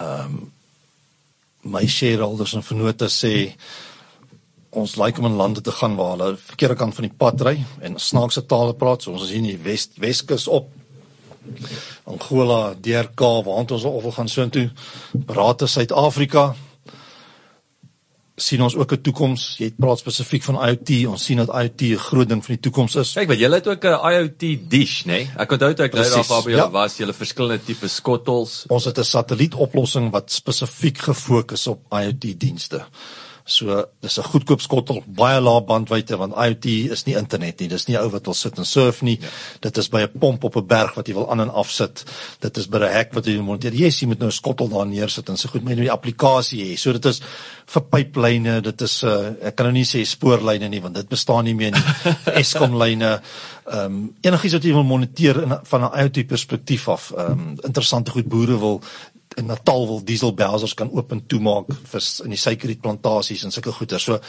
[0.00, 0.42] Ehm um,
[1.62, 3.52] my shareholders en vennote sê
[4.74, 7.52] ons like om in lande te gaan waar hulle verkeerde kant van die pad ry
[7.86, 9.04] en snaakse tale praat.
[9.04, 10.72] So ons is hier in die Wes Weskus op
[12.10, 14.70] Angola, DRK, waar ons wil gaan soontoe.
[15.12, 16.48] Beraad te Suid-Afrika
[18.36, 19.56] sien ons ook 'n toekoms.
[19.59, 21.06] Jy praat spesifiek van IoT.
[21.06, 23.12] Ons sien dat IoT 'n groot ding van die toekoms is.
[23.12, 25.12] Kyk, want jy het ook 'n IoT dish, né?
[25.12, 25.30] Nee?
[25.36, 26.70] Ek onthou toe ek daar daar by julle ja.
[26.70, 28.64] was, julle verskillende tipe skottels.
[28.68, 32.86] Ons het 'n satellietoplossing wat spesifiek gefokus op IoT dienste.
[33.44, 37.69] So dis 'n goedkoop skottel, baie lae bandwydte want IoT is nie internet nie.
[37.69, 39.19] Dis nie ou wat wil sit en surf nie.
[39.20, 39.28] Ja.
[39.60, 42.05] Dit is by 'n pomp op 'n berg wat jy wil aan en af sit.
[42.40, 43.73] Dit is by 'n hek wat jy monteer.
[43.73, 46.77] Yes, jy moet nou 'n skottel daar neersit en so goed met die applikasie hê.
[46.78, 47.20] So dit is
[47.66, 51.09] vir pyplyne, dit is 'n uh, ek kan nou nie sê spoorlyne nie want dit
[51.09, 51.82] bestaan nie meer nie.
[52.43, 53.20] Eskom lyne.
[53.66, 57.12] Ehm um, enigiets wat jy wil moniteer in van 'n IoT perspektief af.
[57.16, 58.82] Ehm um, interessante goed boere wil
[59.36, 63.72] in Natal wil diesel belsers kan oop en toemaak vir in die suikerrietplantasies en sulke
[63.72, 64.00] goeder.
[64.00, 64.20] So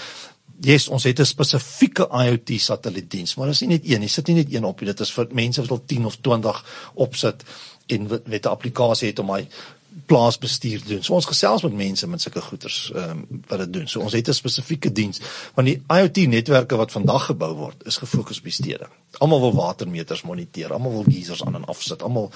[0.63, 4.27] yes, ons het 'n spesifieke IoT satellietdiens, maar dit is nie net een, jy sit
[4.27, 4.87] nie net een op nie.
[4.87, 7.43] Dit is vir mense wat al 10 of 20 opsit
[7.87, 9.47] en met 'n applikasie het om hy
[10.05, 11.03] plaasbestuur doen.
[11.03, 13.87] So ons gesels met mense met sulke goeders ehm um, wat dit doen.
[13.87, 15.19] So ons het 'n spesifieke diens
[15.53, 18.87] want die IoT netwerke wat vandag gebou word is gefokus op die stede.
[19.17, 22.31] Almal wil watermeters moniteer, almal wil geysers aan en af sit, almal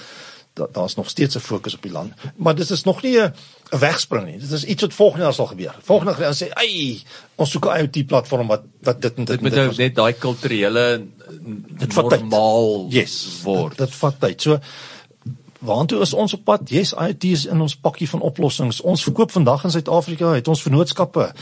[0.72, 2.12] daar's nog steeds 'n fokus op die land.
[2.36, 3.32] Maar dit is nog nie 'n
[3.70, 4.38] wegspring nie.
[4.38, 5.74] Dit is iets wat volgende jaar sal gebeur.
[5.82, 7.02] Volgende jaar sê, "Ey,
[7.34, 10.12] ons soek 'n IoT platform wat wat dit en dit, dit met dit net daai
[10.12, 11.06] kulturele
[11.78, 13.76] dit normaal yes, word.
[13.76, 14.42] Dit, dit vat tyd.
[14.42, 14.58] So
[15.58, 16.70] waartoe is ons op pad?
[16.70, 18.80] Yes, IoT is in ons pakkie van oplossings.
[18.80, 21.32] Ons verkoop vandag in Suid-Afrika, het ons vennootskappe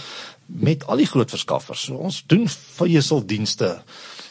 [0.46, 1.88] met al die groot verskaffers.
[1.88, 3.72] So ons doen veeseldienste.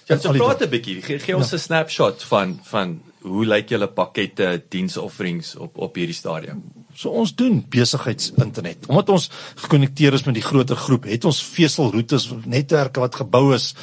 [0.05, 1.01] Ja, so praat 'n bietjie.
[1.01, 1.61] Gee, gee ons 'n ja.
[1.61, 6.61] snapshot van van hoe lyk julle pakkette diensofferings op op hierdie stadium?
[6.95, 8.85] So ons doen besigheidsinternet.
[8.87, 9.29] Omdat ons
[9.65, 13.73] gekonnekteer is met die groter groep, het ons veselroetes netwerke wat gebou is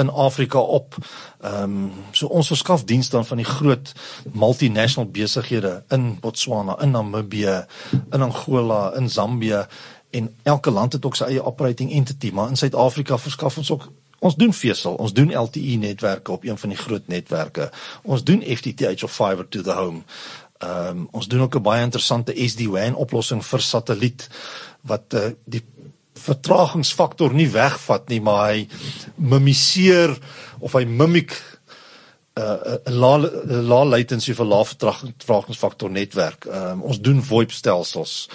[0.00, 0.96] in Afrika op.
[1.42, 3.92] Ehm um, so ons verskaf dienste aan van die groot
[4.32, 7.64] multinational besighede in Botswana, in Namibië,
[8.12, 9.66] in Angola, in Zambië
[10.12, 13.88] en elke land het ook sy eie operating entity, maar in Suid-Afrika verskaf ons ook
[14.22, 17.70] Ons doen vesel, ons doen LTE netwerke op een van die groot netwerke.
[18.02, 20.04] Ons doen FTTH of fiber to the home.
[20.62, 24.28] Ehm um, ons doen ook 'n baie interessante SD-WAN oplossing vir satelliet
[24.80, 25.64] wat uh, die
[26.14, 28.68] vertragingsfaktor nie wegvat nie, maar hy
[29.16, 30.18] mimiseer
[30.58, 33.18] of hy mimiek 'n uh, 'n lae
[33.72, 36.44] lae latency vir lae vertragingsfaktor netwerk.
[36.44, 38.28] Ehm um, ons doen VoIP stelsels.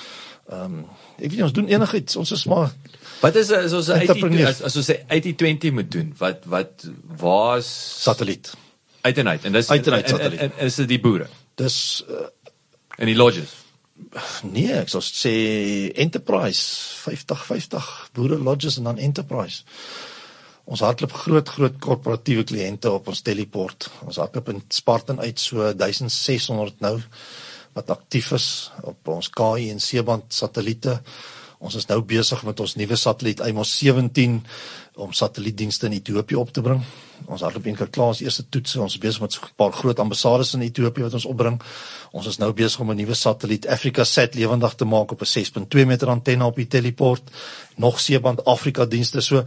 [0.49, 0.85] Ehm um,
[1.18, 2.15] ek weet ons doen enigiets.
[2.15, 2.76] Ons is maar
[3.22, 6.10] Wat is as ons 80 as, as ons 8020 moet doen?
[6.18, 6.88] Wat wat
[7.22, 7.69] waar's
[8.03, 8.52] satelliet?
[9.02, 9.45] Uit en uit.
[9.45, 10.39] En dis uit en uit satelliet.
[10.39, 11.30] En, en, en is dit die boere?
[11.57, 11.77] Dis
[12.10, 12.27] uh,
[12.98, 13.56] in die lodges.
[14.45, 15.34] Nee, ek sou sê
[15.98, 16.61] enterprise
[17.07, 19.64] 50 50 boere lodges en dan enterprise.
[20.68, 23.88] Ons hardloop groot groot korporatiewe kliënte op ons teleport.
[24.06, 26.98] Ons hardloop in Spartan uit so 1600 nou
[27.77, 28.48] wat aktief is
[28.89, 30.98] op ons KI en C-band satelliete.
[31.57, 34.35] Ons is nou besig met ons nuwe satelliet Amos 17
[35.01, 36.84] om satellietdienste in Ethiopië op te bring.
[37.25, 38.75] Ons hardloop een keer klaar ons eerste toets.
[38.75, 41.61] Ons is besig met 'n paar groot ambassades in Ethiopië wat ons opbring.
[42.11, 45.25] Ons is nou besig om 'n nuwe satelliet Africa Sat lewendig te maak op 'n
[45.25, 47.23] 6.2 meter antenne op die teleport.
[47.75, 49.43] Nog seeband Afrika dienste so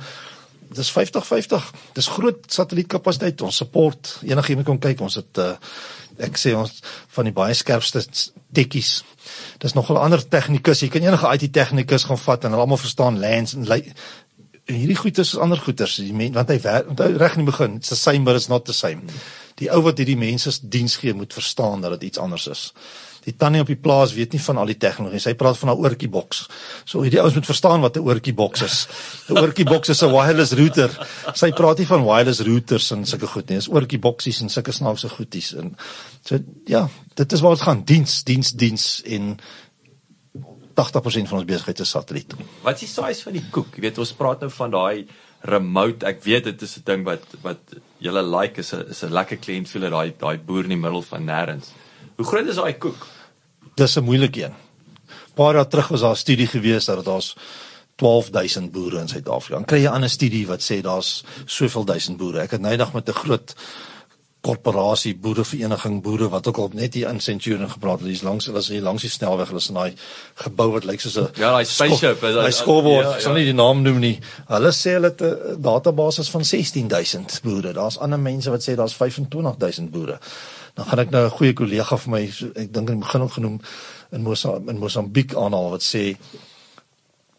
[0.69, 1.73] dis 50-50.
[1.93, 3.41] Dis groot satellietkapasiteit.
[3.41, 5.01] Ons support enigiemand kom kyk.
[5.01, 5.53] Ons het uh,
[6.27, 6.81] ek sê ons
[7.17, 8.05] van die baie skerpste
[8.53, 9.01] tekkies.
[9.63, 10.83] Dis nogal ander tegnikus.
[10.83, 13.67] Jy kan enige IT tegnikus gaan vat en hulle almal verstaan lands en
[14.71, 16.59] en hierdie goeters is ander goeters die men, want hy
[16.93, 19.03] onthou reg in die begin it's the same but it's not the same
[19.61, 22.67] die ou wat hierdie mense diens gee moet verstaan dat dit iets anders is
[23.25, 25.79] die tannie op die plaas weet nie van al die tegnologie sy praat van 'n
[25.85, 26.49] oortjie boks
[26.85, 28.89] so hierdie ouens moet verstaan wat 'n oortjie boks is
[29.29, 30.91] 'n oortjie boks is 'n wireless router
[31.35, 34.73] sy praat nie van wireless routers en sulke goed nie dis oortjie boksies en sulke
[34.73, 35.77] snaakse goedjies en
[36.25, 39.39] so ja dit is waar dit gaan diens diens diens in
[40.81, 42.35] 80% van ons besigheid is satelliet.
[42.63, 43.75] Wat is die size van die koek?
[43.77, 45.07] Jy weet ons praat nou van daai
[45.51, 46.07] remote.
[46.07, 47.61] Ek weet dit is 'n ding wat wat
[47.99, 51.03] julle like is 'n is 'n lekker kliënt vir daai daai boer in die middel
[51.03, 51.73] van nêrens.
[52.21, 53.07] Hoe groot is daai koek?
[53.81, 54.55] Dis 'n moeilike een.
[55.35, 57.37] Paar jaar terug was daar 'n studie gewees dat daar's
[57.97, 59.55] 12000 boere in Suid-Afrika.
[59.55, 62.41] Dan kry jy 'n ander studie wat sê daar's soveel duisend boere.
[62.41, 63.55] Ek het eendag met 'n groot
[64.41, 68.59] korporasie boerevereniging boere wat ook al net hier in Centurion gepraat het hier's langs hulle
[68.59, 69.93] is hier langs die snelweg hulle is in daai
[70.35, 73.17] gebou wat lyk soos 'n ja daai spaceship is daai skoolbord ja, ja.
[73.17, 74.19] ek sal nie die naam noem nie
[74.49, 78.97] hulle sê hulle het 'n database van 16000 boere daar's ander mense wat sê daar's
[78.97, 80.19] 25000 boere
[80.75, 82.23] dan gaan ek nou 'n goeie kollega vir my
[82.55, 83.61] ek dink in die begin ook genoem
[84.13, 86.17] in Mosambik in Mosambiek aanhaal wat sê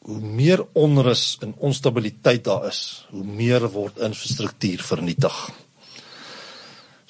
[0.01, 5.51] hoe meer onrus en onstabiliteit daar is hoe meer word infrastruktuur vernietig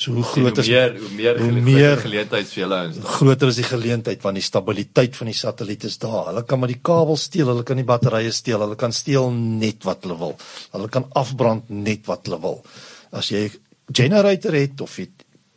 [0.01, 3.01] So hoe groot is meer hoe meer, hoe meer geleentheid vir julle ouens.
[3.19, 6.31] Groter is die geleentheid want die stabiliteit van die satelliet is daar.
[6.31, 9.85] Hulle kan maar die kabel steel, hulle kan die batterye steel, hulle kan steel net
[9.85, 10.33] wat hulle wil.
[10.73, 12.57] Hulle kan afbrand net wat hulle wil.
[13.13, 13.43] As jy
[13.93, 15.05] generator het of jy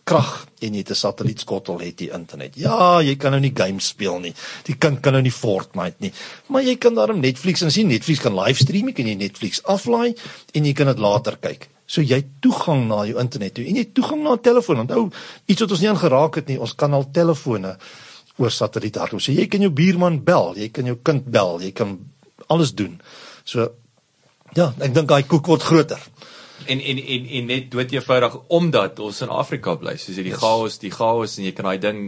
[0.05, 2.57] krag en jy het 'n satellietskottel het jy internet.
[2.57, 4.35] Ja, jy kan nou nie games speel nie.
[4.65, 6.13] Die kind kan nou nie Fortnite nie.
[6.49, 10.15] Maar jy kan daarom Netflix en sien Netflix kan livestream, jy kan jy Netflix aflaai
[10.53, 11.69] en jy kan dit later kyk.
[11.87, 14.79] So jy het toegang na jou internet toe en jy het toegang na 'n telefoon.
[14.79, 15.11] Onthou,
[15.47, 17.77] iets wat ons nie aangeraak het nie, ons kan al telefone
[18.37, 19.23] oor satelliet hardloop.
[19.23, 21.99] So jy kan jou buurman bel, jy kan jou kind bel, jy kan
[22.47, 23.01] alles doen.
[23.45, 23.71] So
[24.55, 26.01] ja, ek dink daai koek word groter.
[26.67, 30.33] En en en en net dood eenvoudig omdat ons in Afrika bly, soos jy die
[30.33, 30.41] yes.
[30.41, 31.99] chaos, die chaos en jy kan daai ding,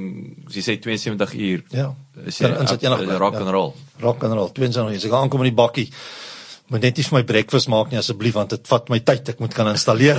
[0.46, 1.64] soos jy sê 72 uur.
[1.74, 1.90] Ja.
[2.24, 3.74] Is jy in enige rock and roll.
[3.76, 4.52] Ja, rock and roll.
[4.54, 4.96] 22 uur.
[4.96, 5.90] Jy gaan aankom in die bakkie
[6.72, 9.42] moet net nie vir my breakfast maak nie asseblief want dit vat my tyd ek
[9.42, 10.18] moet kan installeer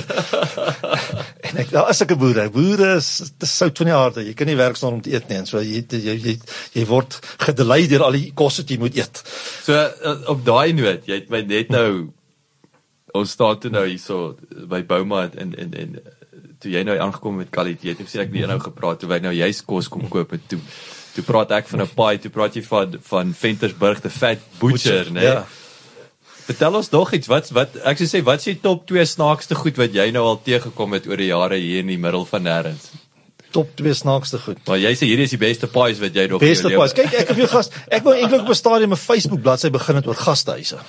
[1.49, 4.35] en ek daar is ek 'n boere boere is dis sout van die aarde jy
[4.37, 6.35] kan nie werk sonder om te eet nie en so jy jy jy,
[6.77, 9.23] jy word gedelei deur al die kos wat jy moet eet
[9.65, 11.89] so uh, op daai noot jy het my net nou
[13.13, 15.99] ons staan toe nou hierso by Bouma en en en
[16.59, 19.34] toe jy nou aangekom met kwaliteit ek sê ek het nou gepraat toe wy nou
[19.34, 20.59] jy's kos kom koop en toe
[21.15, 25.05] toe praat ek van 'n paai toe praat jy van van Ventersburg the fat butcher,
[25.05, 25.45] butcher nee ja.
[26.47, 27.27] Vertel ons nog iets.
[27.27, 30.38] Wat wat ek sê wat is die top 2 snaakste goed wat jy nou al
[30.39, 32.85] teëgekom het oor die jare hier in die middel van nêrens?
[33.51, 34.61] Top 2 snaakste goed.
[34.69, 36.95] Maar jy sê hierdie is die beste pies wat jy nog Beste pies.
[36.95, 37.71] Kyk, ek het vir gas.
[37.91, 40.79] Ek wou eintlik op 'n stadium 'n Facebook bladsy begin het oor gastehuise.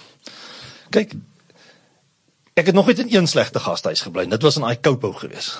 [0.95, 1.19] Kyk.
[2.59, 4.27] Ek het nog net in een slegte gastehuis gebly.
[4.27, 5.53] Dit was in Aikoupo gewees.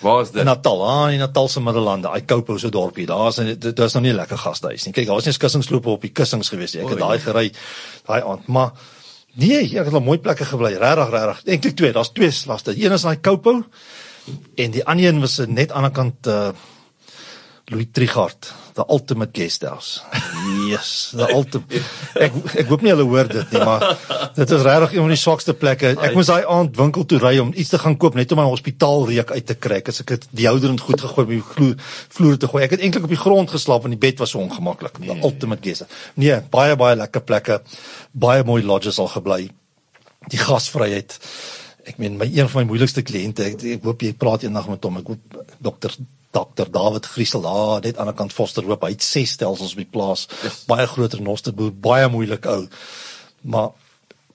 [0.00, 0.40] Waar is dit?
[0.40, 3.06] In Natal, ah, in Natal se Middellande, Aikoupo se dorpie.
[3.06, 4.94] Daar's dit was nog nie lekker gastehuis nie.
[4.94, 6.86] Kyk, daar was nie skussingslope op die kussings gewees nie.
[6.86, 7.50] Ek het daai gery
[8.06, 8.72] daai aand, maar
[9.38, 11.42] Nee, ek het al mooi plekke gebly, regtig regtig.
[11.46, 12.72] Eintlik twee, daar's twee slaste.
[12.74, 13.60] Een is daai Koupo
[14.58, 16.50] en die ander een was net aan die kant uh
[17.70, 20.00] Louis Trigard, the ultimate guest house.
[20.68, 21.82] Yes, the ultimate.
[22.16, 22.32] Ek
[22.62, 23.84] ek hoop nie hulle hoor dit nie, maar
[24.38, 25.90] dit is regtig een van die swakste plekke.
[26.00, 28.48] Ek moes daai aand winkel toe ry om iets te gaan koop net om my
[28.48, 29.82] hospitaal reuk uit te kry.
[29.92, 31.76] As ek dit die houderend goed gegooi op die vloer,
[32.16, 32.64] vloer te gooi.
[32.64, 34.96] Ek het eintlik op die grond geslaap want die bed was so ongemaklik.
[35.02, 35.20] The nee.
[35.20, 36.00] ultimate guest.
[36.16, 37.62] Nee, baie baie lekker plekke.
[38.16, 39.42] Baie mooi lodges al gebly.
[40.32, 41.20] Die gasvryheid.
[41.88, 44.88] Ek meen my een van my moeilikste kliënte, ek, ek hoop jy praat eendag met
[44.88, 45.02] hom.
[45.02, 45.92] Ek hoop dokter
[46.30, 48.82] Dr David Griesel daar net aan die kant Fosterhoop.
[48.84, 50.26] Hy het ses stelsels op die plaas.
[50.42, 50.64] Yes.
[50.68, 52.66] Baie groot renosterboer, baie moeilik ou.
[53.48, 53.70] Maar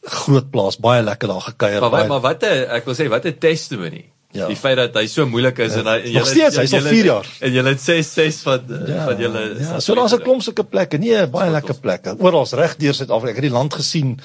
[0.03, 1.79] groot plaas, baie lekker daar gekuier.
[1.81, 2.07] Maar baie...
[2.07, 4.09] maar wat 'n ek wil sê wat 'n testimony.
[4.33, 4.47] Ja.
[4.49, 5.83] Die feit dat hy so moeilik is ja.
[5.83, 7.27] en hy nog steeds, hy's al 4 jaar.
[7.45, 9.03] En jy het 6 6 van ja.
[9.05, 10.97] van julle Ja, so daar's 'n klomp sulke plekke.
[10.97, 12.15] Nee, baie lekker plekke.
[12.17, 13.37] Oral reg deur Suid-Afrika.
[13.37, 14.19] Ek het die land gesien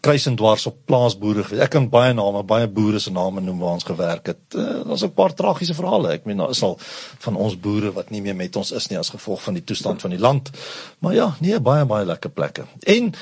[0.00, 1.62] kruis en dwars op plaasboere gewees.
[1.62, 4.42] Ek kan baie name, baie boere se name noem waar ons gewerk het.
[4.54, 6.12] Uh, Daar's ook 'n paar tragiese verhale.
[6.12, 6.76] Ek meen daar is al
[7.18, 10.00] van ons boere wat nie meer met ons is nie as gevolg van die toestand
[10.00, 10.50] van die land.
[10.98, 12.64] Maar ja, nee, baie baie lekker plekke.
[12.82, 13.14] En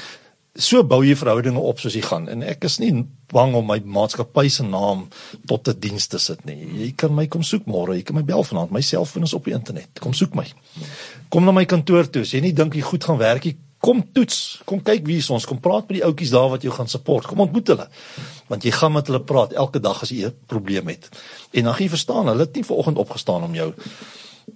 [0.54, 2.92] so bou jy verhoudinge op soos jy gaan en ek is nie
[3.34, 5.08] bang om my maatskappy se naam
[5.46, 6.68] tot 'n diens te sit nie.
[6.84, 9.44] Jy kan my kom soek môre, jy kan my bel vanaand, my selfoon is op
[9.44, 9.88] die internet.
[10.00, 10.46] Kom soek my.
[11.28, 12.22] Kom na my kantoor toe.
[12.22, 14.40] As jy nie dink jy goed gaan werk nie, kom toets.
[14.68, 15.46] Kom kyk wie is ons.
[15.48, 17.28] Kom praat met die ouetjies daar wat jou gaan support.
[17.28, 17.86] Kom ontmoet hulle.
[18.50, 21.08] Want jy gaan met hulle praat elke dag as jy 'n probleem het.
[21.52, 23.72] En dan gaan jy verstaan, hulle het nie vanoggend opgestaan om jou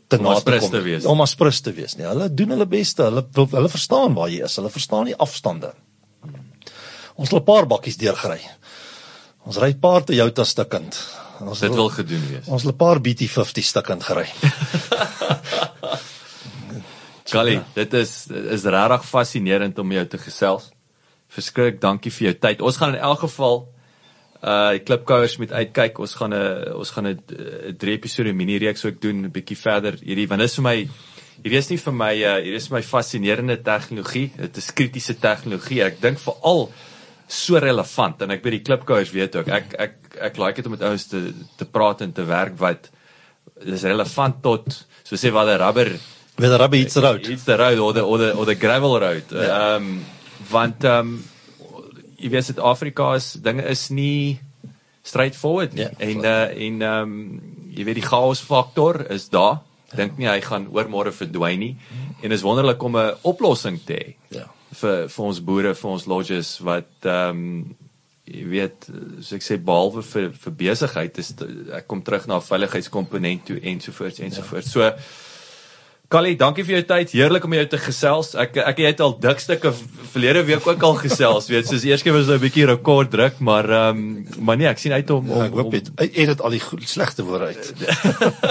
[0.09, 0.71] te na te kom.
[0.71, 1.05] Te wees.
[1.05, 2.07] Om as prins te wees nie.
[2.07, 3.03] Hulle doen hulle beste.
[3.03, 4.57] Hulle hulle verstaan waar jy is.
[4.57, 5.73] Hulle verstaan die afstande.
[7.15, 8.41] Ons het 'n paar bakkies deurgery.
[9.45, 10.97] Ons ry 'n paar Toyota stukkend.
[11.41, 12.47] Ons dit wil gedoen wees.
[12.47, 14.29] Ons het 'n paar BT50 stukkend gery.
[17.29, 18.13] Kali, dit is
[18.57, 20.71] is regtig fascinerend om jou te gesels.
[21.29, 22.63] Verskriklik dankie vir jou tyd.
[22.65, 23.61] Ons gaan in elk geval
[24.39, 25.99] uh die klipkouers met uitkyk.
[25.99, 29.99] Ons gaan 'n ons gaan 'n drie episode mini reeks ook doen 'n bietjie verder
[30.01, 30.89] hierdie want dit is vir my
[31.43, 34.31] hierdie is nie vir my uh hierdie is my fascinerende tegnologie.
[34.37, 35.83] Dit is kritiese tegnologie.
[35.83, 36.71] Ek dink veral
[37.29, 40.73] so relevant en ek by die klipkouers weet ook ek ek ek like dit om
[40.73, 42.89] met ouens te te praat en te werk wat
[43.61, 45.99] is relevant tot so sê wat 'n rubber
[46.39, 48.55] with a rubber hits the road hits the road or the or the or the
[48.55, 49.39] gravel road ja.
[49.39, 49.77] ehm ja.
[49.77, 50.05] um,
[50.51, 51.25] want ehm um,
[52.19, 54.41] jy weet Suid-Afrika is dinge is nie
[55.03, 57.41] straightforward nie ja, en uh, en ehm um,
[57.79, 59.61] jy weet die chaos faktor is daar
[59.97, 61.75] dink nie hy gaan oormôre verdwyn nie
[62.23, 64.49] en is wonderlik om 'n oplossing te hê ja
[64.79, 67.77] vir vir ons boere, vir ons lodges wat ehm um,
[68.29, 68.91] jy weet,
[69.25, 71.31] so ek sê behalwe vir vir besigheid is
[71.73, 74.75] ek kom terug na veiligheidskomponent toe ensovoorts ensovoorts.
[74.77, 74.91] Ja.
[74.93, 75.28] So
[76.09, 77.11] Kali, dankie vir jou tyd.
[77.13, 78.31] Heerlik om jou te gesels.
[78.41, 79.75] Ek ek het al dik stukke
[80.09, 83.37] verlede week ook al gesels, weet, soos eers keer was nou 'n bietjie rekord druk,
[83.45, 86.41] maar ehm um, maar nee, ek sien uit om om ja, ek hoop dit het
[86.41, 87.75] al die goed, slegte woorde uit.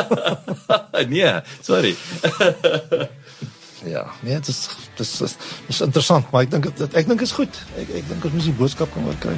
[1.16, 1.96] nee, sorry.
[3.86, 5.36] Ja, nee, dit is dis is,
[5.70, 7.58] is interessant, maar ek dink dit ek dink is goed.
[7.78, 9.38] Ek ek dink ons moet die boodskap kan oorkry.